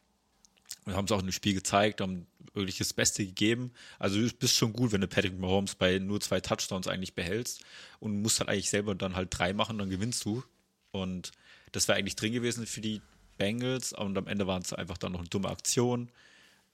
Und 0.84 0.94
haben 0.94 1.06
es 1.06 1.12
auch 1.12 1.20
in 1.20 1.26
dem 1.26 1.32
Spiel 1.32 1.54
gezeigt, 1.54 2.00
haben 2.00 2.26
wirklich 2.54 2.78
das 2.78 2.92
Beste 2.92 3.24
gegeben. 3.24 3.72
Also 3.98 4.20
du 4.20 4.30
bist 4.34 4.54
schon 4.54 4.72
gut, 4.72 4.92
wenn 4.92 5.00
du 5.00 5.08
Patrick 5.08 5.38
Mahomes 5.38 5.74
bei 5.74 5.98
nur 5.98 6.20
zwei 6.20 6.40
Touchdowns 6.40 6.88
eigentlich 6.88 7.14
behältst 7.14 7.62
und 8.00 8.20
musst 8.22 8.40
halt 8.40 8.48
eigentlich 8.48 8.70
selber 8.70 8.94
dann 8.94 9.16
halt 9.16 9.28
drei 9.30 9.52
machen, 9.52 9.78
dann 9.78 9.90
gewinnst 9.90 10.24
du. 10.24 10.42
Und 10.90 11.32
das 11.72 11.88
wäre 11.88 11.98
eigentlich 11.98 12.16
drin 12.16 12.32
gewesen 12.32 12.66
für 12.66 12.80
die 12.80 13.00
Bengals 13.36 13.92
und 13.92 14.16
am 14.18 14.26
Ende 14.26 14.46
waren 14.46 14.62
es 14.62 14.72
einfach 14.72 14.98
dann 14.98 15.12
noch 15.12 15.20
eine 15.20 15.28
dumme 15.28 15.48
Aktion. 15.48 16.10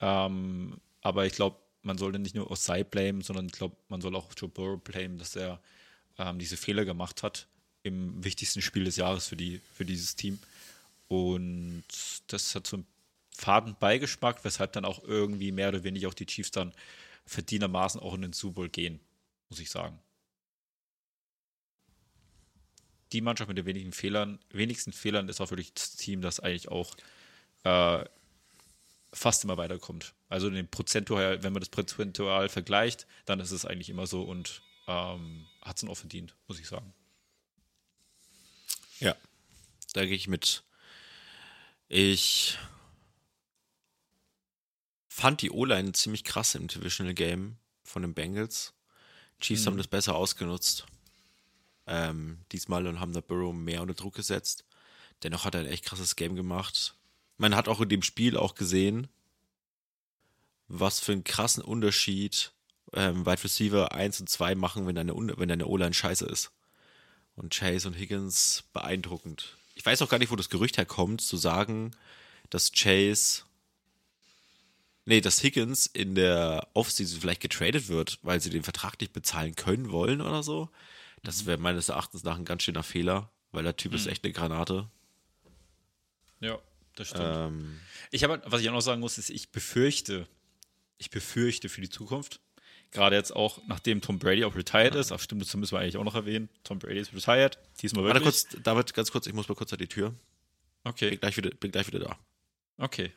Ähm, 0.00 0.78
aber 1.02 1.26
ich 1.26 1.34
glaube, 1.34 1.58
man 1.82 1.98
sollte 1.98 2.18
nicht 2.18 2.34
nur 2.34 2.50
Osai 2.50 2.82
blamen, 2.82 3.20
sondern 3.20 3.46
ich 3.46 3.52
glaube, 3.52 3.76
man 3.88 4.00
soll 4.00 4.16
auch 4.16 4.30
Joe 4.36 4.48
Burrow 4.48 4.80
blamen, 4.82 5.18
dass 5.18 5.36
er 5.36 5.60
ähm, 6.18 6.38
diese 6.38 6.56
Fehler 6.56 6.84
gemacht 6.84 7.22
hat 7.22 7.46
im 7.84 8.24
wichtigsten 8.24 8.62
Spiel 8.62 8.84
des 8.84 8.96
Jahres 8.96 9.28
für, 9.28 9.36
die, 9.36 9.60
für 9.74 9.84
dieses 9.84 10.16
Team. 10.16 10.40
Und 11.06 11.84
das 12.26 12.54
hat 12.54 12.66
so 12.66 12.78
einen 12.78 12.86
faden 13.30 13.76
Beigeschmack, 13.78 14.44
weshalb 14.44 14.72
dann 14.72 14.84
auch 14.84 15.04
irgendwie 15.04 15.52
mehr 15.52 15.68
oder 15.68 15.84
weniger 15.84 16.08
auch 16.08 16.14
die 16.14 16.26
Chiefs 16.26 16.50
dann 16.50 16.72
verdienermaßen 17.26 18.00
auch 18.00 18.14
in 18.14 18.22
den 18.22 18.32
Super 18.32 18.54
Bowl 18.54 18.68
gehen, 18.68 19.00
muss 19.48 19.60
ich 19.60 19.70
sagen. 19.70 19.98
Die 23.12 23.20
Mannschaft 23.20 23.48
mit 23.48 23.58
den 23.58 23.66
wenigen 23.66 23.92
Fehlern, 23.92 24.38
wenigsten 24.50 24.92
Fehlern 24.92 25.28
ist 25.28 25.40
auch 25.40 25.50
wirklich 25.50 25.72
das 25.74 25.94
Team, 25.96 26.20
das 26.20 26.40
eigentlich 26.40 26.68
auch 26.68 26.96
äh, 27.64 28.04
fast 29.12 29.44
immer 29.44 29.56
weiterkommt. 29.56 30.14
Also 30.28 30.50
den 30.50 30.68
prozentual, 30.68 31.42
wenn 31.42 31.52
man 31.52 31.60
das 31.60 31.68
prozentual 31.68 32.48
vergleicht, 32.48 33.06
dann 33.26 33.40
ist 33.40 33.52
es 33.52 33.66
eigentlich 33.66 33.90
immer 33.90 34.06
so 34.06 34.22
und 34.22 34.62
ähm, 34.88 35.46
hat 35.62 35.76
es 35.76 35.82
dann 35.82 35.90
auch 35.90 35.96
verdient, 35.96 36.34
muss 36.48 36.58
ich 36.58 36.66
sagen. 36.66 36.92
Ja, 39.00 39.14
da 39.92 40.04
gehe 40.04 40.14
ich 40.16 40.28
mit. 40.28 40.62
Ich 41.88 42.58
fand 45.08 45.42
die 45.42 45.50
O-Line 45.50 45.92
ziemlich 45.92 46.24
krass 46.24 46.54
im 46.54 46.66
Divisional 46.66 47.14
Game 47.14 47.56
von 47.84 48.02
den 48.02 48.14
Bengals. 48.14 48.72
Chiefs 49.40 49.62
Mhm. 49.62 49.66
haben 49.66 49.76
das 49.78 49.86
besser 49.88 50.14
ausgenutzt. 50.14 50.86
Ähm, 51.86 52.40
diesmal 52.52 52.86
und 52.86 52.98
haben 53.00 53.12
der 53.12 53.20
Burrow 53.20 53.54
mehr 53.54 53.82
unter 53.82 53.94
Druck 53.94 54.14
gesetzt. 54.14 54.64
Dennoch 55.22 55.44
hat 55.44 55.54
er 55.54 55.60
ein 55.60 55.66
echt 55.66 55.84
krasses 55.84 56.16
Game 56.16 56.34
gemacht. 56.34 56.94
Man 57.36 57.54
hat 57.54 57.68
auch 57.68 57.80
in 57.80 57.88
dem 57.88 58.02
Spiel 58.02 58.36
auch 58.36 58.54
gesehen, 58.54 59.08
was 60.66 61.00
für 61.00 61.12
einen 61.12 61.24
krassen 61.24 61.62
Unterschied 61.62 62.52
ähm, 62.94 63.26
Wide 63.26 63.44
Receiver 63.44 63.92
1 63.92 64.20
und 64.20 64.28
2 64.30 64.54
machen, 64.54 64.86
wenn 64.86 64.94
deine, 64.94 65.14
wenn 65.14 65.48
deine 65.48 65.66
O-Line 65.66 65.94
scheiße 65.94 66.24
ist. 66.26 66.52
Und 67.36 67.52
Chase 67.54 67.88
und 67.88 67.94
Higgins 67.94 68.64
beeindruckend. 68.72 69.56
Ich 69.74 69.84
weiß 69.84 70.02
auch 70.02 70.08
gar 70.08 70.18
nicht, 70.18 70.30
wo 70.30 70.36
das 70.36 70.50
Gerücht 70.50 70.76
herkommt, 70.78 71.20
zu 71.20 71.36
sagen, 71.36 71.90
dass 72.50 72.70
Chase, 72.72 73.42
nee, 75.04 75.20
dass 75.20 75.42
Higgins 75.42 75.86
in 75.86 76.14
der 76.14 76.68
Offseason 76.74 77.20
vielleicht 77.20 77.40
getradet 77.40 77.88
wird, 77.88 78.20
weil 78.22 78.40
sie 78.40 78.50
den 78.50 78.62
Vertrag 78.62 79.00
nicht 79.00 79.12
bezahlen 79.12 79.56
können 79.56 79.90
wollen 79.90 80.20
oder 80.20 80.42
so. 80.44 80.68
Das 81.24 81.46
wäre 81.46 81.58
meines 81.58 81.88
Erachtens 81.88 82.22
nach 82.22 82.36
ein 82.36 82.44
ganz 82.44 82.62
schöner 82.62 82.82
Fehler, 82.82 83.30
weil 83.50 83.64
der 83.64 83.76
Typ 83.76 83.94
ist 83.94 84.06
echt 84.06 84.22
eine 84.24 84.32
Granate. 84.32 84.88
Ja, 86.40 86.58
das 86.94 87.08
stimmt. 87.08 87.24
Ähm, 87.24 87.80
Ich 88.10 88.22
habe, 88.22 88.42
was 88.44 88.60
ich 88.60 88.68
auch 88.68 88.74
noch 88.74 88.80
sagen 88.80 89.00
muss, 89.00 89.18
ist, 89.18 89.30
ich 89.30 89.50
befürchte, 89.50 90.28
ich 90.98 91.10
befürchte 91.10 91.68
für 91.68 91.80
die 91.80 91.88
Zukunft, 91.88 92.40
gerade 92.94 93.16
jetzt 93.16 93.34
auch, 93.36 93.60
nachdem 93.66 94.00
Tom 94.00 94.18
Brady 94.18 94.44
auch 94.44 94.56
retired 94.56 94.94
ist, 94.94 95.12
ach 95.12 95.20
stimmt, 95.20 95.42
das 95.42 95.54
müssen 95.54 95.72
wir 95.72 95.80
eigentlich 95.80 95.98
auch 95.98 96.04
noch 96.04 96.14
erwähnen, 96.14 96.48
Tom 96.62 96.78
Brady 96.78 97.00
ist 97.00 97.12
retired, 97.12 97.58
diesmal 97.82 98.04
warte 98.04 98.20
wirklich. 98.20 98.48
kurz, 98.48 98.62
David, 98.62 98.94
ganz 98.94 99.10
kurz, 99.12 99.26
ich 99.26 99.34
muss 99.34 99.48
mal 99.48 99.54
kurz 99.54 99.72
an 99.72 99.78
die 99.78 99.88
Tür. 99.88 100.10
Bin 100.10 100.18
Okay, 100.84 101.16
gleich 101.16 101.36
wieder, 101.36 101.50
bin 101.50 101.70
gleich 101.70 101.86
wieder 101.86 101.98
da. 101.98 102.18
okay. 102.78 103.12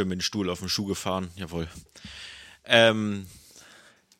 Schön 0.00 0.08
mit 0.08 0.18
dem 0.18 0.22
Stuhl 0.22 0.48
auf 0.48 0.60
den 0.60 0.68
Schuh 0.68 0.86
gefahren, 0.86 1.30
jawohl. 1.36 1.68
Ähm, 2.64 3.26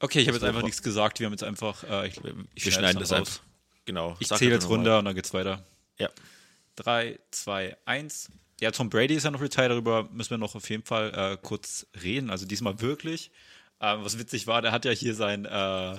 Okay, 0.02 0.20
ich 0.20 0.28
habe 0.28 0.36
jetzt 0.38 0.44
einfach 0.44 0.62
nichts 0.62 0.82
gesagt, 0.82 1.20
wir 1.20 1.26
haben 1.26 1.34
jetzt 1.34 1.44
einfach, 1.44 1.84
äh, 1.84 2.08
ich, 2.08 2.16
ich 2.16 2.24
wir 2.64 2.72
schneide 2.72 2.72
schneiden 2.72 3.00
das 3.00 3.12
einfach. 3.12 3.40
Genau. 3.84 4.16
Ich 4.18 4.28
zähle 4.28 4.52
jetzt 4.52 4.68
mal. 4.68 4.76
runter 4.76 4.98
und 4.98 5.04
dann 5.04 5.14
geht's 5.14 5.34
weiter. 5.34 5.62
Ja. 5.98 6.08
3, 6.76 7.18
2, 7.30 7.76
1. 7.84 8.30
Ja, 8.60 8.70
Tom 8.70 8.88
Brady 8.88 9.14
ist 9.14 9.24
ja 9.24 9.30
noch 9.30 9.42
retired, 9.42 9.70
darüber 9.70 10.08
müssen 10.10 10.30
wir 10.30 10.38
noch 10.38 10.54
auf 10.54 10.68
jeden 10.70 10.84
Fall 10.84 11.12
äh, 11.14 11.36
kurz 11.40 11.86
reden. 12.02 12.30
Also 12.30 12.46
diesmal 12.46 12.80
wirklich. 12.80 13.30
Ähm, 13.80 14.02
was 14.02 14.18
witzig 14.18 14.46
war, 14.46 14.62
der 14.62 14.72
hat 14.72 14.86
ja 14.86 14.90
hier 14.90 15.14
sein, 15.14 15.44
äh, 15.44 15.96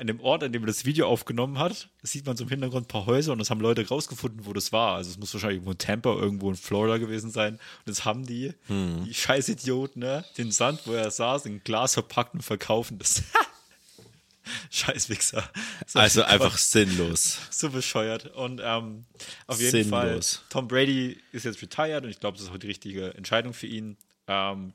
in 0.00 0.06
dem 0.06 0.20
Ort, 0.20 0.42
an 0.42 0.52
dem 0.52 0.62
er 0.62 0.66
das 0.66 0.84
Video 0.84 1.06
aufgenommen 1.06 1.58
hat, 1.58 1.88
sieht 2.02 2.26
man 2.26 2.36
so 2.36 2.44
im 2.44 2.50
Hintergrund 2.50 2.86
ein 2.86 2.88
paar 2.88 3.06
Häuser 3.06 3.32
und 3.32 3.38
das 3.38 3.50
haben 3.50 3.60
Leute 3.60 3.86
rausgefunden, 3.86 4.46
wo 4.46 4.52
das 4.52 4.72
war. 4.72 4.96
Also 4.96 5.10
es 5.10 5.18
muss 5.18 5.32
wahrscheinlich 5.34 5.56
irgendwo 5.58 5.72
in 5.72 5.78
Tampa, 5.78 6.14
irgendwo 6.14 6.48
in 6.50 6.56
Florida 6.56 6.96
gewesen 6.98 7.30
sein. 7.30 7.54
Und 7.54 7.60
das 7.84 8.04
haben 8.04 8.24
die, 8.26 8.52
die 8.68 9.14
scheiß 9.14 9.48
Idioten, 9.50 10.00
ne, 10.00 10.24
den 10.38 10.50
Sand, 10.52 10.80
wo 10.86 10.92
er 10.92 11.10
saß, 11.10 11.46
in 11.46 11.62
Glas 11.62 11.94
verpackt 11.94 12.34
und 12.34 12.42
verkaufen 12.42 12.98
das. 12.98 13.22
scheiß 14.70 15.08
Wichser. 15.10 15.48
So, 15.86 15.98
Also 15.98 16.20
Gott 16.22 16.30
einfach 16.30 16.58
sinnlos. 16.58 17.38
so 17.50 17.70
bescheuert. 17.70 18.26
Und 18.34 18.60
ähm, 18.64 19.04
auf 19.46 19.60
jeden 19.60 19.70
Sinnlos. 19.84 20.36
Fall, 20.36 20.46
Tom 20.48 20.68
Brady 20.68 21.18
ist 21.32 21.44
jetzt 21.44 21.60
retired 21.62 22.04
und 22.04 22.10
ich 22.10 22.20
glaube, 22.20 22.36
das 22.38 22.46
ist 22.46 22.52
auch 22.52 22.58
die 22.58 22.66
richtige 22.66 23.14
Entscheidung 23.14 23.52
für 23.52 23.66
ihn. 23.66 23.96
Ähm, 24.26 24.72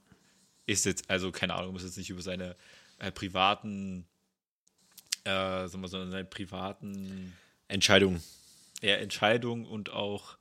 ist 0.67 0.85
jetzt, 0.85 1.09
also 1.09 1.31
keine 1.31 1.55
Ahnung, 1.55 1.73
muss 1.73 1.83
jetzt 1.83 1.97
nicht 1.97 2.09
über 2.09 2.21
seine 2.21 2.55
äh, 2.99 3.11
privaten, 3.11 4.05
äh, 5.25 5.67
sagen 5.67 5.81
wir 5.81 5.87
so, 5.87 6.09
seine 6.09 6.25
privaten 6.25 7.33
Entscheidung. 7.67 8.21
ja, 8.81 8.95
Entscheidungen 8.95 9.65
und 9.65 9.91
auch 9.91 10.37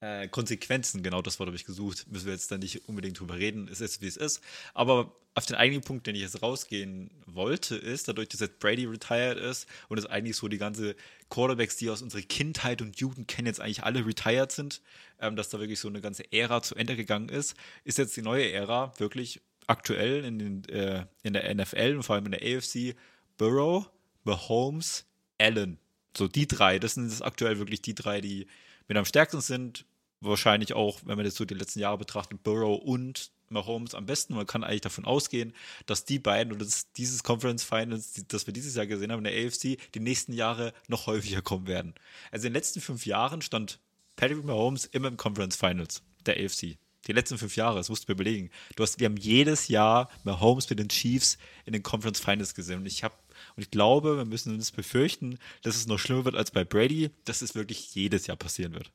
äh, 0.00 0.28
Konsequenzen, 0.28 1.02
genau 1.02 1.22
das 1.22 1.38
Wort 1.38 1.48
habe 1.48 1.56
ich 1.56 1.64
gesucht, 1.64 2.06
müssen 2.10 2.26
wir 2.26 2.32
jetzt 2.32 2.50
dann 2.50 2.60
nicht 2.60 2.88
unbedingt 2.88 3.18
drüber 3.20 3.36
reden, 3.36 3.68
es 3.70 3.80
ist 3.80 4.00
wie 4.00 4.06
es 4.06 4.16
ist. 4.16 4.42
Aber 4.74 5.14
auf 5.34 5.46
den 5.46 5.56
eigentlichen 5.56 5.84
Punkt, 5.84 6.06
den 6.06 6.16
ich 6.16 6.22
jetzt 6.22 6.42
rausgehen 6.42 7.10
wollte, 7.26 7.76
ist, 7.76 8.08
dadurch, 8.08 8.28
dass 8.28 8.40
jetzt 8.40 8.58
Brady 8.58 8.86
retired 8.86 9.38
ist 9.38 9.68
und 9.88 9.98
es 9.98 10.06
eigentlich 10.06 10.36
so 10.36 10.48
die 10.48 10.58
ganze 10.58 10.96
Quarterbacks, 11.28 11.76
die 11.76 11.88
aus 11.90 12.02
unserer 12.02 12.22
Kindheit 12.22 12.82
und 12.82 12.98
Jugend 12.98 13.28
kennen, 13.28 13.46
jetzt 13.46 13.60
eigentlich 13.60 13.84
alle 13.84 14.04
retired 14.04 14.50
sind, 14.50 14.80
ähm, 15.20 15.36
dass 15.36 15.50
da 15.50 15.60
wirklich 15.60 15.78
so 15.78 15.88
eine 15.88 16.00
ganze 16.00 16.30
Ära 16.32 16.62
zu 16.62 16.74
Ende 16.74 16.96
gegangen 16.96 17.28
ist, 17.28 17.54
ist 17.84 17.98
jetzt 17.98 18.16
die 18.16 18.22
neue 18.22 18.50
Ära 18.50 18.92
wirklich 18.98 19.40
aktuell 19.66 20.24
in, 20.24 20.38
den, 20.38 20.68
äh, 20.68 21.06
in 21.22 21.34
der 21.34 21.54
NFL 21.54 21.94
und 21.96 22.02
vor 22.02 22.16
allem 22.16 22.26
in 22.26 22.32
der 22.32 22.42
AFC 22.42 22.96
Burrow, 23.38 23.88
Mahomes, 24.24 25.06
Allen. 25.38 25.78
So 26.16 26.28
die 26.28 26.46
drei, 26.46 26.78
das 26.78 26.94
sind 26.94 27.08
jetzt 27.08 27.24
aktuell 27.24 27.58
wirklich 27.58 27.82
die 27.82 27.94
drei, 27.94 28.20
die 28.20 28.46
mit 28.88 28.96
am 28.96 29.04
stärksten 29.04 29.40
sind. 29.40 29.84
Wahrscheinlich 30.20 30.74
auch, 30.74 31.00
wenn 31.04 31.16
man 31.16 31.24
jetzt 31.24 31.36
so 31.36 31.44
die 31.44 31.54
letzten 31.54 31.80
Jahre 31.80 31.98
betrachtet, 31.98 32.42
Burrow 32.42 32.78
und 32.82 33.30
Mahomes 33.50 33.94
am 33.94 34.06
besten. 34.06 34.34
Man 34.34 34.46
kann 34.46 34.64
eigentlich 34.64 34.80
davon 34.80 35.04
ausgehen, 35.04 35.52
dass 35.86 36.04
die 36.04 36.18
beiden 36.18 36.52
oder 36.52 36.64
das, 36.64 36.92
dieses 36.92 37.22
Conference 37.22 37.62
Finals, 37.62 38.12
die, 38.12 38.26
das 38.26 38.46
wir 38.46 38.54
dieses 38.54 38.74
Jahr 38.74 38.86
gesehen 38.86 39.12
haben 39.12 39.24
in 39.24 39.32
der 39.32 39.46
AFC, 39.46 39.78
die 39.94 40.00
nächsten 40.00 40.32
Jahre 40.32 40.72
noch 40.88 41.06
häufiger 41.06 41.42
kommen 41.42 41.66
werden. 41.66 41.94
Also 42.30 42.46
in 42.46 42.52
den 42.52 42.58
letzten 42.58 42.80
fünf 42.80 43.06
Jahren 43.06 43.42
stand 43.42 43.78
Patrick 44.16 44.44
Mahomes 44.44 44.84
immer 44.86 45.08
im 45.08 45.16
Conference 45.16 45.56
Finals 45.56 46.02
der 46.26 46.36
AFC. 46.36 46.76
Die 47.06 47.12
letzten 47.12 47.38
fünf 47.38 47.56
Jahre, 47.56 47.76
das 47.76 47.88
musst 47.88 48.06
du 48.06 48.12
mir 48.12 48.14
überlegen. 48.14 48.50
Du 48.76 48.82
hast, 48.82 49.00
wir 49.00 49.06
haben 49.06 49.16
jedes 49.16 49.68
Jahr 49.68 50.10
Mahomes 50.24 50.68
mit 50.68 50.78
den 50.78 50.88
Chiefs 50.88 51.38
in 51.64 51.72
den 51.72 51.82
Conference 51.82 52.20
Finals 52.20 52.54
gesehen. 52.54 52.80
Und 52.80 52.86
ich 52.86 53.02
habe, 53.02 53.14
und 53.60 53.64
ich 53.64 53.70
glaube, 53.70 54.16
wir 54.16 54.24
müssen 54.24 54.54
uns 54.54 54.72
befürchten, 54.72 55.38
dass 55.60 55.76
es 55.76 55.86
noch 55.86 55.98
schlimmer 55.98 56.24
wird 56.24 56.34
als 56.34 56.50
bei 56.50 56.64
Brady, 56.64 57.10
dass 57.26 57.42
es 57.42 57.54
wirklich 57.54 57.94
jedes 57.94 58.26
Jahr 58.26 58.38
passieren 58.38 58.72
wird. 58.72 58.90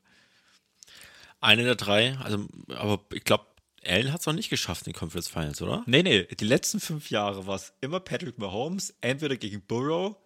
Eine 1.40 1.62
der 1.62 1.76
drei, 1.76 2.16
also, 2.18 2.48
aber 2.70 3.04
ich 3.12 3.22
glaube, 3.22 3.46
Allen 3.84 4.12
hat 4.12 4.18
es 4.18 4.26
noch 4.26 4.32
nicht 4.32 4.50
geschafft 4.50 4.84
in 4.84 4.92
den 4.92 4.98
Conference 4.98 5.28
Finals, 5.28 5.62
oder? 5.62 5.84
Nee, 5.86 6.02
nee, 6.02 6.24
die 6.24 6.44
letzten 6.44 6.80
fünf 6.80 7.10
Jahre 7.10 7.46
war 7.46 7.54
es 7.54 7.74
immer 7.80 8.00
Patrick 8.00 8.38
Mahomes, 8.38 8.92
entweder 9.00 9.36
gegen 9.36 9.62
Burrow 9.62 10.16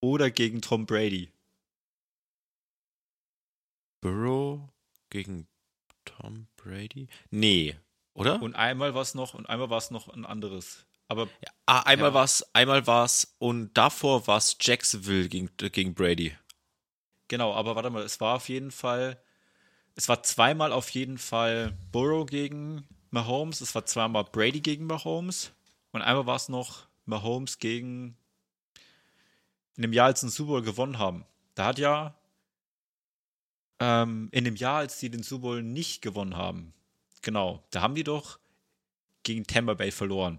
oder 0.00 0.32
gegen 0.32 0.60
Tom 0.60 0.86
Brady. 0.86 1.30
Burrow 4.00 4.58
gegen 5.08 5.46
Tom 6.04 6.48
Brady? 6.56 7.06
Nee, 7.30 7.76
oder? 8.14 8.42
Und 8.42 8.56
einmal 8.56 8.92
war 8.94 9.02
es 9.02 9.14
noch, 9.14 9.34
und 9.34 9.48
einmal 9.48 9.70
war 9.70 9.78
es 9.78 9.92
noch 9.92 10.08
ein 10.08 10.26
anderes. 10.26 10.84
Aber 11.10 11.28
ah, 11.66 11.80
einmal 11.80 12.10
Ja. 12.10 12.14
war's, 12.14 12.44
einmal 12.52 12.86
war's 12.86 13.34
und 13.40 13.76
davor 13.76 14.28
war's 14.28 14.56
Jacksonville 14.60 15.28
gegen, 15.28 15.50
gegen 15.56 15.92
Brady. 15.92 16.36
genau, 17.26 17.52
aber 17.52 17.74
warte 17.74 17.90
mal, 17.90 18.04
es 18.04 18.20
war 18.20 18.36
auf 18.36 18.48
jeden 18.48 18.70
Fall, 18.70 19.20
es 19.96 20.08
war 20.08 20.22
zweimal 20.22 20.70
auf 20.72 20.88
jeden 20.90 21.18
Fall 21.18 21.76
Burrow 21.90 22.24
gegen 22.26 22.86
Mahomes, 23.10 23.60
es 23.60 23.74
war 23.74 23.84
zweimal 23.86 24.22
Brady 24.22 24.60
gegen 24.60 24.86
Mahomes 24.86 25.50
und 25.90 26.00
einmal 26.00 26.26
war 26.26 26.36
es 26.36 26.48
noch 26.48 26.86
Mahomes 27.06 27.58
gegen 27.58 28.16
in 29.74 29.82
dem 29.82 29.92
Jahr, 29.92 30.06
als 30.06 30.20
sie 30.20 30.26
den 30.28 30.30
Super 30.30 30.50
Bowl 30.52 30.62
gewonnen 30.62 30.98
haben. 30.98 31.24
Da 31.56 31.66
hat 31.66 31.80
ja 31.80 32.14
ähm, 33.80 34.28
in 34.30 34.44
dem 34.44 34.54
Jahr, 34.54 34.78
als 34.78 35.00
sie 35.00 35.10
den 35.10 35.24
Super 35.24 35.42
Bowl 35.42 35.62
nicht 35.64 36.02
gewonnen 36.02 36.36
haben, 36.36 36.72
genau, 37.22 37.64
da 37.70 37.82
haben 37.82 37.96
die 37.96 38.04
doch 38.04 38.38
gegen 39.24 39.44
Tampa 39.44 39.74
Bay 39.74 39.90
verloren. 39.90 40.38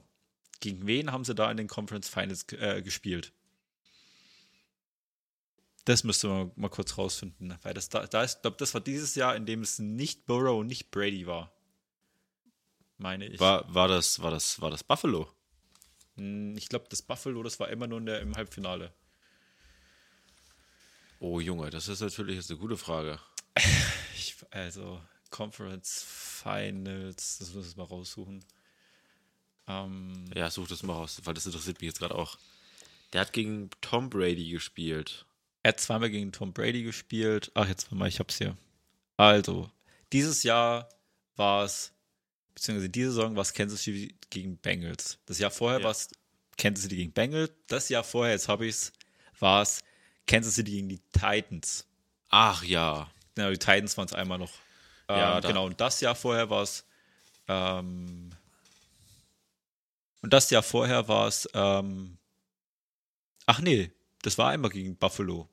Gegen 0.61 0.87
wen 0.87 1.11
haben 1.11 1.25
sie 1.25 1.35
da 1.35 1.51
in 1.51 1.57
den 1.57 1.67
Conference 1.67 2.07
Finals 2.07 2.45
äh, 2.53 2.81
gespielt? 2.81 3.33
Das 5.85 6.03
müsste 6.03 6.27
man 6.27 6.51
mal 6.55 6.69
kurz 6.69 6.97
rausfinden, 6.97 7.57
weil 7.63 7.73
das 7.73 7.89
da, 7.89 8.05
da 8.05 8.23
ist, 8.23 8.35
ich 8.37 8.41
glaube, 8.43 8.57
das 8.57 8.73
war 8.75 8.81
dieses 8.81 9.15
Jahr, 9.15 9.35
in 9.35 9.45
dem 9.47 9.63
es 9.63 9.79
nicht 9.79 10.27
Burrow 10.27 10.59
und 10.59 10.67
nicht 10.67 10.91
Brady 10.91 11.25
war. 11.25 11.51
Meine 12.97 13.25
ich. 13.25 13.39
War, 13.39 13.73
war, 13.73 13.87
das, 13.87 14.21
war, 14.21 14.29
das, 14.29 14.61
war 14.61 14.69
das 14.69 14.83
Buffalo? 14.83 15.27
Hm, 16.17 16.55
Ich 16.55 16.69
glaube, 16.69 16.85
das 16.89 17.01
Buffalo, 17.01 17.41
das 17.41 17.59
war 17.59 17.69
immer 17.69 17.87
nur 17.87 17.97
in 17.97 18.05
der, 18.05 18.21
im 18.21 18.35
Halbfinale. 18.35 18.93
Oh 21.19 21.39
Junge, 21.39 21.71
das 21.71 21.87
ist 21.87 22.01
natürlich 22.01 22.35
jetzt 22.35 22.51
eine 22.51 22.59
gute 22.59 22.77
Frage. 22.77 23.19
Ich, 24.15 24.35
also, 24.51 25.01
Conference 25.31 26.05
Finals, 26.07 27.39
das 27.39 27.53
muss 27.55 27.69
ich 27.69 27.75
mal 27.75 27.85
raussuchen. 27.85 28.45
Ähm, 29.85 30.25
Ja, 30.35 30.49
such 30.49 30.67
das 30.67 30.83
mal 30.83 30.93
raus, 30.93 31.19
weil 31.23 31.33
das 31.33 31.45
interessiert 31.45 31.79
mich 31.81 31.87
jetzt 31.87 31.99
gerade 31.99 32.15
auch. 32.15 32.37
Der 33.13 33.21
hat 33.21 33.33
gegen 33.33 33.69
Tom 33.81 34.09
Brady 34.09 34.49
gespielt. 34.49 35.25
er 35.63 35.69
hat 35.69 35.79
zweimal 35.79 36.09
gegen 36.09 36.31
Tom 36.31 36.53
Brady 36.53 36.83
gespielt. 36.83 37.51
Ach, 37.55 37.67
jetzt 37.67 37.91
mal, 37.91 38.07
ich 38.07 38.19
hab's 38.19 38.37
hier. 38.37 38.57
Also, 39.17 39.69
dieses 40.13 40.43
Jahr 40.43 40.89
war 41.35 41.63
es, 41.65 41.91
beziehungsweise 42.55 42.89
diese 42.89 43.11
Saison 43.11 43.35
war 43.35 43.41
es 43.43 43.53
Kansas 43.53 43.81
City 43.83 44.15
gegen 44.29 44.57
Bengals. 44.57 45.19
Das 45.25 45.37
Jahr 45.39 45.51
vorher 45.51 45.79
Ja. 45.79 45.85
war 45.85 45.91
es 45.91 46.09
Kansas 46.57 46.83
City 46.83 46.95
gegen 46.95 47.11
Bengals. 47.11 47.51
Das 47.67 47.89
Jahr 47.89 48.03
vorher, 48.03 48.33
jetzt 48.33 48.47
habe 48.47 48.65
ich's, 48.65 48.91
war 49.39 49.61
es 49.61 49.81
Kansas 50.25 50.55
City 50.55 50.71
gegen 50.71 50.89
die 50.89 50.99
Titans. 51.11 51.85
Ach 52.29 52.63
ja. 52.63 53.11
Genau, 53.35 53.49
die 53.51 53.57
Titans 53.59 53.97
waren 53.97 54.05
es 54.05 54.13
einmal 54.13 54.37
noch. 54.37 54.53
Ähm, 55.09 55.17
Ja, 55.17 55.41
da- 55.41 55.47
genau, 55.49 55.65
und 55.65 55.79
das 55.81 55.99
Jahr 56.01 56.15
vorher 56.15 56.49
war 56.49 56.63
es. 56.63 56.85
Ähm, 57.47 58.29
und 60.21 60.33
das 60.33 60.49
Jahr 60.49 60.63
vorher 60.63 61.07
war 61.07 61.27
es. 61.27 61.47
Ähm, 61.53 62.17
ach 63.45 63.59
nee, 63.59 63.91
das 64.21 64.37
war 64.37 64.49
einmal 64.49 64.71
gegen 64.71 64.95
Buffalo. 64.95 65.49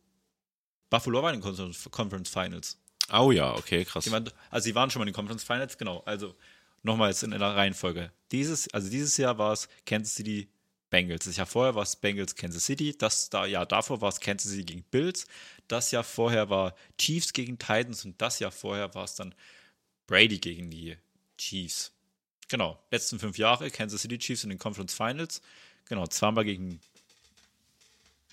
Buffalo 0.91 1.23
war 1.23 1.33
in 1.33 1.41
den 1.41 1.43
Conference, 1.43 1.89
Conference 1.91 2.31
Finals. 2.31 2.79
Oh 3.13 3.33
ja, 3.33 3.55
okay, 3.55 3.85
krass. 3.85 4.11
Waren, 4.11 4.31
also 4.51 4.65
sie 4.65 4.75
waren 4.75 4.91
schon 4.91 5.01
mal 5.01 5.05
in 5.05 5.13
den 5.13 5.17
Conference 5.17 5.45
Finals, 5.45 5.79
genau. 5.79 6.03
Also 6.05 6.35
nochmals 6.83 7.23
in 7.23 7.31
der 7.31 7.41
Reihenfolge. 7.41 8.13
Dieses, 8.33 8.73
also 8.73 8.91
dieses 8.91 9.17
Jahr 9.17 9.39
war 9.39 9.53
es 9.53 9.69
Kansas 9.87 10.15
City 10.15 10.49
Bengals. 10.91 11.25
Das 11.25 11.37
Jahr 11.37 11.47
vorher 11.47 11.75
war 11.75 11.83
es 11.83 11.97
Bengals 11.97 12.35
Kansas 12.35 12.65
City. 12.65 12.97
Das 12.97 13.31
da, 13.31 13.47
Jahr 13.47 13.67
davor 13.67 14.01
war 14.01 14.09
es 14.09 14.21
Kansas 14.21 14.51
City 14.51 14.65
gegen 14.65 14.83
Bills. 14.85 15.27
Das 15.69 15.91
Jahr 15.91 16.05
vorher 16.05 16.49
war 16.51 16.75
Chiefs 16.99 17.33
gegen 17.33 17.59
Titans 17.59 18.05
und 18.05 18.21
das 18.21 18.39
Jahr 18.39 18.53
vorher 18.53 18.95
war 18.95 19.05
es 19.05 19.15
dann 19.15 19.35
Brady 20.07 20.39
gegen 20.39 20.71
die 20.71 20.97
Chiefs. 21.37 21.93
Genau, 22.49 22.79
letzten 22.91 23.19
fünf 23.19 23.37
Jahre 23.39 23.71
Kansas 23.71 24.03
City 24.03 24.19
Chiefs 24.19 24.43
in 24.45 24.51
den 24.51 24.59
Conference 24.59 24.95
Finals. 24.95 25.43
Genau, 25.89 26.07
zweimal 26.07 26.45
gegen 26.45 26.81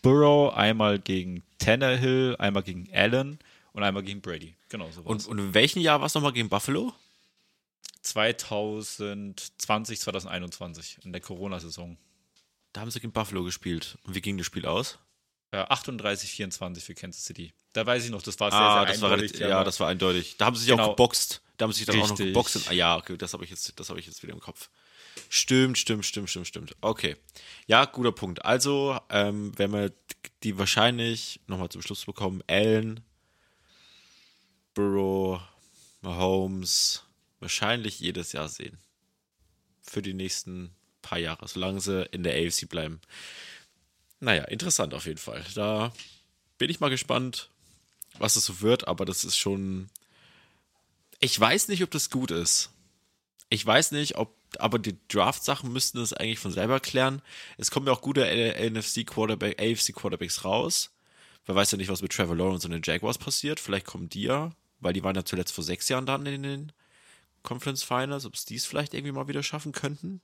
Burrow, 0.01 0.53
einmal 0.53 0.99
gegen 0.99 1.43
Tannehill, 1.57 2.35
einmal 2.39 2.63
gegen 2.63 2.87
Allen 2.93 3.39
und 3.73 3.83
einmal 3.83 4.03
gegen 4.03 4.21
Brady. 4.21 4.55
Genau, 4.69 4.89
so 4.91 5.01
und, 5.01 5.25
und 5.27 5.37
in 5.39 5.53
welchem 5.53 5.81
Jahr 5.81 5.99
war 5.99 6.07
es 6.07 6.13
nochmal 6.13 6.31
gegen 6.33 6.49
Buffalo? 6.49 6.93
2020, 8.03 9.99
2021 9.99 10.99
in 11.03 11.11
der 11.11 11.21
Corona-Saison. 11.21 11.97
Da 12.73 12.81
haben 12.81 12.91
sie 12.91 12.99
gegen 12.99 13.13
Buffalo 13.13 13.43
gespielt. 13.43 13.97
Und 14.03 14.15
wie 14.15 14.21
ging 14.21 14.37
das 14.37 14.45
Spiel 14.45 14.65
aus? 14.65 14.99
Äh, 15.51 15.57
38, 15.57 16.29
24 16.29 16.83
für 16.83 16.93
Kansas 16.93 17.25
City. 17.25 17.53
Da 17.73 17.85
weiß 17.85 18.05
ich 18.05 18.11
noch, 18.11 18.21
das 18.21 18.39
war 18.39 18.51
sehr, 18.51 18.59
ah, 18.59 18.79
sehr 18.85 18.93
das 18.93 19.01
war 19.01 19.11
eindeutig. 19.11 19.31
Die 19.33 19.39
ja, 19.43 19.55
haben- 19.55 19.65
das 19.65 19.79
war 19.79 19.87
eindeutig. 19.87 20.37
Da 20.37 20.45
haben 20.45 20.55
sie 20.55 20.61
sich 20.63 20.69
Genau. 20.71 20.83
auch 20.85 20.89
geboxt. 20.91 21.41
Da 21.57 21.63
haben 21.63 21.71
sie 21.71 21.79
sich 21.79 21.87
dann 21.87 21.97
auch 21.97 22.03
noch 22.03 22.11
Richtig. 22.11 22.27
geboxt. 22.27 22.55
Und, 22.57 22.69
ah, 22.69 22.73
ja, 22.73 22.97
okay, 22.97 23.17
das 23.17 23.33
habe 23.33 23.43
ich 23.43 23.49
jetzt, 23.49 23.79
das 23.79 23.89
habe 23.89 23.99
ich 23.99 24.05
jetzt 24.05 24.21
wieder 24.23 24.33
im 24.33 24.39
Kopf. 24.39 24.69
Stimmt, 25.29 25.77
stimmt, 25.77 26.05
stimmt, 26.05 26.29
stimmt, 26.29 26.47
stimmt. 26.47 26.75
Okay. 26.81 27.15
Ja, 27.67 27.85
guter 27.85 28.11
Punkt. 28.11 28.43
Also, 28.43 28.99
ähm, 29.09 29.51
wenn 29.57 29.71
wir 29.71 29.93
die 30.43 30.57
wahrscheinlich 30.57 31.39
nochmal 31.47 31.69
zum 31.69 31.81
Schluss 31.81 32.05
bekommen, 32.05 32.43
Allen, 32.47 33.01
Burrow, 34.73 35.41
Mahomes, 36.01 37.03
wahrscheinlich 37.39 37.99
jedes 37.99 38.33
Jahr 38.33 38.49
sehen. 38.49 38.77
Für 39.81 40.01
die 40.01 40.13
nächsten 40.13 40.75
paar 41.01 41.19
Jahre, 41.19 41.47
solange 41.47 41.79
sie 41.79 42.05
in 42.11 42.23
der 42.23 42.35
AFC 42.35 42.67
bleiben. 42.67 42.99
Naja, 44.19 44.43
interessant 44.45 44.93
auf 44.93 45.05
jeden 45.05 45.19
Fall. 45.19 45.45
Da 45.53 45.93
bin 46.57 46.69
ich 46.69 46.79
mal 46.79 46.89
gespannt, 46.89 47.49
was 48.17 48.35
es 48.35 48.45
so 48.45 48.61
wird, 48.61 48.87
aber 48.87 49.05
das 49.05 49.23
ist 49.23 49.37
schon. 49.37 49.89
Ich 51.25 51.39
weiß 51.39 51.69
nicht, 51.69 51.81
ob 51.81 51.89
das 51.89 52.11
gut 52.11 52.29
ist. 52.29 52.69
Ich 53.49 53.65
weiß 53.65 53.93
nicht, 53.93 54.15
ob, 54.15 54.37
aber 54.59 54.77
die 54.77 54.95
Draft-Sachen 55.07 55.73
müssten 55.73 55.97
das 55.97 56.13
eigentlich 56.13 56.37
von 56.37 56.51
selber 56.51 56.79
klären. 56.79 57.23
Es 57.57 57.71
kommen 57.71 57.87
ja 57.87 57.93
auch 57.93 58.01
gute 58.01 58.21
NFC 58.21 59.07
Quarterback, 59.07 59.59
AFC 59.59 59.91
Quarterbacks 59.95 60.45
raus. 60.45 60.91
Wer 61.47 61.55
weiß 61.55 61.71
ja 61.71 61.79
nicht, 61.79 61.89
was 61.89 62.03
mit 62.03 62.11
Trevor 62.11 62.35
Lawrence 62.35 62.67
und 62.67 62.73
den 62.73 62.83
Jaguars 62.83 63.17
passiert. 63.17 63.59
Vielleicht 63.59 63.87
kommen 63.87 64.07
die 64.07 64.21
ja, 64.21 64.51
weil 64.81 64.93
die 64.93 65.03
waren 65.03 65.15
ja 65.15 65.25
zuletzt 65.25 65.51
vor 65.51 65.63
sechs 65.63 65.89
Jahren 65.89 66.05
dann 66.05 66.27
in 66.27 66.43
den 66.43 66.71
Conference 67.41 67.81
Finals, 67.81 68.25
ob 68.27 68.35
es 68.35 68.45
dies 68.45 68.67
vielleicht 68.67 68.93
irgendwie 68.93 69.13
mal 69.13 69.27
wieder 69.27 69.41
schaffen 69.41 69.71
könnten. 69.71 70.21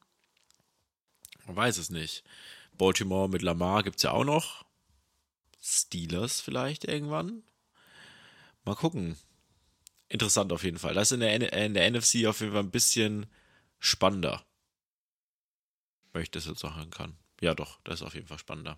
Man 1.47 1.55
weiß 1.55 1.79
es 1.79 1.89
nicht. 1.89 2.23
Baltimore 2.77 3.27
mit 3.27 3.41
Lamar 3.41 3.81
gibt 3.81 3.97
es 3.97 4.03
ja 4.03 4.11
auch 4.11 4.23
noch. 4.23 4.65
Steelers 5.59 6.41
vielleicht 6.41 6.85
irgendwann. 6.85 7.41
Mal 8.65 8.75
gucken. 8.75 9.17
Interessant 10.11 10.51
auf 10.51 10.65
jeden 10.65 10.77
Fall. 10.77 10.93
Das 10.93 11.07
ist 11.07 11.13
in 11.13 11.21
der, 11.21 11.53
äh, 11.53 11.65
in 11.65 11.73
der 11.73 11.89
NFC 11.89 12.25
auf 12.25 12.41
jeden 12.41 12.51
Fall 12.51 12.63
ein 12.63 12.69
bisschen 12.69 13.27
spannender. 13.79 14.45
Wenn 16.11 16.23
ich 16.23 16.31
das 16.31 16.47
jetzt 16.47 16.59
sagen 16.59 16.91
kann. 16.91 17.15
Ja, 17.39 17.55
doch, 17.55 17.79
das 17.85 18.01
ist 18.01 18.05
auf 18.05 18.13
jeden 18.13 18.27
Fall 18.27 18.37
spannender. 18.37 18.77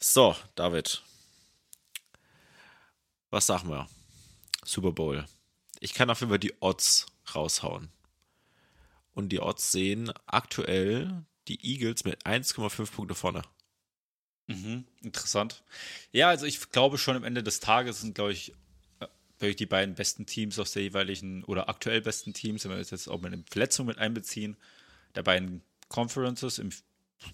So, 0.00 0.34
David. 0.56 1.04
Was 3.30 3.46
sagen 3.46 3.68
wir? 3.68 3.88
Super 4.64 4.90
Bowl. 4.90 5.24
Ich 5.78 5.94
kann 5.94 6.10
auf 6.10 6.18
jeden 6.18 6.30
Fall 6.30 6.40
die 6.40 6.60
Odds 6.60 7.06
raushauen. 7.32 7.88
Und 9.14 9.28
die 9.28 9.38
Odds 9.38 9.70
sehen 9.70 10.12
aktuell 10.26 11.24
die 11.46 11.64
Eagles 11.64 12.02
mit 12.02 12.26
1,5 12.26 12.90
Punkte 12.90 13.14
vorne. 13.14 13.42
Mhm, 14.48 14.84
interessant. 15.00 15.62
Ja, 16.10 16.28
also 16.28 16.44
ich 16.44 16.70
glaube 16.70 16.98
schon 16.98 17.14
am 17.14 17.22
Ende 17.22 17.44
des 17.44 17.60
Tages 17.60 18.00
sind, 18.00 18.16
glaube 18.16 18.32
ich, 18.32 18.52
wirklich 19.42 19.56
die 19.56 19.66
beiden 19.66 19.94
besten 19.94 20.26
Teams 20.26 20.58
aus 20.58 20.72
der 20.72 20.82
jeweiligen 20.82 21.44
oder 21.44 21.68
aktuell 21.68 22.00
besten 22.00 22.32
Teams, 22.32 22.64
wenn 22.64 22.72
wir 22.72 22.78
jetzt 22.78 23.08
auch 23.08 23.20
mit 23.20 23.32
einer 23.32 23.42
Verletzung 23.50 23.86
mit 23.86 23.98
einbeziehen, 23.98 24.56
der 25.14 25.22
beiden 25.22 25.62
Conferences 25.88 26.58
im 26.58 26.70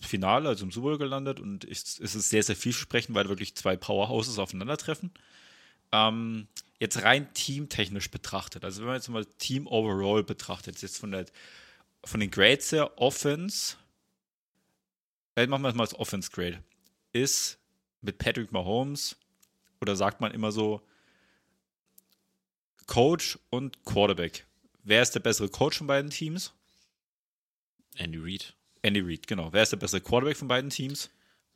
Finale, 0.01 0.49
also 0.49 0.65
im 0.65 0.73
Super 0.73 0.99
gelandet 0.99 1.41
und 1.41 1.65
es 1.65 1.99
ist 1.99 2.13
sehr, 2.29 2.43
sehr 2.43 2.57
vielversprechend, 2.57 3.15
weil 3.15 3.29
wirklich 3.29 3.55
zwei 3.55 3.77
Powerhouses 3.77 4.39
aufeinandertreffen. 4.39 5.13
Ähm, 5.93 6.49
jetzt 6.79 7.03
rein 7.03 7.33
teamtechnisch 7.33 8.11
betrachtet, 8.11 8.65
also 8.65 8.81
wenn 8.81 8.89
man 8.89 8.97
jetzt 8.97 9.09
mal 9.09 9.25
Team 9.39 9.67
Overall 9.67 10.23
betrachtet, 10.23 10.81
jetzt 10.83 10.99
von, 10.99 11.13
der, 11.13 11.27
von 12.05 12.21
den 12.21 12.31
Grades 12.31 12.73
her, 12.73 12.99
Offense, 12.99 13.77
äh, 15.37 15.47
machen 15.47 15.63
wir 15.63 15.71
es 15.71 15.75
mal 15.75 15.85
als 15.85 15.95
Offense 15.95 16.31
Grade, 16.31 16.63
ist 17.13 17.59
mit 18.03 18.19
Patrick 18.19 18.53
Mahomes 18.53 19.17
oder 19.81 19.97
sagt 19.97 20.21
man 20.21 20.33
immer 20.33 20.53
so 20.53 20.83
Coach 22.89 23.39
und 23.51 23.85
Quarterback. 23.85 24.47
Wer 24.83 25.03
ist 25.03 25.15
der 25.15 25.21
bessere 25.21 25.49
Coach 25.49 25.79
von 25.79 25.87
beiden 25.87 26.11
Teams? 26.11 26.53
Andy 27.97 28.19
Reid, 28.19 28.55
Andy 28.83 29.01
Reid, 29.01 29.27
genau. 29.27 29.53
Wer 29.53 29.63
ist 29.63 29.73
der 29.73 29.77
bessere 29.77 30.01
Quarterback 30.01 30.37
von 30.37 30.49
beiden 30.49 30.71
Teams? 30.71 31.11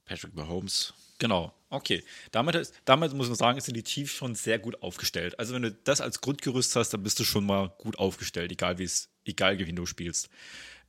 Patrick 0.04 0.34
Mahomes. 0.34 0.92
Genau, 1.18 1.54
okay. 1.70 2.04
Damit, 2.32 2.54
ist, 2.56 2.74
damit 2.84 3.14
muss 3.14 3.28
man 3.28 3.36
sagen, 3.36 3.60
sind 3.60 3.76
die 3.76 3.82
Chiefs 3.82 4.12
schon 4.12 4.34
sehr 4.34 4.58
gut 4.58 4.82
aufgestellt. 4.82 5.38
Also 5.38 5.54
wenn 5.54 5.62
du 5.62 5.72
das 5.72 6.00
als 6.00 6.20
Grundgerüst 6.20 6.76
hast, 6.76 6.90
dann 6.90 7.02
bist 7.02 7.18
du 7.18 7.24
schon 7.24 7.46
mal 7.46 7.68
gut 7.78 7.98
aufgestellt, 7.98 8.52
egal 8.52 8.78
wie 8.78 8.84
es, 8.84 9.08
egal 9.24 9.58
wie 9.58 9.72
du 9.72 9.86
spielst. 9.86 10.28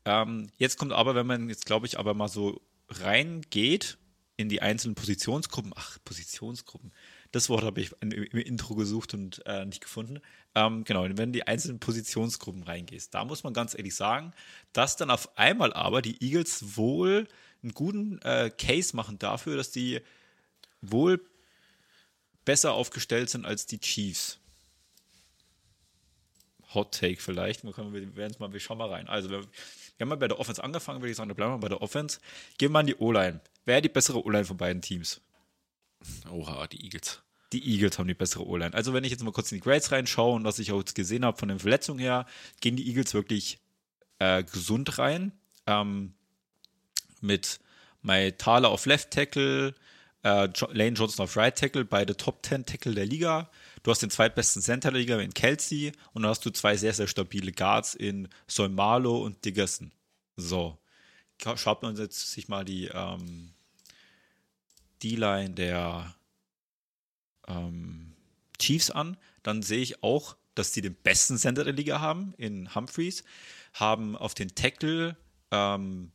Ähm, 0.04 0.50
jetzt 0.58 0.78
kommt 0.78 0.92
aber, 0.92 1.16
wenn 1.16 1.28
man 1.28 1.48
jetzt, 1.48 1.66
glaube 1.66 1.86
ich, 1.86 1.98
aber 1.98 2.14
mal 2.14 2.28
so 2.28 2.62
reingeht 2.90 3.98
in 4.36 4.50
die 4.50 4.62
einzelnen 4.62 4.96
Positionsgruppen, 4.96 5.72
ach, 5.76 6.00
Positionsgruppen, 6.04 6.92
das 7.34 7.50
Wort 7.50 7.64
habe 7.64 7.82
ich 7.82 7.92
im 8.00 8.12
im 8.12 8.38
Intro 8.40 8.76
gesucht 8.76 9.14
und 9.16 9.42
äh, 9.48 9.66
nicht 9.66 9.82
gefunden. 9.82 10.22
Ähm, 10.54 10.84
genau, 10.84 11.04
wenn 11.04 11.16
du 11.16 11.24
in 11.24 11.34
die 11.34 11.48
einzelnen 11.48 11.80
Positionsgruppen 11.80 12.62
reingehst, 12.62 13.14
da 13.14 13.26
muss 13.26 13.44
man 13.44 13.54
ganz 13.54 13.76
ehrlich 13.76 13.96
sagen, 13.96 14.34
dass 14.72 14.98
dann 14.98 15.10
auf 15.10 15.36
einmal 15.38 15.74
aber 15.74 16.04
die 16.04 16.24
Eagles 16.24 16.78
wohl 16.78 17.28
einen 17.64 17.74
guten 17.74 18.22
äh, 18.22 18.52
Case 18.56 18.96
machen 18.96 19.18
dafür, 19.18 19.58
dass 19.58 19.72
die 19.72 20.00
wohl 20.82 21.20
besser 22.46 22.74
aufgestellt 22.74 23.32
sind 23.32 23.46
als 23.46 23.66
die 23.66 23.80
Chiefs. 23.80 24.38
Hot 26.76 26.94
Take 26.94 27.20
vielleicht. 27.20 27.64
Wir, 27.64 27.74
können, 27.74 27.94
wir 27.94 28.16
werden 28.16 28.36
mal, 28.38 28.54
wir 28.54 28.60
schauen 28.60 28.78
mal 28.78 28.90
rein. 28.90 29.08
Also, 29.08 29.32
wir, 29.32 29.42
wir 29.42 29.48
haben 30.02 30.10
mal 30.10 30.18
bei 30.18 30.28
der 30.28 30.40
Offense 30.40 30.64
angefangen, 30.64 31.02
würde 31.02 31.12
ich 31.12 31.18
sagen, 31.18 31.30
da 31.30 31.34
bleiben 31.34 31.54
wir 31.54 31.60
bei 31.60 31.70
der 31.70 31.82
Offense. 31.82 32.20
Gehen 32.60 32.70
wir 32.70 32.74
mal 32.74 32.80
an 32.82 32.88
die 32.88 32.96
O-Line. 32.96 33.42
Wer 33.66 33.82
die 33.82 33.90
bessere 33.90 34.24
O-Line 34.24 34.46
von 34.46 34.58
beiden 34.58 34.82
Teams? 34.84 35.20
Oha, 36.30 36.68
die 36.68 36.84
Eagles. 36.84 37.22
Die 37.52 37.64
Eagles 37.74 38.00
haben 38.00 38.08
die 38.08 38.14
bessere 38.14 38.48
O-Line. 38.48 38.74
Also, 38.74 38.94
wenn 38.94 39.04
ich 39.04 39.12
jetzt 39.12 39.24
mal 39.24 39.32
kurz 39.32 39.52
in 39.52 39.58
die 39.58 39.64
Grades 39.64 39.92
reinschaue 39.92 40.36
und 40.36 40.44
was 40.44 40.60
ich 40.60 40.72
auch 40.72 40.80
jetzt 40.80 40.96
gesehen 40.96 41.24
habe 41.24 41.38
von 41.38 41.50
den 41.50 41.60
Verletzungen 41.60 42.00
her, 42.00 42.26
gehen 42.62 42.76
die 42.76 42.88
Eagles 42.88 43.14
wirklich 43.14 43.60
äh, 44.20 44.44
gesund 44.44 44.98
rein. 44.98 45.32
Ähm, 45.68 46.14
mit 47.22 47.60
Mai 48.02 48.32
Thaler 48.32 48.70
auf 48.70 48.86
Left 48.86 49.12
Tackle, 49.12 49.74
äh, 50.24 50.50
Lane 50.72 50.96
Johnson 50.96 51.24
auf 51.24 51.38
Right 51.38 51.58
Tackle, 51.58 51.86
beide 51.86 52.18
Top 52.18 52.46
10 52.46 52.66
Tackle 52.66 52.96
der 52.96 53.06
Liga. 53.06 53.50
Du 53.84 53.92
hast 53.92 54.02
den 54.02 54.10
zweitbesten 54.10 54.62
Center 54.62 54.92
der 54.92 55.00
Liga 55.00 55.20
in 55.20 55.34
Kelsey 55.34 55.92
und 56.14 56.24
dann 56.24 56.30
hast 56.30 56.46
du 56.46 56.50
zwei 56.50 56.76
sehr, 56.78 56.94
sehr 56.94 57.08
stabile 57.08 57.52
Guards 57.52 57.96
in 57.96 58.28
Solmalo 58.48 59.18
und 59.24 59.44
Diggerson. 59.46 59.92
So. 60.36 60.78
Schaut 61.56 61.82
man 61.82 61.96
jetzt 61.98 62.32
sich 62.32 62.48
mal 62.48 62.64
die 62.64 62.86
ähm, 62.94 63.53
D-Line 65.04 65.52
der 65.52 66.16
ähm, 67.48 68.14
Chiefs 68.60 68.90
an, 68.90 69.18
dann 69.44 69.62
sehe 69.62 69.82
ich 69.82 70.04
auch, 70.04 70.36
dass 70.56 70.72
die 70.72 70.82
den 70.82 70.96
besten 70.96 71.38
Center 71.38 71.64
der 71.64 71.74
Liga 71.74 72.00
haben 72.00 72.34
in 72.38 72.74
Humphreys, 72.74 73.24
haben 73.74 74.16
auf 74.16 74.34
den 74.34 74.56
Tackle 74.56 75.18
ähm, 75.52 76.12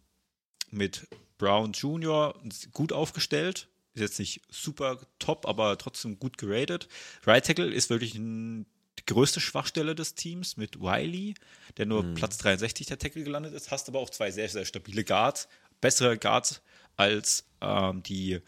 mit 0.70 1.08
Brown 1.38 1.72
Jr. 1.72 2.34
gut 2.72 2.92
aufgestellt. 2.92 3.68
Ist 3.94 4.00
jetzt 4.00 4.18
nicht 4.18 4.42
super 4.50 5.00
top, 5.18 5.46
aber 5.46 5.76
trotzdem 5.78 6.18
gut 6.18 6.38
geratet. 6.38 6.88
Right 7.26 7.44
Tackle 7.44 7.72
ist 7.72 7.90
wirklich 7.90 8.14
ein, 8.14 8.66
die 8.98 9.06
größte 9.06 9.40
Schwachstelle 9.40 9.94
des 9.94 10.14
Teams 10.14 10.56
mit 10.56 10.80
Wiley, 10.80 11.34
der 11.76 11.86
nur 11.86 12.14
Platz 12.14 12.38
63 12.38 12.86
der 12.86 12.98
Tackle 12.98 13.24
gelandet 13.24 13.54
ist. 13.54 13.70
Hast 13.70 13.88
aber 13.88 13.98
auch 13.98 14.10
zwei 14.10 14.30
sehr, 14.30 14.48
sehr 14.48 14.64
stabile 14.64 15.04
Guards. 15.04 15.48
Bessere 15.80 16.18
Guards 16.18 16.62
als 16.96 17.44
ähm, 17.60 18.02
die 18.02 18.40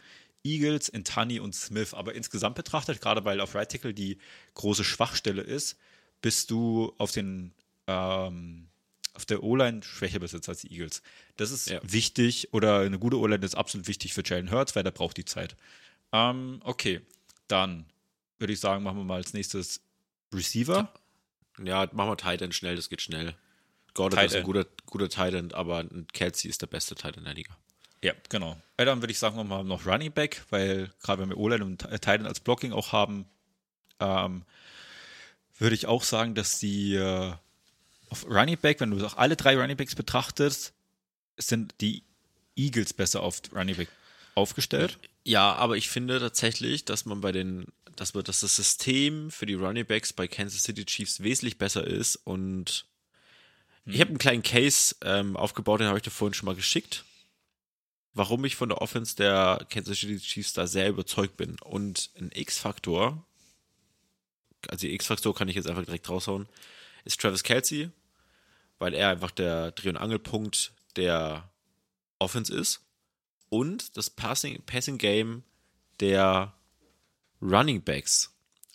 Eagles, 0.43 0.89
Intani 0.89 1.39
und 1.39 1.53
Smith. 1.55 1.93
Aber 1.93 2.13
insgesamt 2.15 2.55
betrachtet, 2.55 3.01
gerade 3.01 3.25
weil 3.25 3.39
auf 3.41 3.55
Right 3.55 3.71
Tackle 3.71 3.93
die 3.93 4.17
große 4.55 4.83
Schwachstelle 4.83 5.41
ist, 5.41 5.77
bist 6.21 6.51
du 6.51 6.93
auf 6.97 7.11
den 7.11 7.53
ähm, 7.87 8.67
auf 9.13 9.25
der 9.25 9.43
O-Line 9.43 9.83
schwächer 9.83 10.19
besetzt 10.19 10.47
als 10.47 10.61
die 10.61 10.71
Eagles. 10.71 11.01
Das 11.35 11.51
ist 11.51 11.69
Ja. 11.69 11.79
wichtig 11.83 12.53
oder 12.53 12.79
eine 12.79 12.97
gute 12.97 13.17
O-Line 13.19 13.45
ist 13.45 13.55
absolut 13.55 13.87
wichtig 13.87 14.13
für 14.13 14.23
Jalen 14.23 14.51
Hurts, 14.51 14.75
weil 14.75 14.83
der 14.83 14.91
braucht 14.91 15.17
die 15.17 15.25
Zeit. 15.25 15.55
Ähm, 16.13 16.61
okay, 16.63 17.01
dann 17.47 17.85
würde 18.39 18.53
ich 18.53 18.59
sagen, 18.59 18.83
machen 18.83 18.97
wir 18.97 19.03
mal 19.03 19.15
als 19.15 19.33
nächstes 19.33 19.81
Receiver. 20.33 20.93
Ja, 21.61 21.89
machen 21.91 22.09
wir 22.11 22.17
Tight 22.17 22.41
End 22.41 22.55
schnell, 22.55 22.75
das 22.77 22.89
geht 22.89 23.01
schnell. 23.01 23.35
Gordon 23.93 24.19
ist 24.23 24.33
ein 24.35 24.43
guter, 24.43 24.65
guter 24.85 25.09
Tight 25.09 25.33
End, 25.33 25.53
aber 25.53 25.79
ein 25.79 26.07
Kelsey 26.13 26.49
ist 26.49 26.61
der 26.61 26.67
beste 26.67 26.95
Tight 26.95 27.17
End 27.17 27.27
der 27.27 27.33
Liga. 27.33 27.57
Ja, 28.03 28.13
genau. 28.29 28.57
Ja, 28.79 28.85
dann 28.85 29.01
würde 29.01 29.11
ich 29.11 29.19
sagen, 29.19 29.35
wir 29.37 29.43
machen 29.43 29.67
noch 29.67 29.85
Running 29.85 30.11
Back, 30.11 30.43
weil 30.49 30.91
gerade 31.03 31.21
wenn 31.21 31.29
wir 31.29 31.37
O-Line 31.37 31.63
und 31.63 31.79
Titan 31.79 32.25
als 32.25 32.39
Blocking 32.39 32.73
auch 32.73 32.91
haben, 32.91 33.25
ähm, 33.99 34.43
würde 35.59 35.75
ich 35.75 35.85
auch 35.85 36.03
sagen, 36.03 36.33
dass 36.33 36.57
die 36.57 36.95
äh, 36.95 37.31
auf 38.09 38.25
Running 38.27 38.57
Back, 38.57 38.79
wenn 38.79 38.91
du 38.91 39.05
auch 39.05 39.17
alle 39.17 39.35
drei 39.35 39.55
Running 39.55 39.77
Backs 39.77 39.95
betrachtest, 39.95 40.73
sind 41.37 41.75
die 41.79 42.03
Eagles 42.55 42.93
besser 42.93 43.21
auf 43.21 43.41
Running 43.53 43.75
Back 43.75 43.89
aufgestellt. 44.33 44.97
Ja, 45.23 45.53
aber 45.53 45.77
ich 45.77 45.89
finde 45.89 46.19
tatsächlich, 46.19 46.85
dass 46.85 47.05
man 47.05 47.21
bei 47.21 47.31
den, 47.31 47.67
dass 47.95 48.15
man, 48.15 48.23
dass 48.23 48.39
das 48.39 48.55
System 48.55 49.29
für 49.29 49.45
die 49.45 49.53
Running 49.53 49.85
Backs 49.85 50.11
bei 50.13 50.27
Kansas 50.27 50.63
City 50.63 50.85
Chiefs 50.85 51.21
wesentlich 51.21 51.59
besser 51.59 51.85
ist 51.85 52.15
und 52.15 52.85
ich 53.85 53.99
habe 53.99 54.09
einen 54.09 54.19
kleinen 54.19 54.43
Case 54.43 54.95
ähm, 55.03 55.35
aufgebaut, 55.35 55.79
den 55.79 55.87
habe 55.87 55.97
ich 55.97 56.03
dir 56.03 56.11
vorhin 56.11 56.33
schon 56.33 56.45
mal 56.45 56.55
geschickt, 56.55 57.03
warum 58.13 58.45
ich 58.45 58.55
von 58.55 58.69
der 58.69 58.81
Offense 58.81 59.15
der 59.15 59.65
Kansas 59.69 59.99
City 59.99 60.19
Chiefs 60.19 60.53
da 60.53 60.67
sehr 60.67 60.89
überzeugt 60.89 61.37
bin. 61.37 61.57
Und 61.59 62.09
ein 62.19 62.31
X-Faktor, 62.33 63.25
also 64.67 64.87
X-Faktor 64.87 65.33
kann 65.33 65.47
ich 65.47 65.55
jetzt 65.55 65.67
einfach 65.67 65.85
direkt 65.85 66.09
raushauen, 66.09 66.47
ist 67.05 67.19
Travis 67.19 67.43
Kelsey, 67.43 67.89
weil 68.79 68.93
er 68.93 69.09
einfach 69.09 69.31
der 69.31 69.71
Dreh- 69.71 69.89
und 69.89 69.97
Angelpunkt 69.97 70.73
der 70.95 71.49
Offense 72.19 72.53
ist 72.53 72.81
und 73.49 73.97
das 73.97 74.09
Passing, 74.09 74.61
Passing 74.65 74.97
Game 74.97 75.43
der 75.99 76.53
Running 77.41 77.81
Backs. 77.81 78.33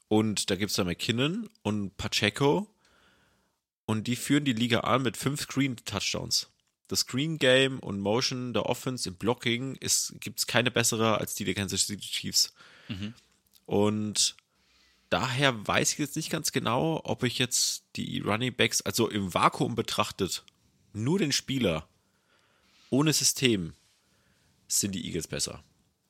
Und 0.08 0.50
da 0.50 0.56
gibt 0.56 0.70
es 0.70 0.76
da 0.76 0.84
McKinnon 0.84 1.48
und 1.62 1.96
Pacheco 1.96 2.72
und 3.86 4.06
die 4.06 4.16
führen 4.16 4.44
die 4.44 4.52
Liga 4.52 4.80
an 4.80 5.02
mit 5.02 5.16
fünf 5.16 5.42
Screen-Touchdowns. 5.42 6.48
Das 6.88 7.00
Screen 7.00 7.38
Game 7.38 7.78
und 7.80 8.00
Motion 8.00 8.52
der 8.52 8.66
Offense 8.66 9.08
im 9.08 9.16
Blocking 9.16 9.78
gibt 10.20 10.38
es 10.38 10.46
keine 10.46 10.70
bessere 10.70 11.18
als 11.18 11.34
die 11.34 11.44
der 11.44 11.54
Kansas 11.54 11.86
City 11.86 12.06
Chiefs. 12.06 12.54
Und 13.66 14.36
daher 15.10 15.66
weiß 15.66 15.92
ich 15.92 15.98
jetzt 15.98 16.16
nicht 16.16 16.30
ganz 16.30 16.52
genau, 16.52 17.00
ob 17.04 17.24
ich 17.24 17.38
jetzt 17.38 17.84
die 17.96 18.20
Running 18.20 18.54
Backs, 18.54 18.82
also 18.82 19.08
im 19.08 19.34
Vakuum 19.34 19.74
betrachtet, 19.74 20.44
nur 20.92 21.18
den 21.18 21.32
Spieler, 21.32 21.88
ohne 22.90 23.12
System, 23.12 23.74
sind 24.68 24.94
die 24.94 25.04
Eagles 25.06 25.26
besser. 25.26 25.62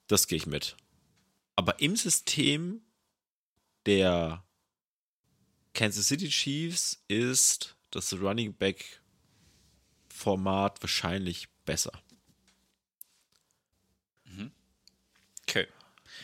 Das 0.08 0.26
gehe 0.28 0.36
ich 0.36 0.46
mit. 0.46 0.76
Aber 1.56 1.80
im 1.80 1.96
System 1.96 2.82
der 3.86 4.44
Kansas 5.72 6.08
City 6.08 6.28
Chiefs 6.28 7.02
ist 7.08 7.76
das 7.90 8.12
Running 8.12 8.52
Back 8.54 9.00
Format 10.16 10.82
wahrscheinlich 10.82 11.48
besser. 11.64 11.92
Okay. 15.48 15.66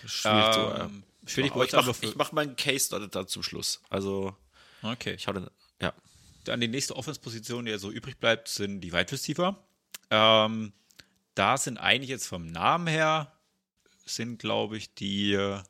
Schwierig 0.05 0.55
zu 0.55 0.61
Ähm, 0.61 1.03
Finde 1.25 1.49
ich, 1.49 1.75
aber 1.75 1.91
ich 1.91 2.03
mache 2.03 2.15
mach 2.17 2.33
mal 2.33 2.41
einen 2.43 2.57
Case 2.57 2.91
dann, 2.91 3.09
dann 3.11 3.29
zum 3.29 3.45
Schluss. 3.45 3.81
Also, 3.89 4.37
okay. 4.83 5.15
ich 5.15 5.29
hau 5.29 5.33
dann, 5.33 5.49
ja. 5.81 5.95
Dann 6.45 6.61
die 6.61 6.67
nächste 6.67 6.97
Offense-Position, 6.97 7.65
die 7.65 7.71
ja 7.71 7.79
so 7.79 7.93
übrig 7.93 8.19
bleibt, 8.19 8.49
sind 8.49 8.81
die 8.81 8.93
Wide 8.93 9.13
Receiver. 9.13 9.57
Ähm, 10.11 10.73
da 11.37 11.57
sind 11.57 11.79
eigentlich 11.79 12.11
jetzt 12.11 12.27
vom 12.27 12.47
Namen 12.47 12.89
her, 12.89 13.33
sind 14.05 14.41
glaube 14.41 14.77
ich 14.77 14.95
die, 14.95 15.35
äh, 15.35 15.63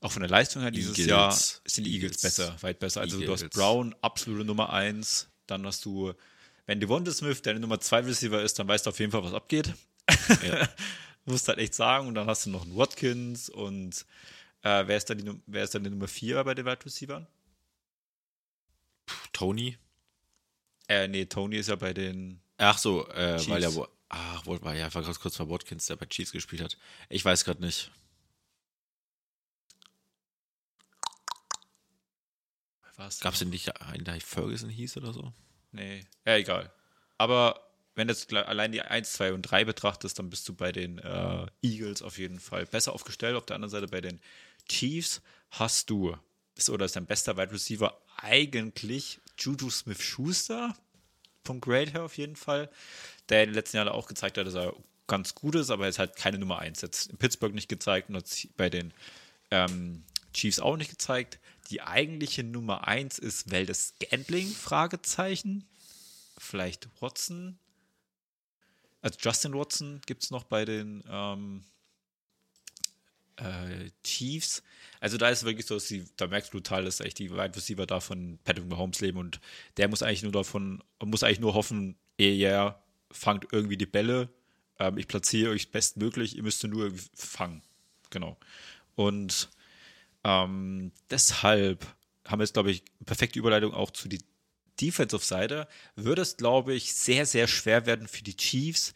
auch 0.00 0.12
von 0.12 0.20
der 0.20 0.28
Leistung 0.28 0.60
her 0.60 0.70
dieses 0.70 0.98
Eagles. 0.98 1.08
Jahr, 1.08 1.32
sind 1.32 1.84
die 1.84 1.94
Eagles, 1.94 2.18
Eagles. 2.18 2.22
besser, 2.22 2.56
weit 2.62 2.78
besser. 2.78 3.00
Also 3.00 3.18
du 3.18 3.32
hast 3.32 3.40
Eagles. 3.40 3.56
Brown, 3.56 3.94
absolute 4.02 4.44
Nummer 4.44 4.70
1, 4.70 5.30
dann 5.46 5.64
hast 5.64 5.86
du, 5.86 6.12
wenn 6.66 6.80
Devonta 6.80 7.12
Smith 7.12 7.42
deine 7.42 7.60
Nummer 7.60 7.80
2 7.80 8.00
Receiver 8.00 8.42
ist, 8.42 8.58
dann 8.58 8.68
weißt 8.68 8.86
du 8.86 8.90
auf 8.90 8.98
jeden 8.98 9.12
Fall, 9.12 9.22
was 9.24 9.32
abgeht. 9.34 9.74
Ja. 10.42 10.68
Musst 11.24 11.48
halt 11.48 11.58
echt 11.58 11.74
sagen. 11.74 12.06
Und 12.08 12.14
dann 12.14 12.26
hast 12.28 12.46
du 12.46 12.50
noch 12.50 12.62
einen 12.62 12.76
Watkins 12.76 13.48
und 13.48 14.04
äh, 14.62 14.86
wer, 14.86 14.96
ist 14.96 15.10
dann 15.10 15.18
die, 15.18 15.40
wer 15.46 15.64
ist 15.64 15.74
dann 15.74 15.84
die 15.84 15.90
Nummer 15.90 16.08
4 16.08 16.42
bei 16.44 16.54
den 16.54 16.66
Wide 16.66 16.84
Receivern? 16.84 17.26
Tony. 19.32 19.76
Äh, 20.88 21.08
nee, 21.08 21.24
Tony 21.26 21.56
ist 21.56 21.68
ja 21.68 21.76
bei 21.76 21.92
den 21.92 22.40
Ach 22.58 22.78
so, 22.78 23.08
äh, 23.08 23.38
weil 23.48 23.62
er, 23.62 23.74
wo- 23.74 23.88
ach, 24.08 24.46
wohl, 24.46 24.62
war 24.62 24.74
ja, 24.74 24.92
war 24.94 25.02
ganz 25.02 25.18
kurz 25.20 25.36
vor 25.36 25.50
Watkins, 25.50 25.86
der 25.86 25.96
bei 25.96 26.06
Chiefs 26.06 26.32
gespielt 26.32 26.62
hat. 26.62 26.76
Ich 27.08 27.24
weiß 27.24 27.44
gerade 27.44 27.60
nicht. 27.60 27.90
was? 32.96 33.20
Gab 33.20 33.34
es 33.34 33.40
denn 33.40 33.50
nicht 33.50 33.80
einen, 33.82 34.04
der 34.04 34.20
Ferguson 34.20 34.70
hieß 34.70 34.96
oder 34.96 35.12
so? 35.12 35.32
Nee, 35.72 36.04
ja, 36.24 36.36
egal. 36.36 36.72
Aber 37.18 37.60
wenn 37.94 38.08
du 38.08 38.14
jetzt 38.14 38.32
allein 38.32 38.72
die 38.72 38.82
1, 38.82 39.12
2 39.14 39.32
und 39.32 39.42
3 39.42 39.64
betrachtest, 39.64 40.18
dann 40.18 40.30
bist 40.30 40.48
du 40.48 40.54
bei 40.54 40.70
den 40.70 40.98
äh, 40.98 41.46
Eagles 41.62 42.02
auf 42.02 42.18
jeden 42.18 42.40
Fall 42.40 42.66
besser 42.66 42.92
aufgestellt. 42.92 43.36
Auf 43.36 43.46
der 43.46 43.56
anderen 43.56 43.70
Seite 43.70 43.88
bei 43.88 44.00
den 44.00 44.20
Chiefs 44.68 45.22
hast 45.50 45.90
du, 45.90 46.16
ist, 46.56 46.68
oder 46.68 46.84
ist 46.84 46.96
dein 46.96 47.06
bester 47.06 47.36
Wide 47.36 47.52
Receiver 47.52 47.98
eigentlich 48.18 49.18
Juju 49.38 49.70
Smith-Schuster 49.70 50.76
vom 51.44 51.60
Grade 51.60 51.92
her 51.92 52.02
auf 52.02 52.18
jeden 52.18 52.36
Fall, 52.36 52.68
der 53.28 53.44
in 53.44 53.50
den 53.50 53.54
letzten 53.54 53.78
Jahren 53.78 53.88
auch 53.88 54.08
gezeigt 54.08 54.36
hat, 54.36 54.46
dass 54.46 54.54
er 54.54 54.74
ganz 55.06 55.34
gut 55.34 55.54
ist, 55.54 55.70
aber 55.70 55.84
er 55.84 55.90
ist 55.90 55.98
halt 55.98 56.16
keine 56.16 56.38
Nummer 56.38 56.58
1. 56.58 56.82
Jetzt 56.82 57.10
in 57.10 57.16
Pittsburgh 57.16 57.54
nicht 57.54 57.68
gezeigt 57.68 58.08
und 58.08 58.16
hat 58.16 58.48
bei 58.56 58.68
den 58.68 58.92
ähm, 59.50 60.02
Chiefs 60.32 60.58
auch 60.58 60.76
nicht 60.76 60.90
gezeigt. 60.90 61.38
Die 61.70 61.82
eigentliche 61.82 62.44
Nummer 62.44 62.86
1 62.86 63.18
ist 63.18 63.50
Weldes 63.50 63.94
Gambling? 63.98 64.48
Fragezeichen. 64.48 65.64
Vielleicht 66.38 66.88
Watson. 67.00 67.58
Also 69.02 69.18
Justin 69.20 69.54
Watson 69.54 70.00
gibt 70.06 70.22
es 70.24 70.30
noch 70.30 70.44
bei 70.44 70.64
den 70.64 71.02
ähm, 71.08 71.64
äh, 73.36 73.90
Chiefs. 74.04 74.62
Also 75.00 75.16
da 75.16 75.28
ist 75.28 75.44
wirklich 75.44 75.66
so, 75.66 75.74
dass 75.74 75.86
die, 75.86 76.04
da 76.16 76.26
merkst 76.26 76.52
du 76.52 76.58
total, 76.58 76.84
dass 76.84 77.00
echt 77.00 77.18
die 77.18 77.30
Wide 77.30 77.54
Receiver 77.54 77.86
da 77.86 78.00
von 78.00 78.38
Patrick 78.44 78.66
Mahomes 78.66 79.00
leben 79.00 79.18
und 79.18 79.40
der 79.76 79.88
muss 79.88 80.02
eigentlich 80.02 80.22
nur 80.22 80.32
davon, 80.32 80.82
muss 81.04 81.22
eigentlich 81.22 81.40
nur 81.40 81.54
hoffen, 81.54 81.96
er 82.18 82.82
fangt 83.10 83.46
irgendwie 83.52 83.76
die 83.76 83.86
Bälle, 83.86 84.28
ähm, 84.78 84.98
ich 84.98 85.06
platziere 85.06 85.50
euch 85.50 85.70
bestmöglich, 85.70 86.36
ihr 86.36 86.42
müsst 86.42 86.64
nur 86.64 86.84
irgendwie 86.84 87.04
fangen. 87.14 87.62
Genau. 88.10 88.36
Und 88.94 89.50
Ähm, 90.26 90.90
deshalb 91.08 91.86
haben 92.26 92.40
wir 92.40 92.44
jetzt, 92.44 92.54
glaube 92.54 92.72
ich, 92.72 92.82
perfekte 93.04 93.38
Überleitung 93.38 93.72
auch 93.72 93.92
zu 93.92 94.08
die 94.08 94.22
Defensive-Seite. 94.80 95.68
Wird 95.94 96.18
es, 96.18 96.36
glaube 96.36 96.74
ich, 96.74 96.94
sehr, 96.94 97.26
sehr 97.26 97.46
schwer 97.46 97.86
werden 97.86 98.08
für 98.08 98.24
die 98.24 98.36
Chiefs 98.36 98.92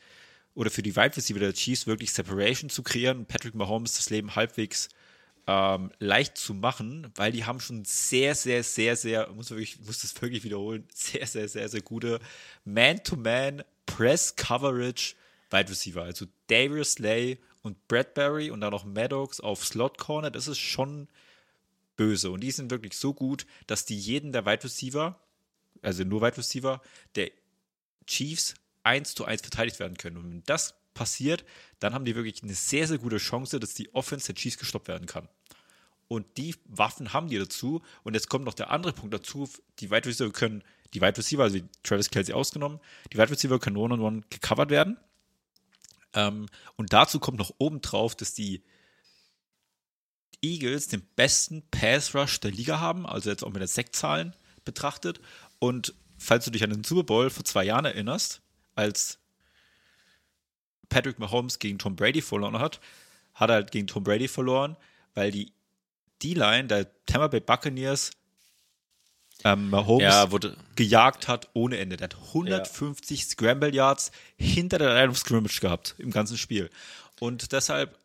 oder 0.55 0.70
für 0.70 0.83
die 0.83 0.97
Wide 0.97 1.16
Receiver 1.16 1.39
der 1.39 1.55
Chiefs 1.55 1.87
wirklich 1.87 2.12
Separation 2.12 2.68
zu 2.68 2.83
kreieren 2.83 3.26
Patrick 3.26 3.55
Mahomes 3.55 3.95
das 3.95 4.11
Leben 4.11 4.35
halbwegs 4.35 4.89
ähm, 5.47 5.93
leicht 6.01 6.37
zu 6.37 6.53
machen, 6.53 7.07
weil 7.14 7.31
die 7.31 7.45
haben 7.45 7.61
schon 7.61 7.85
sehr, 7.85 8.35
sehr, 8.35 8.64
sehr, 8.64 8.97
sehr, 8.97 9.31
muss 9.31 9.51
wirklich, 9.51 9.78
muss 9.81 10.01
das 10.01 10.20
wirklich 10.20 10.43
wiederholen, 10.43 10.89
sehr, 10.95 11.26
sehr, 11.28 11.49
sehr, 11.49 11.68
sehr 11.68 11.83
gute 11.83 12.18
Man-to-Man 12.64 13.62
Press 13.87 14.35
Coverage 14.35 15.14
Wide 15.51 15.70
Receiver. 15.70 16.03
Also 16.03 16.26
Darius 16.49 16.93
Slay 16.95 17.39
und 17.62 17.87
Bradbury 17.87 18.51
und 18.51 18.61
dann 18.61 18.72
noch 18.72 18.85
Maddox 18.85 19.41
auf 19.41 19.64
Slot 19.64 19.99
Corner, 19.99 20.31
das 20.31 20.49
ist 20.49 20.59
schon 20.59 21.09
böse. 22.01 22.30
Und 22.30 22.40
die 22.40 22.51
sind 22.51 22.70
wirklich 22.70 22.94
so 22.94 23.12
gut, 23.12 23.44
dass 23.66 23.84
die 23.84 23.98
jeden 23.98 24.32
der 24.32 24.46
Wide 24.46 24.64
Receiver, 24.64 25.20
also 25.82 26.03
nur 26.03 26.22
Wide 26.22 26.38
Receiver, 26.38 26.80
der 27.14 27.30
Chiefs 28.07 28.55
eins 28.82 29.14
zu 29.14 29.26
eins 29.26 29.42
verteidigt 29.42 29.78
werden 29.78 29.98
können. 29.98 30.16
Und 30.16 30.30
wenn 30.30 30.42
das 30.46 30.74
passiert, 30.94 31.44
dann 31.78 31.92
haben 31.92 32.07
die 32.07 32.16
wirklich 32.16 32.42
eine 32.42 32.55
sehr, 32.55 32.88
sehr 32.88 32.96
gute 32.96 33.18
Chance, 33.18 33.61
dass 33.61 33.74
die 33.74 33.94
Offense 33.94 34.28
der 34.28 34.34
Chiefs 34.34 34.57
gestoppt 34.57 34.88
werden 34.88 35.07
kann. 35.07 35.28
Und 36.09 36.38
die 36.38 36.55
Waffen 36.64 37.12
haben 37.12 37.28
die 37.28 37.36
dazu. 37.36 37.82
Und 38.03 38.14
jetzt 38.14 38.30
kommt 38.30 38.46
noch 38.46 38.55
der 38.55 38.70
andere 38.70 38.94
Punkt 38.94 39.12
dazu. 39.12 39.46
Die 39.80 39.90
Wide 39.90 40.09
Receiver 40.09 40.32
können, 40.32 40.64
die 40.94 41.03
Wide 41.03 41.18
Receiver, 41.18 41.42
also 41.42 41.59
Travis 41.82 42.09
Kelsey 42.09 42.34
ausgenommen, 42.34 42.80
die 43.12 43.18
Wide 43.18 43.30
Receiver 43.30 43.59
können 43.59 43.76
one-on-one 43.76 44.20
-on 44.20 44.22
-one 44.22 44.24
gecovert 44.30 44.70
werden. 44.70 44.96
Ähm, 46.14 46.46
und 46.76 46.94
dazu 46.94 47.20
kommt 47.20 47.36
noch 47.36 47.53
obendrauf, 47.59 48.16
dass 48.16 48.32
die 48.32 48.62
Eagles 50.43 50.88
den 50.88 51.03
besten 51.16 51.62
Pass 51.70 52.14
Rush 52.14 52.41
der 52.41 52.51
Liga 52.51 52.80
haben, 52.80 53.07
also 53.07 53.30
jetzt 53.30 53.45
auch 53.45 53.53
mit 53.53 53.61
den 53.61 53.68
Sektzahlen 53.68 54.34
betrachtet. 54.64 55.20
Und 55.59 55.95
falls 56.18 56.45
du 56.45 56.51
dich 56.51 56.64
an 56.64 56.70
den 56.70 56.84
Super 56.84 57.05
Bowl 57.05 57.30
vor 57.30 57.45
zwei 57.45 57.64
Jahren 57.64 57.84
erinnerst, 57.84 58.41
als 58.74 59.18
Patrick 60.88 61.18
Mahomes 61.18 61.59
gegen 61.59 61.78
Tom 61.78 61.97
Brady 61.97 62.22
verloren 62.22 62.59
hat, 62.59 62.80
hat 63.34 63.51
er 63.51 63.55
halt 63.55 63.70
gegen 63.70 63.86
Tom 63.86 64.05
Brady 64.05 64.28
verloren, 64.28 64.76
weil 65.14 65.30
die 65.30 65.53
D-Line 66.22 66.68
der 66.68 66.86
Tampa 67.07 67.28
Bay 67.28 67.41
Buccaneers 67.41 68.11
ähm, 69.45 69.70
Mahomes 69.70 70.03
Ja, 70.03 70.30
wurde, 70.30 70.57
gejagt 70.76 71.28
hat 71.28 71.49
ohne 71.55 71.78
Ende. 71.78 71.97
Der 71.97 72.07
hat 72.07 72.16
150 72.16 73.24
Scramble 73.24 73.74
Yards 73.74 74.11
hinter 74.36 74.78
der 74.78 74.95
Line 74.95 75.11
of 75.11 75.18
Scrimmage 75.18 75.61
gehabt 75.61 75.95
im 75.99 76.11
ganzen 76.11 76.36
Spiel. 76.36 76.70
Und 77.20 77.53
deshalb, 77.53 77.99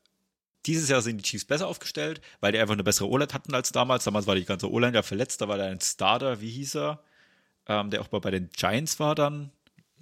dieses 0.66 0.90
Jahr 0.90 1.02
sind 1.02 1.18
die 1.18 1.24
Chiefs 1.24 1.46
besser 1.46 1.68
aufgestellt, 1.68 2.22
weil 2.40 2.52
die 2.52 2.60
einfach 2.60 2.74
eine 2.74 2.84
bessere 2.84 3.08
O-Line 3.10 3.34
hatten 3.34 3.54
als 3.54 3.72
damals. 3.72 4.04
Damals 4.04 4.28
war 4.28 4.36
die 4.36 4.46
ganze 4.46 4.72
O-Line 4.72 4.96
ja 4.96 5.04
verletzt, 5.04 5.42
da 5.42 5.48
war 5.48 5.58
da 5.58 5.66
ein 5.66 5.82
Starter, 5.82 6.42
wie 6.42 6.50
hieß 6.50 6.76
er? 6.76 7.04
Ähm, 7.68 7.90
der 7.90 8.02
auch 8.02 8.12
mal 8.12 8.20
bei 8.20 8.32
den 8.32 8.50
Giants 8.50 9.00
war 9.00 9.16
dann. 9.16 9.52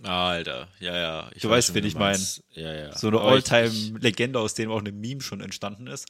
Alter, 0.02 0.68
ja, 0.80 0.98
ja. 0.98 1.30
Ich 1.34 1.44
Du 1.44 1.50
weiß 1.50 1.70
weißt, 1.70 1.76
wen 1.76 1.86
ich 1.86 1.94
du 1.94 2.00
mein. 2.00 2.12
meinst. 2.12 2.44
Ja, 2.52 2.74
ja. 2.74 2.98
So 2.98 3.08
eine 3.08 3.22
All-Time-Legende, 3.22 4.40
aus 4.40 4.54
dem 4.54 4.72
auch 4.72 4.80
eine 4.80 4.92
Meme 4.92 5.22
schon 5.22 5.40
entstanden 5.40 5.88
ist. 5.88 6.08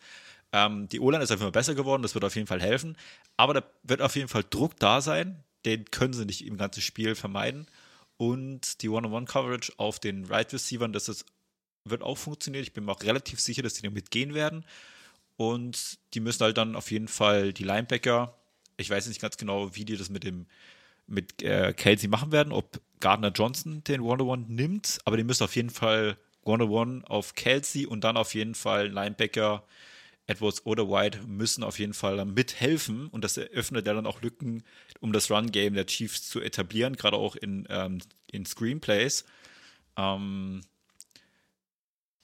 Ähm, 0.51 0.87
die 0.89 0.99
O-Line 0.99 1.23
ist 1.23 1.29
jeden 1.29 1.41
Fall 1.41 1.51
besser 1.51 1.75
geworden, 1.75 2.01
das 2.01 2.13
wird 2.13 2.23
auf 2.23 2.35
jeden 2.35 2.47
Fall 2.47 2.61
helfen. 2.61 2.97
Aber 3.37 3.53
da 3.53 3.63
wird 3.83 4.01
auf 4.01 4.15
jeden 4.15 4.29
Fall 4.29 4.45
Druck 4.49 4.79
da 4.79 5.01
sein, 5.01 5.43
den 5.65 5.85
können 5.85 6.13
sie 6.13 6.25
nicht 6.25 6.45
im 6.45 6.57
ganzen 6.57 6.81
Spiel 6.81 7.15
vermeiden. 7.15 7.67
Und 8.17 8.81
die 8.81 8.89
One-on-One-Coverage 8.89 9.73
auf 9.77 9.99
den 9.99 10.25
Right 10.25 10.53
Receivern, 10.53 10.93
das 10.93 11.09
ist, 11.09 11.25
wird 11.85 12.01
auch 12.01 12.17
funktionieren. 12.17 12.63
Ich 12.63 12.73
bin 12.73 12.85
mir 12.85 12.91
auch 12.91 13.03
relativ 13.03 13.39
sicher, 13.39 13.61
dass 13.61 13.73
die 13.73 13.83
damit 13.83 14.11
gehen 14.11 14.33
werden. 14.33 14.65
Und 15.35 15.97
die 16.13 16.19
müssen 16.19 16.43
halt 16.43 16.57
dann 16.57 16.75
auf 16.75 16.91
jeden 16.91 17.07
Fall 17.07 17.53
die 17.53 17.63
Linebacker, 17.63 18.37
ich 18.77 18.89
weiß 18.89 19.07
nicht 19.07 19.21
ganz 19.21 19.37
genau, 19.37 19.75
wie 19.75 19.85
die 19.85 19.97
das 19.97 20.09
mit 20.09 20.23
dem 20.23 20.45
mit 21.05 21.41
äh, 21.41 21.73
Kelsey 21.73 22.07
machen 22.07 22.31
werden, 22.31 22.53
ob 22.53 22.79
Gardner 22.99 23.31
Johnson 23.31 23.83
den 23.83 24.01
One-on-One 24.01 24.45
nimmt, 24.47 24.99
aber 25.03 25.17
die 25.17 25.25
müssen 25.25 25.43
auf 25.43 25.55
jeden 25.55 25.69
Fall 25.69 26.17
One-on-One 26.43 27.03
auf 27.09 27.35
Kelsey 27.35 27.85
und 27.85 28.05
dann 28.05 28.15
auf 28.15 28.33
jeden 28.33 28.55
Fall 28.55 28.87
Linebacker 28.87 29.65
Edwards 30.27 30.65
oder 30.65 30.89
White 30.89 31.19
müssen 31.27 31.63
auf 31.63 31.79
jeden 31.79 31.93
Fall 31.93 32.23
mithelfen 32.23 33.07
und 33.07 33.23
das 33.23 33.35
eröffnet 33.35 33.85
ja 33.85 33.93
dann 33.93 34.05
auch 34.05 34.21
Lücken, 34.21 34.63
um 35.01 35.11
das 35.11 35.29
Run-Game 35.29 35.73
der 35.73 35.85
Chiefs 35.85 36.29
zu 36.29 36.39
etablieren, 36.39 36.95
gerade 36.95 37.17
auch 37.17 37.35
in, 37.35 37.67
ähm, 37.69 37.99
in 38.31 38.45
Screenplays. 38.45 39.25
Ähm, 39.97 40.61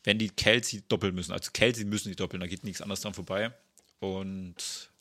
wenn 0.10 0.18
die 0.18 0.32
Kelsey 0.32 0.82
doppeln 0.88 1.14
müssen, 1.14 1.34
also 1.34 1.52
Kelsey 1.54 1.86
müssen 1.86 2.10
die 2.10 2.16
doppeln, 2.16 2.40
da 2.40 2.48
geht 2.48 2.64
nichts 2.64 2.82
anderes 2.82 3.02
dran 3.02 3.14
vorbei. 3.14 3.54
Und 4.00 4.56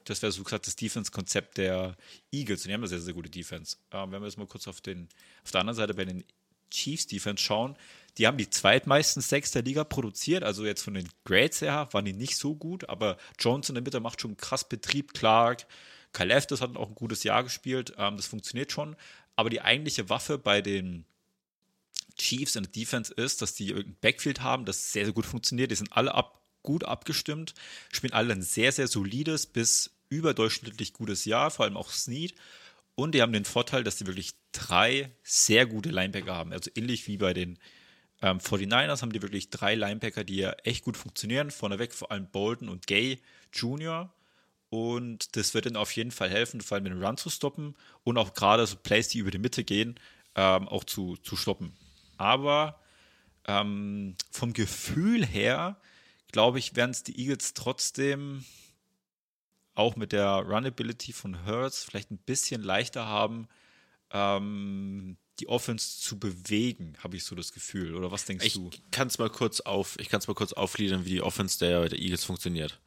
das 0.05 0.21
wäre 0.21 0.31
so 0.31 0.45
gesagt 0.45 0.67
das 0.67 0.77
Defense-Konzept 0.77 1.57
der 1.57 1.97
Eagles. 2.31 2.61
Und 2.61 2.69
die 2.69 2.75
haben 2.75 2.83
eine 2.83 2.89
sehr, 2.89 3.01
sehr 3.01 3.15
gute 3.15 3.31
Defense. 3.31 3.79
Ähm, 3.91 4.13
wenn 4.13 4.21
wir 4.21 4.27
jetzt 4.27 4.37
mal 4.37 4.47
kurz 4.47 4.69
auf, 4.69 4.83
den, 4.83 5.09
auf 5.45 5.51
der 5.51 5.63
anderen 5.63 5.79
Seite 5.79 5.95
bei 5.95 6.05
den 6.05 6.25
Chiefs-Defense 6.71 7.43
schauen, 7.43 7.75
die 8.19 8.27
haben 8.27 8.37
die 8.37 8.51
zweitmeisten 8.51 9.23
Sacks 9.23 9.51
der 9.51 9.63
Liga 9.63 9.83
produziert. 9.83 10.45
Also 10.45 10.67
jetzt 10.67 10.83
von 10.83 10.93
den 10.93 11.09
Grades 11.25 11.63
her 11.63 11.89
waren 11.93 12.05
die 12.05 12.13
nicht 12.13 12.37
so 12.37 12.55
gut, 12.55 12.87
aber 12.91 13.17
Jones 13.39 13.71
in 13.71 13.77
der 13.77 13.85
Mitte 13.85 14.01
macht 14.01 14.21
schon 14.21 14.37
krass 14.37 14.69
Betrieb. 14.69 15.15
Clark, 15.15 15.67
Kyle 16.13 16.35
Eftes 16.35 16.61
hat 16.61 16.77
auch 16.77 16.89
ein 16.89 16.95
gutes 16.95 17.25
Jahr 17.25 17.45
gespielt. 17.45 17.95
Ähm, 17.97 18.19
das 18.19 18.27
funktioniert 18.27 18.73
schon. 18.73 18.95
Aber 19.37 19.49
die 19.49 19.63
eigentliche 19.63 20.11
Waffe 20.11 20.37
bei 20.37 20.61
den 20.61 21.07
Chiefs 22.19 22.57
in 22.57 22.65
der 22.65 22.73
Defense 22.73 23.13
ist, 23.15 23.41
dass 23.43 23.55
die 23.55 23.69
irgendein 23.69 23.97
Backfield 24.01 24.43
haben, 24.43 24.65
das 24.65 24.93
sehr, 24.93 25.05
sehr 25.05 25.15
gut 25.15 25.27
funktioniert. 25.27 25.71
Die 25.71 25.77
sind 25.77 25.93
alle 25.93 26.15
ab, 26.15 26.43
gut 26.63 26.85
abgestimmt, 26.85 27.55
spielen 27.93 28.13
alle 28.13 28.33
ein 28.33 28.43
sehr, 28.43 28.73
sehr 28.73 28.89
solides 28.89 29.47
bis 29.47 29.91
überdurchschnittlich 30.11 30.93
gutes 30.93 31.25
Jahr, 31.25 31.51
vor 31.51 31.65
allem 31.65 31.77
auch 31.77 31.91
Snead. 31.91 32.35
Und 32.95 33.15
die 33.15 33.23
haben 33.23 33.33
den 33.33 33.45
Vorteil, 33.45 33.85
dass 33.85 33.99
sie 33.99 34.07
wirklich 34.07 34.35
drei 34.53 35.13
sehr 35.23 35.67
gute 35.67 35.91
Linebacker 35.91 36.35
haben. 36.35 36.53
Also 36.53 36.71
ähnlich 36.75 37.07
wie 37.07 37.17
bei 37.17 37.33
den 37.33 37.59
ähm, 38.23 38.39
49ers 38.39 39.03
haben 39.03 39.13
die 39.13 39.23
wirklich 39.23 39.51
drei 39.51 39.75
Linebacker, 39.75 40.25
die 40.25 40.37
ja 40.37 40.51
echt 40.65 40.85
gut 40.85 40.97
funktionieren. 40.97 41.51
Vorneweg 41.51 41.95
vor 41.95 42.11
allem 42.11 42.29
Bolton 42.29 42.69
und 42.69 42.87
Gay 42.87 43.21
Jr. 43.53 44.13
Und 44.71 45.37
das 45.37 45.55
wird 45.55 45.67
ihnen 45.67 45.77
auf 45.77 45.93
jeden 45.93 46.11
Fall 46.11 46.29
helfen, 46.29 46.61
vor 46.61 46.77
allem 46.77 46.85
den 46.85 47.03
Run 47.03 47.17
zu 47.17 47.31
stoppen 47.31 47.75
und 48.05 48.19
auch 48.19 48.35
gerade 48.35 48.67
so 48.67 48.77
Plays, 48.77 49.09
die 49.09 49.19
über 49.19 49.31
die 49.31 49.39
Mitte 49.39 49.65
gehen, 49.65 49.99
ähm, 50.35 50.69
auch 50.69 50.85
zu, 50.85 51.17
zu 51.19 51.37
stoppen. 51.37 51.73
Aber 52.19 52.79
ähm, 53.47 54.17
vom 54.31 54.53
Gefühl 54.53 55.25
her, 55.25 55.81
glaube 56.31 56.59
ich, 56.59 56.77
werden 56.77 56.91
es 56.91 57.03
die 57.03 57.19
Eagles 57.19 57.55
trotzdem 57.55 58.45
auch 59.75 59.97
mit 59.97 60.13
der 60.13 60.29
Runability 60.29 61.13
von 61.13 61.47
Hurts 61.47 61.85
vielleicht 61.85 62.11
ein 62.11 62.19
bisschen 62.19 62.63
leichter 62.63 63.07
haben, 63.07 63.49
ähm, 64.11 65.17
die 65.39 65.49
Offense 65.49 66.01
zu 66.01 66.19
bewegen, 66.19 66.95
habe 66.99 67.17
ich 67.17 67.23
so 67.25 67.37
das 67.37 67.53
Gefühl. 67.53 67.95
Oder 67.95 68.11
was 68.11 68.25
denkst 68.25 68.45
Ich 68.45 68.55
du? 68.55 68.71
kann 68.91 69.07
es 69.07 69.19
mal 69.19 69.31
kurz 69.31 69.61
auf, 69.61 69.97
ich 70.01 70.09
kann 70.09 70.19
es 70.19 70.27
mal 70.27 70.35
kurz 70.35 70.53
aufgliedern, 70.53 71.05
wie 71.05 71.11
die 71.11 71.23
Offense 71.23 71.61
der, 71.61 71.89
der 71.89 71.99
Eagles 72.01 72.25
funktioniert. 72.25 72.81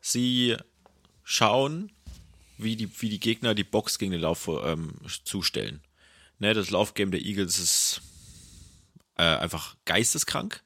Sie 0.00 0.56
schauen, 1.22 1.92
wie 2.56 2.76
die, 2.76 2.88
wie 3.02 3.10
die 3.10 3.20
Gegner 3.20 3.54
die 3.54 3.64
Box 3.64 3.98
gegen 3.98 4.12
den 4.12 4.22
Lauf 4.22 4.48
ähm, 4.48 4.94
zustellen. 5.24 5.80
Ne, 6.38 6.54
das 6.54 6.70
Laufgame 6.70 7.10
der 7.10 7.20
Eagles 7.24 7.58
ist 7.58 8.00
äh, 9.16 9.22
einfach 9.22 9.76
geisteskrank. 9.84 10.62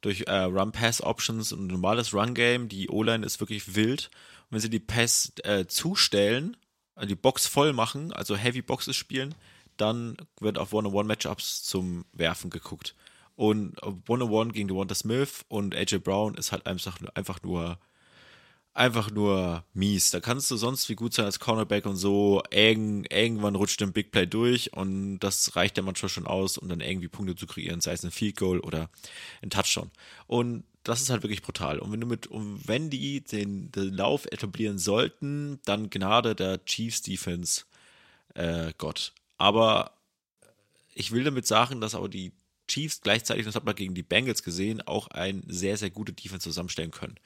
Durch 0.00 0.24
äh, 0.26 0.32
Run-Pass-Options 0.32 1.52
und 1.52 1.66
normales 1.66 2.12
Run-Game. 2.12 2.68
Die 2.68 2.88
O-Line 2.90 3.24
ist 3.24 3.40
wirklich 3.40 3.74
wild. 3.74 4.10
Und 4.44 4.52
wenn 4.52 4.60
sie 4.60 4.70
die 4.70 4.80
Pass 4.80 5.32
äh, 5.44 5.66
zustellen, 5.66 6.56
äh, 6.96 7.06
die 7.06 7.14
Box 7.14 7.46
voll 7.46 7.72
machen, 7.72 8.12
also 8.12 8.36
Heavy 8.36 8.62
Boxes 8.62 8.96
spielen, 8.96 9.34
dann 9.76 10.16
wird 10.40 10.58
auf 10.58 10.72
One-on-One-Matchups 10.72 11.62
zum 11.64 12.04
Werfen 12.12 12.50
geguckt. 12.50 12.94
Und 13.36 13.82
One-on-One 13.82 14.52
gegen 14.52 14.68
Devonta 14.68 14.94
Smith 14.94 15.44
und 15.48 15.74
AJ 15.74 15.98
Brown 15.98 16.34
ist 16.34 16.52
halt 16.52 16.66
einfach, 16.66 16.98
einfach 17.14 17.42
nur 17.42 17.78
einfach 18.74 19.10
nur 19.10 19.64
mies. 19.72 20.10
Da 20.10 20.20
kannst 20.20 20.50
du 20.50 20.56
sonst 20.56 20.88
wie 20.88 20.96
gut 20.96 21.14
sein 21.14 21.24
als 21.24 21.38
Cornerback 21.38 21.86
und 21.86 21.96
so. 21.96 22.42
Irgend, 22.50 23.10
irgendwann 23.12 23.54
rutscht 23.54 23.80
ein 23.82 23.92
Big 23.92 24.10
Play 24.10 24.26
durch 24.26 24.72
und 24.74 25.20
das 25.20 25.56
reicht 25.56 25.76
ja 25.76 25.82
manchmal 25.82 26.08
schon 26.08 26.26
aus, 26.26 26.58
um 26.58 26.68
dann 26.68 26.80
irgendwie 26.80 27.08
Punkte 27.08 27.36
zu 27.36 27.46
kreieren, 27.46 27.80
sei 27.80 27.92
es 27.92 28.04
ein 28.04 28.10
Field 28.10 28.36
Goal 28.36 28.60
oder 28.60 28.90
ein 29.42 29.50
Touchdown. 29.50 29.90
Und 30.26 30.64
das 30.82 31.00
ist 31.00 31.08
halt 31.08 31.22
wirklich 31.22 31.42
brutal. 31.42 31.78
Und 31.78 31.92
wenn 31.92 32.00
du 32.00 32.06
mit, 32.06 32.26
und 32.26 32.66
wenn 32.68 32.90
die 32.90 33.22
den, 33.22 33.70
den 33.72 33.94
Lauf 33.94 34.26
etablieren 34.26 34.78
sollten, 34.78 35.60
dann 35.64 35.88
Gnade 35.88 36.34
der 36.34 36.64
Chiefs 36.64 37.00
Defense, 37.00 37.62
äh, 38.34 38.72
Gott. 38.76 39.12
Aber 39.38 39.92
ich 40.94 41.12
will 41.12 41.24
damit 41.24 41.46
sagen, 41.46 41.80
dass 41.80 41.94
auch 41.94 42.08
die 42.08 42.32
Chiefs 42.66 43.00
gleichzeitig, 43.00 43.44
das 43.44 43.54
hat 43.54 43.64
man 43.64 43.74
gegen 43.74 43.94
die 43.94 44.02
Bengals 44.02 44.42
gesehen, 44.42 44.82
auch 44.82 45.08
ein 45.08 45.42
sehr, 45.46 45.76
sehr 45.76 45.90
gute 45.90 46.12
Defense 46.12 46.44
zusammenstellen 46.44 46.90
können. 46.90 47.18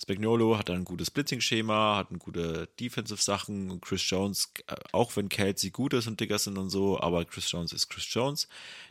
Spagnolo 0.00 0.56
hat 0.56 0.70
ein 0.70 0.84
gutes 0.84 1.10
Blitzing-Schema, 1.10 1.96
hat 1.96 2.10
eine 2.10 2.18
gute 2.18 2.68
Defensive-Sachen 2.78 3.70
und 3.70 3.80
Chris 3.80 4.08
Jones, 4.08 4.52
äh, 4.68 4.76
auch 4.92 5.16
wenn 5.16 5.28
Kelsey 5.28 5.70
gut 5.70 5.92
ist 5.92 6.06
und 6.06 6.20
Dickerson 6.20 6.56
und 6.56 6.70
so, 6.70 7.00
aber 7.00 7.24
Chris 7.24 7.50
Jones 7.50 7.72
ist 7.72 7.88
Chris 7.88 8.06
Jones. 8.12 8.48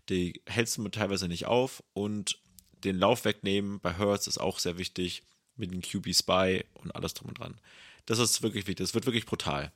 Die 0.09 0.41
hältst 0.45 0.77
du 0.77 0.87
teilweise 0.89 1.27
nicht 1.27 1.45
auf 1.45 1.81
und 1.93 2.39
den 2.83 2.97
Lauf 2.97 3.25
wegnehmen 3.25 3.79
bei 3.79 3.97
Hurts 3.97 4.27
ist 4.27 4.37
auch 4.37 4.59
sehr 4.59 4.77
wichtig 4.77 5.23
mit 5.55 5.71
dem 5.71 5.81
QB 5.81 6.13
Spy 6.13 6.65
und 6.75 6.93
alles 6.95 7.13
drum 7.13 7.29
und 7.29 7.39
dran. 7.39 7.59
Das 8.05 8.19
ist 8.19 8.41
wirklich 8.41 8.67
wichtig. 8.67 8.85
Das 8.85 8.93
wird 8.93 9.05
wirklich 9.05 9.25
brutal. 9.25 9.71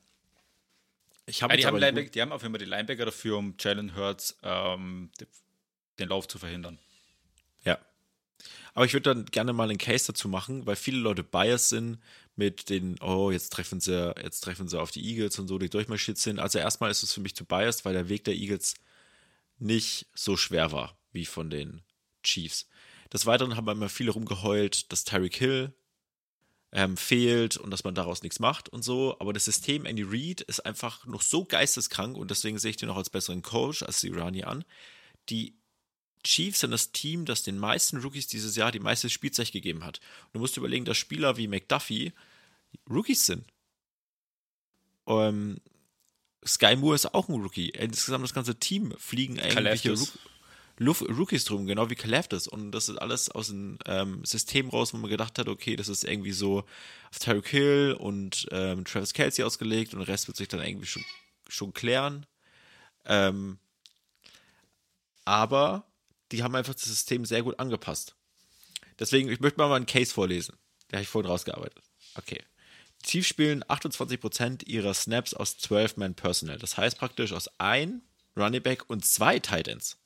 Ich 1.26 1.42
habe 1.44 1.54
Ja, 1.54 1.58
die, 1.58 1.66
haben 1.66 2.12
die 2.12 2.22
haben 2.22 2.32
auf 2.32 2.42
jeden 2.42 2.54
Fall 2.54 2.60
die 2.60 2.70
Linebacker 2.70 3.06
dafür, 3.06 3.38
um 3.38 3.56
Jalen 3.60 3.96
Hurts 3.96 4.38
ähm, 4.44 5.12
de- 5.20 5.28
den 6.00 6.10
Lauf 6.10 6.28
zu 6.28 6.40
verhindern. 6.40 6.78
Aber 8.74 8.86
ich 8.86 8.94
würde 8.94 9.14
dann 9.14 9.26
gerne 9.26 9.54
mal 9.54 9.70
einen 9.70 9.78
Case 9.78 10.08
dazu 10.08 10.28
machen, 10.30 10.66
weil 10.66 10.76
viele 10.76 11.00
Leute 11.00 11.24
biased 11.24 11.70
sind 11.70 12.00
mit 12.36 12.70
den, 12.70 13.00
oh, 13.02 13.32
jetzt 13.32 13.52
treffen 13.52 13.80
sie, 13.80 14.14
jetzt 14.22 14.42
treffen 14.42 14.68
sie 14.68 14.80
auf 14.80 14.92
die 14.92 15.06
Eagles 15.06 15.38
und 15.40 15.48
so, 15.48 15.58
die 15.58 15.70
durchmarschiert 15.70 16.18
sind. 16.18 16.40
Also 16.40 16.60
erstmal 16.60 16.92
ist 16.92 17.04
es 17.04 17.14
für 17.14 17.22
mich 17.22 17.36
zu 17.36 17.46
biased, 17.46 17.86
weil 17.86 17.94
der 17.94 18.10
Weg 18.10 18.24
der 18.24 18.36
Eagles 18.36 18.76
nicht 19.60 20.08
so 20.16 20.38
schwer 20.38 20.72
war 20.72 20.98
wie 21.12 21.26
von 21.26 21.50
den 21.50 21.82
Chiefs. 22.24 22.68
Des 23.12 23.26
Weiteren 23.26 23.56
haben 23.56 23.68
immer 23.68 23.90
viele 23.90 24.12
rumgeheult, 24.12 24.92
dass 24.92 25.04
Tyreek 25.04 25.36
Hill 25.36 25.74
ähm, 26.72 26.96
fehlt 26.96 27.58
und 27.58 27.72
dass 27.72 27.84
man 27.84 27.96
daraus 27.96 28.24
nichts 28.24 28.40
macht 28.40 28.70
und 28.70 28.84
so. 28.84 29.18
Aber 29.20 29.34
das 29.34 29.46
System 29.46 29.86
Andy 29.86 30.04
Reid 30.04 30.42
ist 30.42 30.66
einfach 30.66 31.06
noch 31.06 31.22
so 31.22 31.46
geisteskrank 31.46 32.18
und 32.18 32.32
deswegen 32.32 32.58
sehe 32.58 32.72
ich 32.72 32.78
den 32.78 32.88
noch 32.88 32.98
als 32.98 33.10
besseren 33.10 33.42
Coach 33.42 33.84
als 33.84 34.04
Irani 34.04 34.44
an. 34.44 34.64
Die 35.30 35.56
Chiefs 36.24 36.60
sind 36.62 36.72
das 36.72 36.92
Team, 36.92 37.26
das 37.26 37.44
den 37.44 37.58
meisten 37.58 37.98
Rookies 37.98 38.28
dieses 38.28 38.56
Jahr 38.56 38.72
die 38.72 38.80
meiste 38.80 39.10
Spielzeit 39.10 39.52
gegeben 39.52 39.84
hat. 39.84 40.00
Und 40.26 40.36
du 40.36 40.40
musst 40.40 40.58
überlegen, 40.58 40.86
dass 40.86 40.98
Spieler 40.98 41.38
wie 41.38 41.48
McDuffie 41.48 42.14
Rookies 42.90 43.26
sind. 43.26 43.46
Ähm, 45.08 45.58
Sky 46.46 46.76
Moore 46.76 46.96
ist 46.96 47.14
auch 47.14 47.30
ein 47.30 47.42
Rookie. 47.42 47.70
Insgesamt 47.70 48.24
das 48.24 48.34
ganze 48.34 48.56
Team 48.56 48.94
fliegen 48.98 49.38
irgendwelche 49.38 49.90
Kalafdis. 49.90 50.00
Rook 50.00 50.32
Luft 50.78 51.04
Rookies 51.04 51.46
drum, 51.46 51.68
genau 51.68 51.92
wie 51.92 51.96
Kalafdis. 51.96 52.48
Und 52.48 52.72
das 52.72 52.90
ist 52.90 52.98
alles 52.98 53.30
aus 53.30 53.50
dem 53.50 53.78
ähm, 53.86 54.26
System 54.26 54.70
raus, 54.70 54.94
wo 54.94 54.98
man 54.98 55.12
gedacht 55.12 55.38
hat, 55.38 55.48
okay, 55.48 55.76
das 55.76 55.90
ist 55.90 56.04
irgendwie 56.04 56.32
so 56.32 56.60
auf 57.12 57.20
Tyreek 57.20 57.48
Hill 57.48 57.98
und 58.00 58.48
ähm, 58.52 58.84
Travis 58.84 59.14
Kelsey 59.14 59.46
ausgelegt 59.46 59.94
und 59.94 60.00
der 60.00 60.08
Rest 60.08 60.28
wird 60.28 60.38
sich 60.38 60.48
dann 60.48 60.62
irgendwie 60.62 60.88
schon, 60.88 61.06
schon 61.48 61.74
klären. 61.74 62.26
Ähm, 63.06 63.60
aber 65.24 65.86
die 66.32 66.44
haben 66.44 66.56
einfach 66.56 66.74
das 66.74 66.84
System 66.84 67.26
sehr 67.26 67.44
gut 67.44 67.60
angepasst. 67.60 68.16
Deswegen, 69.00 69.30
ich 69.30 69.40
möchte 69.40 69.60
mal 69.60 69.74
einen 69.74 69.86
Case 69.86 70.14
vorlesen. 70.14 70.56
Der 70.90 70.98
habe 70.98 71.04
ich 71.04 71.10
vorhin 71.10 71.30
rausgearbeitet. 71.30 71.82
Okay. 72.16 72.42
Die 73.02 73.08
Chiefs 73.08 73.28
spielen 73.28 73.64
28% 73.64 74.68
ihrer 74.68 74.94
Snaps 74.94 75.34
aus 75.34 75.58
12-Man-Personnel. 75.58 76.60
Das 76.60 76.78
heißt 76.78 76.98
praktisch 76.98 77.34
aus 77.34 77.50
ein 77.58 78.02
Running 78.38 78.62
Back 78.62 78.90
und 78.90 79.06
zwei 79.06 79.40
Titans. 79.40 79.98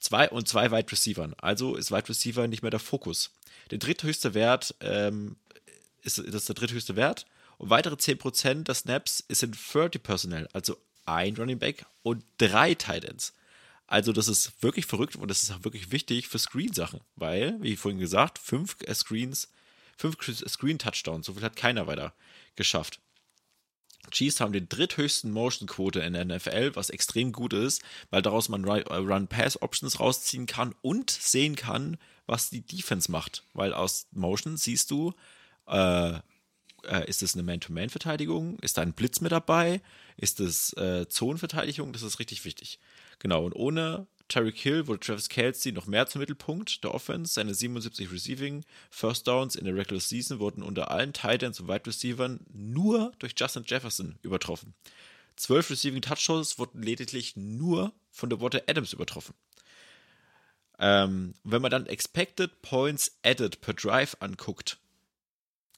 Zwei 0.00 0.28
und 0.28 0.48
zwei 0.48 0.70
Wide 0.70 0.90
Receivern. 0.90 1.34
Also 1.38 1.76
ist 1.76 1.90
Wide 1.90 2.08
Receiver 2.08 2.46
nicht 2.48 2.62
mehr 2.62 2.70
der 2.70 2.80
Fokus. 2.80 3.30
Der 3.70 3.78
dritthöchste 3.78 4.34
Wert 4.34 4.74
ähm, 4.80 5.36
ist, 6.02 6.18
das 6.18 6.34
ist 6.34 6.48
der 6.48 6.54
dritthöchste 6.54 6.96
Wert. 6.96 7.26
Und 7.58 7.70
weitere 7.70 7.94
10% 7.94 8.64
der 8.64 8.74
Snaps 8.74 9.20
in 9.20 9.52
30 9.52 10.02
Personnel. 10.02 10.48
Also 10.52 10.76
ein 11.04 11.36
Running 11.36 11.58
Back 11.58 11.84
und 12.02 12.24
drei 12.38 12.74
Titans. 12.74 13.32
Also 13.88 14.12
das 14.12 14.28
ist 14.28 14.62
wirklich 14.62 14.84
verrückt 14.84 15.16
und 15.16 15.28
das 15.28 15.42
ist 15.42 15.50
auch 15.50 15.64
wirklich 15.64 15.90
wichtig 15.90 16.28
für 16.28 16.38
Screen-Sachen, 16.38 17.00
weil, 17.16 17.56
wie 17.62 17.74
vorhin 17.74 17.98
gesagt, 17.98 18.38
fünf 18.38 18.76
äh, 18.84 18.94
Screens, 18.94 19.48
fünf 19.96 20.16
Screen-Touchdowns, 20.22 21.26
so 21.26 21.32
viel 21.32 21.42
hat 21.42 21.56
keiner 21.56 21.86
weiter 21.86 22.14
geschafft. 22.54 23.00
Chiefs 24.10 24.40
haben 24.40 24.52
den 24.52 24.68
dritthöchsten 24.68 25.32
Motion-Quote 25.32 26.00
in 26.00 26.12
der 26.12 26.26
NFL, 26.26 26.76
was 26.76 26.90
extrem 26.90 27.32
gut 27.32 27.54
ist, 27.54 27.82
weil 28.10 28.20
daraus 28.20 28.50
man 28.50 28.62
äh, 28.64 28.94
Run-Pass-Options 28.94 29.98
rausziehen 30.00 30.46
kann 30.46 30.74
und 30.82 31.10
sehen 31.10 31.56
kann, 31.56 31.96
was 32.26 32.50
die 32.50 32.60
Defense 32.60 33.10
macht. 33.10 33.44
Weil 33.54 33.72
aus 33.72 34.06
Motion 34.12 34.58
siehst 34.58 34.90
du, 34.90 35.14
äh, 35.66 36.12
äh, 36.84 37.08
ist 37.08 37.22
es 37.22 37.34
eine 37.34 37.42
Man-to-Man-Verteidigung? 37.42 38.58
Ist 38.60 38.76
da 38.76 38.82
ein 38.82 38.92
Blitz 38.92 39.22
mit 39.22 39.32
dabei? 39.32 39.80
Ist 40.18 40.40
es 40.40 40.74
äh, 40.74 41.08
Zonenverteidigung? 41.08 41.92
Das 41.92 42.02
ist 42.02 42.18
richtig 42.18 42.44
wichtig. 42.44 42.78
Genau, 43.18 43.44
und 43.44 43.54
ohne 43.54 44.06
Tyreek 44.28 44.58
Hill 44.58 44.86
wurde 44.86 45.00
Travis 45.00 45.28
Kelsey 45.28 45.72
noch 45.72 45.86
mehr 45.86 46.06
zum 46.06 46.20
Mittelpunkt 46.20 46.84
der 46.84 46.94
Offense. 46.94 47.32
Seine 47.32 47.54
77 47.54 48.12
Receiving 48.12 48.64
First 48.90 49.26
Downs 49.26 49.56
in 49.56 49.64
der 49.64 49.74
Regular 49.74 50.00
Season 50.00 50.38
wurden 50.38 50.62
unter 50.62 50.90
allen 50.90 51.12
Titans 51.12 51.60
und 51.60 51.68
Wide 51.68 51.86
Receivern 51.86 52.40
nur 52.52 53.12
durch 53.18 53.34
Justin 53.36 53.64
Jefferson 53.66 54.18
übertroffen. 54.22 54.74
Zwölf 55.36 55.70
Receiving 55.70 56.02
Touchdowns 56.02 56.58
wurden 56.58 56.82
lediglich 56.82 57.36
nur 57.36 57.92
von 58.10 58.28
Devonta 58.28 58.60
Adams 58.66 58.92
übertroffen. 58.92 59.34
Ähm, 60.78 61.34
wenn 61.42 61.62
man 61.62 61.70
dann 61.70 61.86
Expected 61.86 62.60
Points 62.62 63.18
Added 63.24 63.60
per 63.60 63.74
Drive 63.74 64.16
anguckt, 64.20 64.78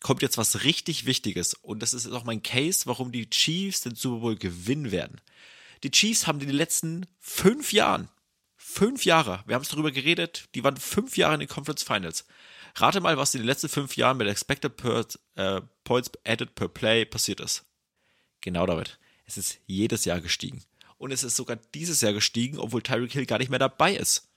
kommt 0.01 0.23
jetzt 0.23 0.39
was 0.39 0.65
richtig 0.65 1.07
Wichtiges. 1.07 1.55
Und 1.55 1.81
das 1.81 1.95
ist 1.95 2.11
auch 2.11 2.25
mein 2.25 2.43
Case, 2.43 2.87
warum 2.87 3.13
die 3.13 3.31
Chiefs 3.31 3.83
den 3.83 3.95
Super 3.95 4.21
Bowl 4.21 4.37
gewinnen 4.37 4.91
werden. 4.91 5.21
Die 5.83 5.91
Chiefs 5.91 6.27
haben 6.27 6.41
in 6.41 6.49
den 6.49 6.57
letzten 6.57 7.07
fünf 7.19 7.73
Jahren, 7.73 8.09
fünf 8.57 9.05
Jahre, 9.05 9.43
wir 9.47 9.55
haben 9.55 9.63
es 9.63 9.69
darüber 9.69 9.91
geredet, 9.91 10.49
die 10.55 10.63
waren 10.63 10.77
fünf 10.77 11.17
Jahre 11.17 11.35
in 11.35 11.41
den 11.41 11.49
Conference 11.49 11.83
Finals. 11.83 12.27
Rate 12.77 13.01
mal, 13.01 13.17
was 13.17 13.35
in 13.35 13.41
den 13.41 13.47
letzten 13.47 13.69
fünf 13.69 13.97
Jahren 13.97 14.17
mit 14.17 14.29
Expected 14.29 14.77
per, 14.77 15.05
äh, 15.35 15.61
Points 15.85 16.11
Added 16.25 16.55
per 16.55 16.69
Play 16.69 17.05
passiert 17.05 17.41
ist. 17.41 17.65
Genau 18.43 18.65
damit. 18.67 18.99
Es 19.25 19.37
ist 19.39 19.59
jedes 19.67 20.05
Jahr 20.05 20.21
gestiegen. 20.21 20.63
Und 20.99 21.13
es 21.13 21.25
ist 21.25 21.37
sogar 21.37 21.57
dieses 21.75 22.01
Jahr 22.01 22.13
gestiegen, 22.13 22.59
obwohl 22.59 22.83
Tyreek 22.83 23.13
Hill 23.13 23.27
gar 23.27 23.39
nicht 23.39 23.49
mehr 23.51 23.59
dabei 23.59 23.95
ist. 23.97 24.29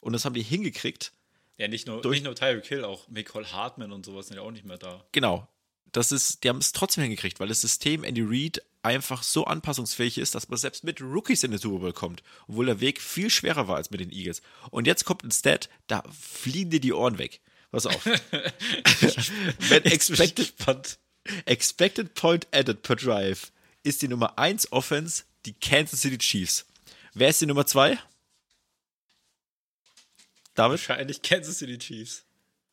Und 0.00 0.14
das 0.14 0.24
haben 0.24 0.34
die 0.34 0.42
hingekriegt, 0.42 1.12
Ja, 1.58 1.68
nicht 1.68 1.86
nur, 1.86 2.00
Durch- 2.02 2.16
nicht 2.16 2.24
nur 2.24 2.34
Tyreek 2.34 2.66
Hill, 2.66 2.84
auch 2.84 3.06
Michael 3.08 3.46
Hartman 3.46 3.92
und 3.92 4.04
sowas 4.04 4.26
sind 4.28 4.36
ja 4.36 4.42
auch 4.42 4.50
nicht 4.50 4.64
mehr 4.64 4.78
da. 4.78 5.04
Genau. 5.12 5.48
Das 5.96 6.12
ist, 6.12 6.44
die 6.44 6.50
haben 6.50 6.58
es 6.58 6.72
trotzdem 6.72 7.04
hingekriegt, 7.04 7.40
weil 7.40 7.48
das 7.48 7.62
System 7.62 8.04
Andy 8.04 8.20
Reid 8.22 8.60
einfach 8.82 9.22
so 9.22 9.46
anpassungsfähig 9.46 10.18
ist, 10.18 10.34
dass 10.34 10.50
man 10.50 10.58
selbst 10.58 10.84
mit 10.84 11.00
Rookies 11.00 11.42
in 11.42 11.52
den 11.52 11.58
Super 11.58 11.78
Bowl 11.78 11.94
kommt, 11.94 12.22
obwohl 12.48 12.66
der 12.66 12.80
Weg 12.80 13.00
viel 13.00 13.30
schwerer 13.30 13.66
war 13.66 13.76
als 13.76 13.90
mit 13.90 14.00
den 14.00 14.12
Eagles. 14.12 14.42
Und 14.70 14.86
jetzt 14.86 15.06
kommt 15.06 15.24
ein 15.24 15.30
Stat, 15.30 15.70
da 15.86 16.04
fliegen 16.12 16.68
dir 16.68 16.80
die 16.80 16.92
Ohren 16.92 17.16
weg. 17.16 17.40
Pass 17.70 17.86
auf. 17.86 18.04
Wenn 19.70 19.84
expected, 19.84 20.52
expected 21.46 22.12
Point 22.12 22.46
Added 22.52 22.82
per 22.82 22.96
Drive 22.96 23.50
ist 23.82 24.02
die 24.02 24.08
Nummer 24.08 24.38
1 24.38 24.72
Offense 24.72 25.24
die 25.46 25.54
Kansas 25.54 26.02
City 26.02 26.18
Chiefs. 26.18 26.66
Wer 27.14 27.30
ist 27.30 27.40
die 27.40 27.46
Nummer 27.46 27.64
2? 27.64 27.98
David? 30.54 30.72
Wahrscheinlich 30.72 31.22
Kansas 31.22 31.56
City 31.56 31.78
Chiefs. 31.78 32.26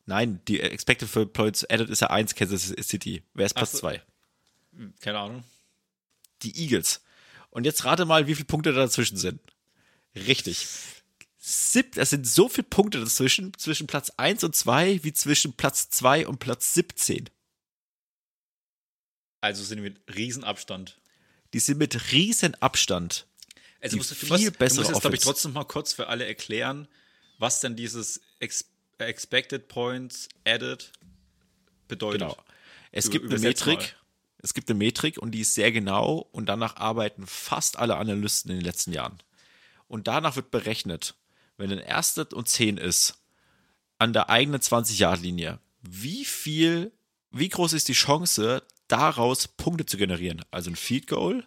Nein, 0.06 0.40
die 0.48 0.60
Expected 0.60 1.32
Points 1.32 1.64
Added 1.70 1.88
ist 1.88 2.00
ja 2.00 2.08
1 2.10 2.34
Kansas 2.34 2.74
City. 2.86 3.22
Wer 3.32 3.46
ist 3.46 3.54
Platz 3.54 3.72
so. 3.72 3.78
2? 3.78 4.02
Hm, 4.76 4.94
Keine 5.00 5.18
Ahnung. 5.18 5.44
die 6.42 6.56
Eagles. 6.62 7.00
Und 7.50 7.64
jetzt 7.64 7.84
rate 7.84 8.04
mal, 8.04 8.26
wie 8.26 8.34
viele 8.34 8.46
Punkte 8.46 8.72
da 8.72 8.80
dazwischen 8.80 9.16
sind. 9.16 9.40
Richtig. 10.14 10.66
Sieb, 11.38 11.96
es 11.96 12.10
sind 12.10 12.26
so 12.26 12.48
viele 12.48 12.66
Punkte 12.66 13.00
dazwischen, 13.00 13.52
zwischen 13.56 13.86
Platz 13.86 14.10
1 14.16 14.44
und 14.44 14.54
2, 14.56 15.04
wie 15.04 15.12
zwischen 15.12 15.52
Platz 15.54 15.88
2 15.90 16.26
und 16.26 16.38
Platz 16.38 16.74
17. 16.74 17.30
Also 19.40 19.62
sind 19.62 19.82
wir 19.82 19.90
mit 19.90 20.00
Riesenabstand. 20.14 20.98
Die 21.52 21.60
sind 21.60 21.78
mit 21.78 22.12
riesen 22.12 22.54
Abstand. 22.56 23.26
Also 23.80 23.94
Die 23.94 23.98
musst 23.98 24.10
du, 24.10 24.14
viel 24.14 24.28
du 24.28 24.34
musst, 24.34 24.58
bessere 24.58 24.76
du 24.76 24.80
musst 24.82 24.90
jetzt, 24.94 25.00
glaube 25.02 25.16
ich, 25.16 25.22
trotzdem 25.22 25.52
mal 25.52 25.64
kurz 25.64 25.92
für 25.92 26.08
alle 26.08 26.26
erklären, 26.26 26.88
was 27.38 27.60
denn 27.60 27.76
dieses 27.76 28.20
Ex 28.40 28.64
Expected 28.98 29.68
Points 29.68 30.28
Added 30.46 30.92
bedeutet. 31.88 32.20
Genau. 32.20 32.36
Es 32.92 33.10
gibt 33.10 33.30
eine 33.30 33.40
Metrik. 33.40 33.78
mal. 33.78 33.88
Es 34.38 34.52
gibt 34.52 34.68
eine 34.68 34.78
Metrik 34.78 35.18
und 35.18 35.30
die 35.30 35.40
ist 35.40 35.54
sehr 35.54 35.72
genau 35.72 36.28
und 36.30 36.46
danach 36.46 36.76
arbeiten 36.76 37.26
fast 37.26 37.78
alle 37.78 37.96
Analysten 37.96 38.50
in 38.50 38.58
den 38.58 38.64
letzten 38.64 38.92
Jahren. 38.92 39.18
Und 39.88 40.06
danach 40.06 40.36
wird 40.36 40.50
berechnet, 40.50 41.14
wenn 41.56 41.72
ein 41.72 41.78
Erster 41.78 42.26
und 42.32 42.48
10 42.48 42.76
ist, 42.76 43.22
an 43.98 44.12
der 44.12 44.28
eigenen 44.28 44.60
20-Yard-Linie, 44.60 45.60
wie 45.80 46.24
viel, 46.24 46.92
wie 47.30 47.48
groß 47.48 47.72
ist 47.72 47.88
die 47.88 47.94
Chance, 47.94 48.62
daraus 48.88 49.48
Punkte 49.48 49.86
zu 49.86 49.96
generieren? 49.96 50.44
Also 50.50 50.70
ein 50.70 50.76
Feed 50.76 51.06
Goal 51.06 51.46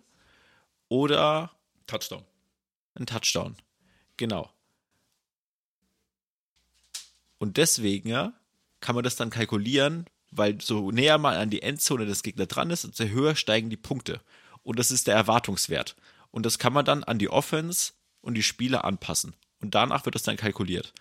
oder 0.89 1.51
Touchdown. 1.85 2.23
ein 2.95 3.05
Touchdown. 3.05 3.57
Genau. 4.17 4.49
Und 7.37 7.57
deswegen 7.57 8.09
ja, 8.09 8.33
kann 8.79 8.95
man 8.95 9.03
das 9.03 9.15
dann 9.15 9.29
kalkulieren, 9.29 10.05
weil 10.31 10.59
so 10.61 10.91
näher 10.91 11.17
man 11.17 11.35
an 11.35 11.49
die 11.49 11.61
Endzone 11.61 12.05
des 12.05 12.23
Gegners 12.23 12.47
dran 12.47 12.69
ist, 12.69 12.85
umso 12.85 13.05
höher 13.05 13.35
steigen 13.35 13.69
die 13.69 13.77
Punkte. 13.77 14.21
Und 14.63 14.79
das 14.79 14.91
ist 14.91 15.07
der 15.07 15.15
Erwartungswert. 15.15 15.95
Und 16.31 16.45
das 16.45 16.59
kann 16.59 16.73
man 16.73 16.85
dann 16.85 17.03
an 17.03 17.19
die 17.19 17.29
Offense 17.29 17.93
und 18.21 18.33
die 18.33 18.43
Spieler 18.43 18.83
anpassen. 18.83 19.33
Und 19.61 19.75
danach 19.75 20.05
wird 20.05 20.15
das 20.15 20.23
dann 20.23 20.37
kalkuliert. 20.37 20.93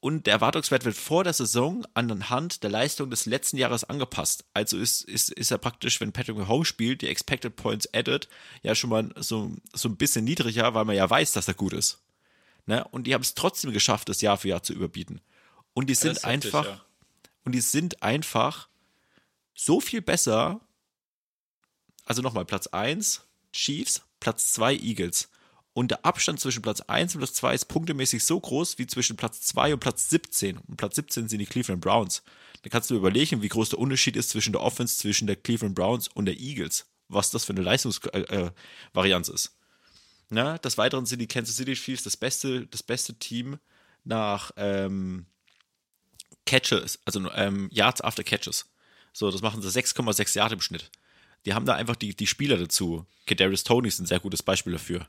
Und 0.00 0.26
der 0.26 0.34
Erwartungswert 0.34 0.84
wird 0.84 0.96
vor 0.96 1.22
der 1.22 1.32
Saison 1.32 1.86
anhand 1.94 2.64
der 2.64 2.70
Leistung 2.70 3.08
des 3.08 3.24
letzten 3.24 3.56
Jahres 3.56 3.84
angepasst. 3.84 4.44
Also 4.52 4.76
ist, 4.76 5.02
ist, 5.02 5.30
ist 5.30 5.52
ja 5.52 5.58
praktisch, 5.58 6.00
wenn 6.00 6.12
Patrick 6.12 6.36
Mahomes 6.36 6.66
spielt, 6.66 7.02
die 7.02 7.08
Expected 7.08 7.54
Points 7.54 7.88
added 7.94 8.28
ja 8.62 8.74
schon 8.74 8.90
mal 8.90 9.10
so, 9.16 9.52
so 9.72 9.88
ein 9.88 9.96
bisschen 9.96 10.24
niedriger, 10.24 10.74
weil 10.74 10.84
man 10.84 10.96
ja 10.96 11.08
weiß, 11.08 11.30
dass 11.32 11.46
er 11.46 11.54
gut 11.54 11.72
ist. 11.72 12.00
Ne? 12.66 12.84
Und 12.90 13.06
die 13.06 13.14
haben 13.14 13.22
es 13.22 13.34
trotzdem 13.34 13.72
geschafft, 13.72 14.08
das 14.08 14.20
Jahr 14.20 14.36
für 14.36 14.48
Jahr 14.48 14.64
zu 14.64 14.72
überbieten. 14.72 15.20
Und 15.74 15.88
die 15.88 15.94
sind 15.94 16.12
ist 16.12 16.26
heftig, 16.26 16.54
einfach, 16.54 16.66
ja. 16.66 16.84
und 17.44 17.52
die 17.52 17.60
sind 17.60 18.02
einfach 18.02 18.68
so 19.54 19.80
viel 19.80 20.02
besser 20.02 20.60
also 22.04 22.22
nochmal, 22.22 22.44
Platz 22.44 22.66
1 22.68 23.22
Chiefs, 23.52 24.02
Platz 24.20 24.52
2 24.52 24.76
Eagles. 24.76 25.28
Und 25.74 25.90
der 25.90 26.04
Abstand 26.04 26.40
zwischen 26.40 26.62
Platz 26.62 26.82
1 26.82 27.14
und 27.14 27.20
Platz 27.20 27.34
2 27.34 27.54
ist 27.54 27.64
punktemäßig 27.66 28.24
so 28.24 28.38
groß 28.38 28.78
wie 28.78 28.86
zwischen 28.86 29.16
Platz 29.16 29.40
2 29.42 29.74
und 29.74 29.80
Platz 29.80 30.10
17. 30.10 30.58
Und 30.58 30.76
Platz 30.76 30.96
17 30.96 31.28
sind 31.28 31.38
die 31.38 31.46
Cleveland 31.46 31.80
Browns. 31.80 32.22
Da 32.62 32.70
kannst 32.70 32.90
du 32.90 32.94
überlegen, 32.94 33.42
wie 33.42 33.48
groß 33.48 33.70
der 33.70 33.78
Unterschied 33.78 34.16
ist 34.16 34.30
zwischen 34.30 34.52
der 34.52 34.60
Offense 34.60 34.98
zwischen 34.98 35.26
der 35.26 35.36
Cleveland 35.36 35.74
Browns 35.74 36.08
und 36.08 36.26
der 36.26 36.38
Eagles. 36.38 36.86
Was 37.08 37.30
das 37.30 37.44
für 37.44 37.52
eine 37.52 37.62
Leistungsvarianz 37.62 39.28
äh, 39.28 39.34
ist. 39.34 39.56
Na, 40.28 40.58
des 40.58 40.78
Weiteren 40.78 41.06
sind 41.06 41.18
die 41.18 41.26
Kansas 41.26 41.56
City 41.56 41.74
Chiefs 41.74 42.02
das 42.02 42.16
beste, 42.16 42.66
das 42.66 42.82
beste 42.82 43.14
Team 43.14 43.58
nach 44.04 44.50
ähm, 44.56 45.26
Catches, 46.52 46.98
also 47.06 47.30
ähm, 47.32 47.70
Yards 47.72 48.02
after 48.02 48.22
Catches. 48.22 48.66
So, 49.14 49.30
das 49.30 49.40
machen 49.40 49.62
sie 49.62 49.68
6,6 49.68 50.36
Jahre 50.36 50.52
im 50.52 50.60
Schnitt. 50.60 50.90
Die 51.46 51.54
haben 51.54 51.64
da 51.64 51.74
einfach 51.74 51.96
die, 51.96 52.14
die 52.14 52.26
Spieler 52.26 52.58
dazu. 52.58 53.06
Kadarius 53.26 53.64
Tony 53.64 53.88
ist 53.88 53.98
ein 54.00 54.06
sehr 54.06 54.20
gutes 54.20 54.42
Beispiel 54.42 54.74
dafür. 54.74 55.06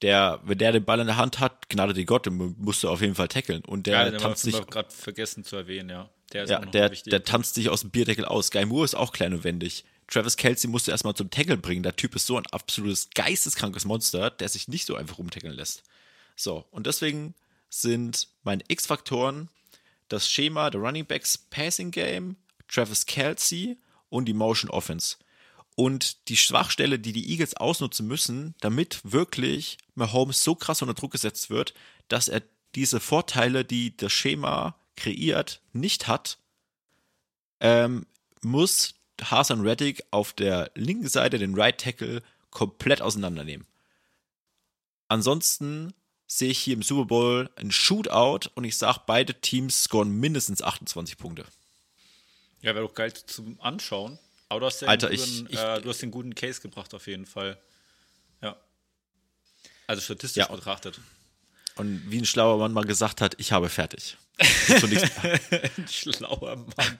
Der, 0.00 0.40
wenn 0.44 0.56
der 0.56 0.72
den 0.72 0.84
Ball 0.84 1.00
in 1.00 1.06
der 1.06 1.18
Hand 1.18 1.40
hat, 1.40 1.68
gnade 1.68 1.92
die 1.92 2.06
Gott, 2.06 2.24
den 2.24 2.54
musst 2.58 2.82
du 2.82 2.88
auf 2.88 3.02
jeden 3.02 3.14
Fall 3.14 3.28
tackeln. 3.28 3.64
Und 3.66 3.86
der 3.86 3.98
ja, 3.98 4.10
den 4.10 4.18
tanzt 4.18 4.44
sich, 4.44 4.54
gerade 4.66 4.90
vergessen 4.90 5.44
zu 5.44 5.56
erwähnen, 5.56 5.90
ja. 5.90 6.08
Der 6.32 6.44
ist 6.44 6.50
ja, 6.50 6.60
der, 6.60 6.88
der 6.90 7.24
tanzt 7.24 7.54
sich 7.54 7.68
aus 7.68 7.82
dem 7.82 7.90
Bierdeckel 7.90 8.24
aus. 8.24 8.50
Guy 8.50 8.64
Moore 8.64 8.84
ist 8.86 8.94
auch 8.94 9.12
klein 9.12 9.34
und 9.34 9.44
wendig. 9.44 9.84
Travis 10.06 10.36
Kelsey 10.36 10.70
musst 10.70 10.86
du 10.86 10.90
erstmal 10.90 11.14
zum 11.14 11.30
Tackle 11.30 11.58
bringen. 11.58 11.82
Der 11.82 11.96
Typ 11.96 12.14
ist 12.14 12.26
so 12.26 12.38
ein 12.38 12.46
absolutes 12.46 13.10
geisteskrankes 13.14 13.84
Monster, 13.84 14.30
der 14.30 14.48
sich 14.48 14.68
nicht 14.68 14.86
so 14.86 14.94
einfach 14.94 15.18
rumtackeln 15.18 15.54
lässt. 15.54 15.82
So, 16.36 16.64
und 16.70 16.86
deswegen 16.86 17.34
sind 17.68 18.28
meine 18.42 18.62
X-Faktoren 18.68 19.48
das 20.08 20.30
Schema 20.30 20.70
der 20.70 20.80
Running 20.80 21.06
Backs 21.06 21.38
Passing 21.38 21.90
Game, 21.90 22.36
Travis 22.68 23.06
Kelsey 23.06 23.78
und 24.08 24.26
die 24.26 24.34
Motion 24.34 24.70
Offense. 24.70 25.16
Und 25.74 26.28
die 26.28 26.36
Schwachstelle, 26.36 26.98
die 26.98 27.12
die 27.12 27.30
Eagles 27.30 27.54
ausnutzen 27.54 28.06
müssen, 28.06 28.54
damit 28.60 29.00
wirklich 29.04 29.78
Mahomes 29.94 30.42
so 30.42 30.54
krass 30.54 30.82
unter 30.82 30.94
Druck 30.94 31.12
gesetzt 31.12 31.50
wird, 31.50 31.72
dass 32.08 32.28
er 32.28 32.42
diese 32.74 33.00
Vorteile, 33.00 33.64
die 33.64 33.96
das 33.96 34.12
Schema 34.12 34.76
kreiert, 34.96 35.62
nicht 35.72 36.08
hat, 36.08 36.38
ähm, 37.60 38.06
muss 38.42 38.94
Hasan 39.22 39.60
Reddick 39.60 40.02
auf 40.10 40.32
der 40.32 40.70
linken 40.74 41.08
Seite 41.08 41.38
den 41.38 41.54
Right 41.54 41.78
Tackle 41.78 42.22
komplett 42.50 43.02
auseinandernehmen. 43.02 43.66
Ansonsten 45.08 45.94
sehe 46.30 46.50
ich 46.50 46.58
hier 46.58 46.74
im 46.74 46.82
Super 46.82 47.06
Bowl 47.06 47.50
ein 47.56 47.72
Shootout 47.72 48.50
und 48.54 48.62
ich 48.64 48.76
sage, 48.76 49.00
beide 49.06 49.34
Teams 49.40 49.82
scoren 49.84 50.10
mindestens 50.12 50.62
28 50.62 51.16
Punkte. 51.18 51.44
ja, 52.60 52.74
wäre 52.74 52.86
doch 52.86 52.94
geil 52.94 53.12
zum 53.12 53.58
Anschauen. 53.60 54.18
Aber 54.50 54.60
du 54.60 54.66
hast, 54.66 54.80
ja 54.82 54.88
Alter, 54.88 55.08
einen 55.08 55.16
ich- 55.16 55.38
guten, 55.40 55.52
ich- 55.52 55.58
äh, 55.58 55.80
du 55.80 55.88
hast 55.88 56.00
den 56.02 56.10
guten 56.10 56.34
Case 56.34 56.60
gebracht, 56.60 56.92
auf 56.94 57.06
jeden 57.06 57.26
Fall. 57.26 57.58
Ja. 58.42 58.56
Also 59.86 60.02
statistisch 60.02 60.40
Ja. 60.40 60.46
betrachtet. 60.54 61.00
Und 61.76 62.10
wie 62.10 62.18
ein 62.18 62.24
schlauer 62.26 62.58
Mann 62.58 62.72
mal 62.72 62.84
gesagt 62.84 63.20
hat, 63.20 63.34
ich 63.38 63.52
habe 63.52 63.68
fertig. 63.68 64.16
Ein 65.78 65.88
schlauer 65.88 66.56
Mann. 66.56 66.96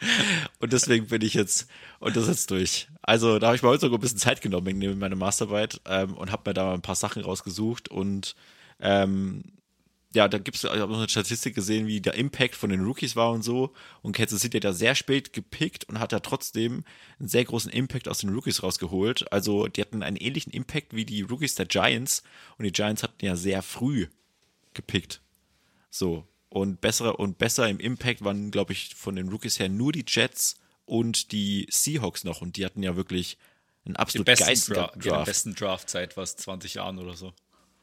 Und 0.58 0.72
deswegen 0.72 1.06
bin 1.06 1.22
ich 1.22 1.34
jetzt, 1.34 1.68
und 2.00 2.16
das 2.16 2.26
ist 2.26 2.50
durch. 2.50 2.88
Also 3.02 3.38
da 3.38 3.48
habe 3.48 3.56
ich 3.56 3.62
mir 3.62 3.68
heute 3.68 3.82
sogar 3.82 3.98
ein 3.98 4.00
bisschen 4.00 4.18
Zeit 4.18 4.40
genommen 4.40 4.78
neben 4.78 4.98
meiner 4.98 5.16
Masterarbeit 5.16 5.80
ähm, 5.86 6.14
und 6.14 6.32
habe 6.32 6.48
mir 6.48 6.54
da 6.54 6.72
ein 6.72 6.80
paar 6.80 6.94
Sachen 6.94 7.22
rausgesucht 7.22 7.88
und 7.90 8.34
ähm, 8.80 9.44
ja, 10.12 10.26
da 10.26 10.38
gibt 10.38 10.56
es, 10.56 10.64
ich 10.64 10.70
habe 10.70 10.90
noch 10.90 10.98
eine 10.98 11.08
Statistik 11.08 11.54
gesehen, 11.54 11.86
wie 11.86 12.00
der 12.00 12.14
Impact 12.14 12.56
von 12.56 12.70
den 12.70 12.84
Rookies 12.84 13.14
war 13.14 13.30
und 13.30 13.42
so. 13.42 13.72
Und 14.02 14.16
Kansas 14.16 14.40
City 14.40 14.58
hat 14.58 14.64
ja 14.64 14.72
sehr 14.72 14.96
spät 14.96 15.32
gepickt 15.32 15.84
und 15.84 16.00
hat 16.00 16.10
ja 16.10 16.18
trotzdem 16.18 16.84
einen 17.20 17.28
sehr 17.28 17.44
großen 17.44 17.70
Impact 17.70 18.08
aus 18.08 18.18
den 18.18 18.30
Rookies 18.30 18.62
rausgeholt. 18.62 19.32
Also 19.32 19.68
die 19.68 19.80
hatten 19.80 20.02
einen 20.02 20.16
ähnlichen 20.16 20.52
Impact 20.52 20.94
wie 20.96 21.04
die 21.04 21.22
Rookies 21.22 21.54
der 21.54 21.66
Giants 21.66 22.24
und 22.58 22.64
die 22.64 22.72
Giants 22.72 23.04
hatten 23.04 23.24
ja 23.24 23.36
sehr 23.36 23.62
früh 23.62 24.08
gepickt. 24.74 25.20
So. 25.90 26.26
Und 26.50 26.80
bessere 26.80 27.16
und 27.16 27.38
besser 27.38 27.68
im 27.68 27.78
Impact 27.78 28.24
waren, 28.24 28.50
glaube 28.50 28.72
ich, 28.72 28.94
von 28.96 29.16
den 29.16 29.28
Rookies 29.28 29.58
her 29.58 29.68
nur 29.68 29.92
die 29.92 30.04
Jets 30.06 30.56
und 30.84 31.30
die 31.30 31.66
Seahawks 31.70 32.24
noch. 32.24 32.42
Und 32.42 32.56
die 32.56 32.64
hatten 32.64 32.82
ja 32.82 32.96
wirklich 32.96 33.38
einen 33.84 33.96
absolut 33.96 34.26
geistigen 34.26 34.74
Dra 34.74 34.86
Draft. 34.88 35.04
den 35.04 35.24
besten 35.24 35.54
Draft 35.54 35.88
seit 35.88 36.16
was, 36.16 36.36
20 36.36 36.74
Jahren 36.74 36.98
oder 36.98 37.14
so. 37.14 37.32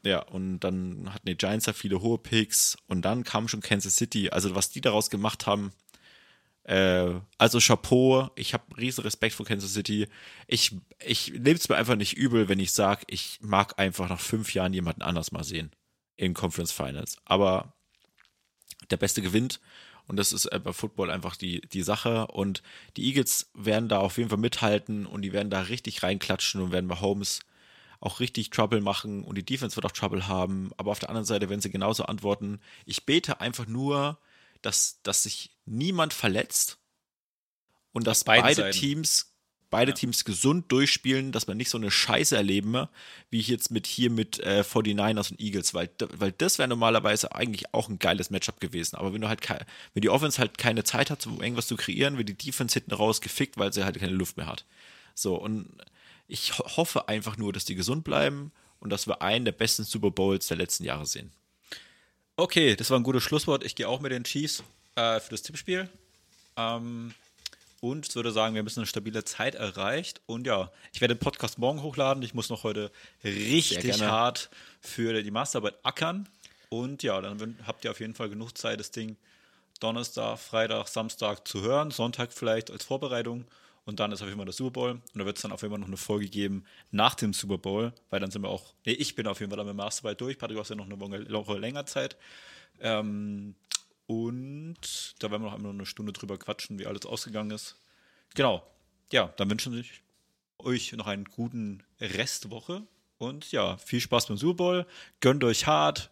Ja, 0.04 0.20
und 0.20 0.60
dann 0.60 1.12
hatten 1.12 1.26
die 1.26 1.36
Giants 1.36 1.66
ja 1.66 1.72
viele 1.72 2.00
hohe 2.00 2.18
Picks 2.18 2.76
und 2.86 3.02
dann 3.02 3.24
kam 3.24 3.48
schon 3.48 3.60
Kansas 3.60 3.96
City. 3.96 4.30
Also 4.30 4.54
was 4.54 4.70
die 4.70 4.80
daraus 4.80 5.10
gemacht 5.10 5.46
haben, 5.46 5.72
äh, 6.64 7.14
also 7.38 7.58
Chapeau, 7.58 8.30
ich 8.36 8.54
habe 8.54 8.76
riesen 8.76 9.02
Respekt 9.02 9.34
vor 9.34 9.46
Kansas 9.46 9.72
City. 9.72 10.06
Ich, 10.46 10.76
ich 11.04 11.32
nehme 11.32 11.54
es 11.54 11.68
mir 11.68 11.76
einfach 11.76 11.96
nicht 11.96 12.16
übel, 12.16 12.48
wenn 12.48 12.60
ich 12.60 12.72
sage, 12.72 13.04
ich 13.08 13.38
mag 13.40 13.78
einfach 13.78 14.08
nach 14.08 14.20
fünf 14.20 14.54
Jahren 14.54 14.74
jemanden 14.74 15.02
anders 15.02 15.32
mal 15.32 15.44
sehen 15.44 15.72
in 16.16 16.34
Conference 16.34 16.72
Finals. 16.72 17.16
Aber 17.24 17.74
der 18.90 18.96
Beste 18.96 19.22
gewinnt. 19.22 19.60
Und 20.06 20.16
das 20.16 20.32
ist 20.32 20.48
bei 20.64 20.72
Football 20.72 21.10
einfach 21.10 21.36
die, 21.36 21.60
die 21.60 21.82
Sache. 21.82 22.28
Und 22.28 22.62
die 22.96 23.06
Eagles 23.06 23.50
werden 23.54 23.88
da 23.88 23.98
auf 23.98 24.16
jeden 24.16 24.30
Fall 24.30 24.38
mithalten 24.38 25.06
und 25.06 25.22
die 25.22 25.32
werden 25.32 25.50
da 25.50 25.62
richtig 25.62 26.02
reinklatschen 26.02 26.62
und 26.62 26.72
werden 26.72 26.88
bei 26.88 27.00
Holmes 27.00 27.40
auch 28.00 28.20
richtig 28.20 28.50
Trouble 28.50 28.80
machen 28.80 29.24
und 29.24 29.36
die 29.36 29.44
Defense 29.44 29.76
wird 29.76 29.84
auch 29.84 29.92
Trouble 29.92 30.28
haben. 30.28 30.70
Aber 30.76 30.90
auf 30.92 30.98
der 30.98 31.10
anderen 31.10 31.26
Seite 31.26 31.48
werden 31.48 31.60
sie 31.60 31.70
genauso 31.70 32.04
antworten. 32.04 32.60
Ich 32.86 33.04
bete 33.04 33.40
einfach 33.40 33.66
nur, 33.66 34.18
dass, 34.62 35.00
dass 35.02 35.24
sich 35.24 35.50
niemand 35.66 36.12
verletzt 36.14 36.78
und 37.92 38.06
dass 38.06 38.24
beide 38.24 38.54
Seiten. 38.54 38.78
Teams 38.78 39.34
beide 39.70 39.92
Ja. 39.92 39.96
Teams 39.96 40.24
gesund 40.24 40.70
durchspielen, 40.72 41.32
dass 41.32 41.46
man 41.46 41.56
nicht 41.56 41.70
so 41.70 41.78
eine 41.78 41.90
Scheiße 41.90 42.36
erleben, 42.36 42.86
wie 43.30 43.40
ich 43.40 43.48
jetzt 43.48 43.70
mit 43.70 43.86
hier 43.86 44.10
mit 44.10 44.38
äh, 44.40 44.62
49ers 44.62 45.30
und 45.30 45.40
Eagles, 45.40 45.74
weil, 45.74 45.90
weil 46.16 46.32
das 46.32 46.58
wäre 46.58 46.68
normalerweise 46.68 47.34
eigentlich 47.34 47.74
auch 47.74 47.88
ein 47.88 47.98
geiles 47.98 48.30
Matchup 48.30 48.60
gewesen. 48.60 48.96
Aber 48.96 49.12
wenn 49.12 49.20
du 49.20 49.28
halt 49.28 49.40
wenn 49.94 50.02
die 50.02 50.10
Offense 50.10 50.38
halt 50.38 50.58
keine 50.58 50.84
Zeit 50.84 51.10
hat, 51.10 51.26
um 51.26 51.42
irgendwas 51.42 51.66
zu 51.66 51.76
kreieren, 51.76 52.18
wird 52.18 52.28
die 52.28 52.34
Defense 52.34 52.74
hinten 52.74 52.92
raus 52.92 53.20
gefickt, 53.20 53.58
weil 53.58 53.72
sie 53.72 53.84
halt 53.84 53.98
keine 53.98 54.12
Luft 54.12 54.36
mehr 54.36 54.46
hat. 54.46 54.64
So, 55.14 55.34
und 55.36 55.68
ich 56.28 56.58
ho 56.58 56.64
hoffe 56.76 57.08
einfach 57.08 57.36
nur, 57.36 57.52
dass 57.52 57.64
die 57.64 57.74
gesund 57.74 58.04
bleiben 58.04 58.52
und 58.80 58.90
dass 58.90 59.06
wir 59.06 59.22
einen 59.22 59.44
der 59.44 59.52
besten 59.52 59.84
Super 59.84 60.10
Bowls 60.10 60.46
der 60.46 60.56
letzten 60.56 60.84
Jahre 60.84 61.06
sehen. 61.06 61.32
Okay, 62.36 62.76
das 62.76 62.90
war 62.90 62.98
ein 62.98 63.02
gutes 63.02 63.24
Schlusswort. 63.24 63.64
Ich 63.64 63.74
gehe 63.74 63.88
auch 63.88 64.00
mit 64.00 64.12
den 64.12 64.24
Chiefs 64.24 64.62
äh, 64.94 65.18
für 65.18 65.30
das 65.30 65.42
Tippspiel. 65.42 65.88
Ähm, 66.56 67.12
und 67.80 68.08
ich 68.08 68.14
würde 68.16 68.32
sagen, 68.32 68.54
wir 68.54 68.60
haben 68.60 68.66
jetzt 68.66 68.78
eine 68.78 68.86
stabile 68.86 69.24
Zeit 69.24 69.54
erreicht. 69.54 70.20
Und 70.26 70.46
ja, 70.46 70.72
ich 70.92 71.00
werde 71.00 71.14
den 71.14 71.20
Podcast 71.20 71.58
morgen 71.58 71.82
hochladen. 71.82 72.22
Ich 72.22 72.34
muss 72.34 72.50
noch 72.50 72.64
heute 72.64 72.90
richtig 73.22 74.02
hart 74.02 74.50
für 74.80 75.22
die 75.22 75.30
Masterarbeit 75.30 75.76
ackern. 75.84 76.28
Und 76.70 77.02
ja, 77.02 77.20
dann 77.20 77.56
habt 77.66 77.84
ihr 77.84 77.90
auf 77.90 78.00
jeden 78.00 78.14
Fall 78.14 78.28
genug 78.28 78.58
Zeit, 78.58 78.80
das 78.80 78.90
Ding 78.90 79.16
Donnerstag, 79.80 80.38
Freitag, 80.38 80.88
Samstag 80.88 81.46
zu 81.46 81.62
hören. 81.62 81.92
Sonntag 81.92 82.32
vielleicht 82.32 82.70
als 82.70 82.84
Vorbereitung. 82.84 83.44
Und 83.84 84.00
dann 84.00 84.12
ist 84.12 84.20
auf 84.20 84.28
jeden 84.28 84.38
Fall 84.38 84.44
der 84.44 84.54
Super 84.54 84.72
Bowl. 84.72 84.90
Und 84.90 85.02
da 85.14 85.24
wird 85.24 85.36
es 85.36 85.42
dann 85.42 85.52
auf 85.52 85.62
jeden 85.62 85.72
Fall 85.72 85.80
noch 85.80 85.86
eine 85.86 85.96
Folge 85.96 86.28
geben 86.28 86.64
nach 86.90 87.14
dem 87.14 87.32
Super 87.32 87.58
Bowl, 87.58 87.92
weil 88.10 88.20
dann 88.20 88.30
sind 88.30 88.42
wir 88.42 88.50
auch, 88.50 88.74
nee, 88.84 88.92
ich 88.92 89.14
bin 89.14 89.26
auf 89.26 89.40
jeden 89.40 89.50
Fall 89.50 89.56
dann 89.56 89.66
mit 89.66 89.76
Masterarbeit 89.76 90.20
durch. 90.20 90.36
Patrick, 90.36 90.56
du 90.56 90.60
hast 90.60 90.68
ja 90.68 90.76
noch 90.76 90.84
eine 90.84 91.00
Woche 91.00 91.58
länger 91.58 91.86
Zeit. 91.86 92.16
Ähm, 92.80 93.54
und 94.08 95.14
da 95.18 95.30
werden 95.30 95.42
wir 95.42 95.50
noch 95.50 95.54
einmal 95.54 95.70
eine 95.70 95.84
Stunde 95.84 96.14
drüber 96.14 96.38
quatschen, 96.38 96.78
wie 96.78 96.86
alles 96.86 97.04
ausgegangen 97.04 97.50
ist. 97.50 97.76
Genau. 98.34 98.66
Ja, 99.12 99.34
dann 99.36 99.50
wünschen 99.50 99.74
wir 99.74 99.84
euch 100.58 100.92
noch 100.92 101.06
einen 101.06 101.26
guten 101.26 101.82
Restwoche. 102.00 102.86
Und 103.18 103.52
ja, 103.52 103.76
viel 103.76 104.00
Spaß 104.00 104.28
beim 104.28 104.38
Super 104.38 104.54
Bowl. 104.54 104.86
Gönnt 105.20 105.44
euch 105.44 105.66
hart, 105.66 106.10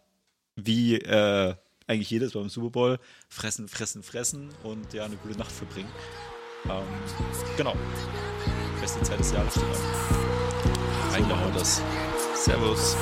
wie 0.55 0.95
äh, 0.95 1.55
eigentlich 1.87 2.11
jedes 2.11 2.33
beim 2.33 2.49
Super 2.49 2.69
Bowl. 2.69 2.99
Fressen, 3.29 3.67
fressen, 3.67 4.03
fressen 4.03 4.49
und 4.61 4.93
ja, 4.93 5.05
eine 5.05 5.15
gute 5.17 5.39
Nacht 5.39 5.51
verbringen. 5.51 5.89
Ähm, 6.65 6.83
genau. 7.57 7.75
Beste 8.79 9.01
Zeit 9.01 9.19
des 9.19 9.31
Jahres 9.31 9.53
steht 9.53 9.63
an. 9.63 11.27
Wir 11.27 11.51
das. 11.51 11.81
Servus. 12.35 12.95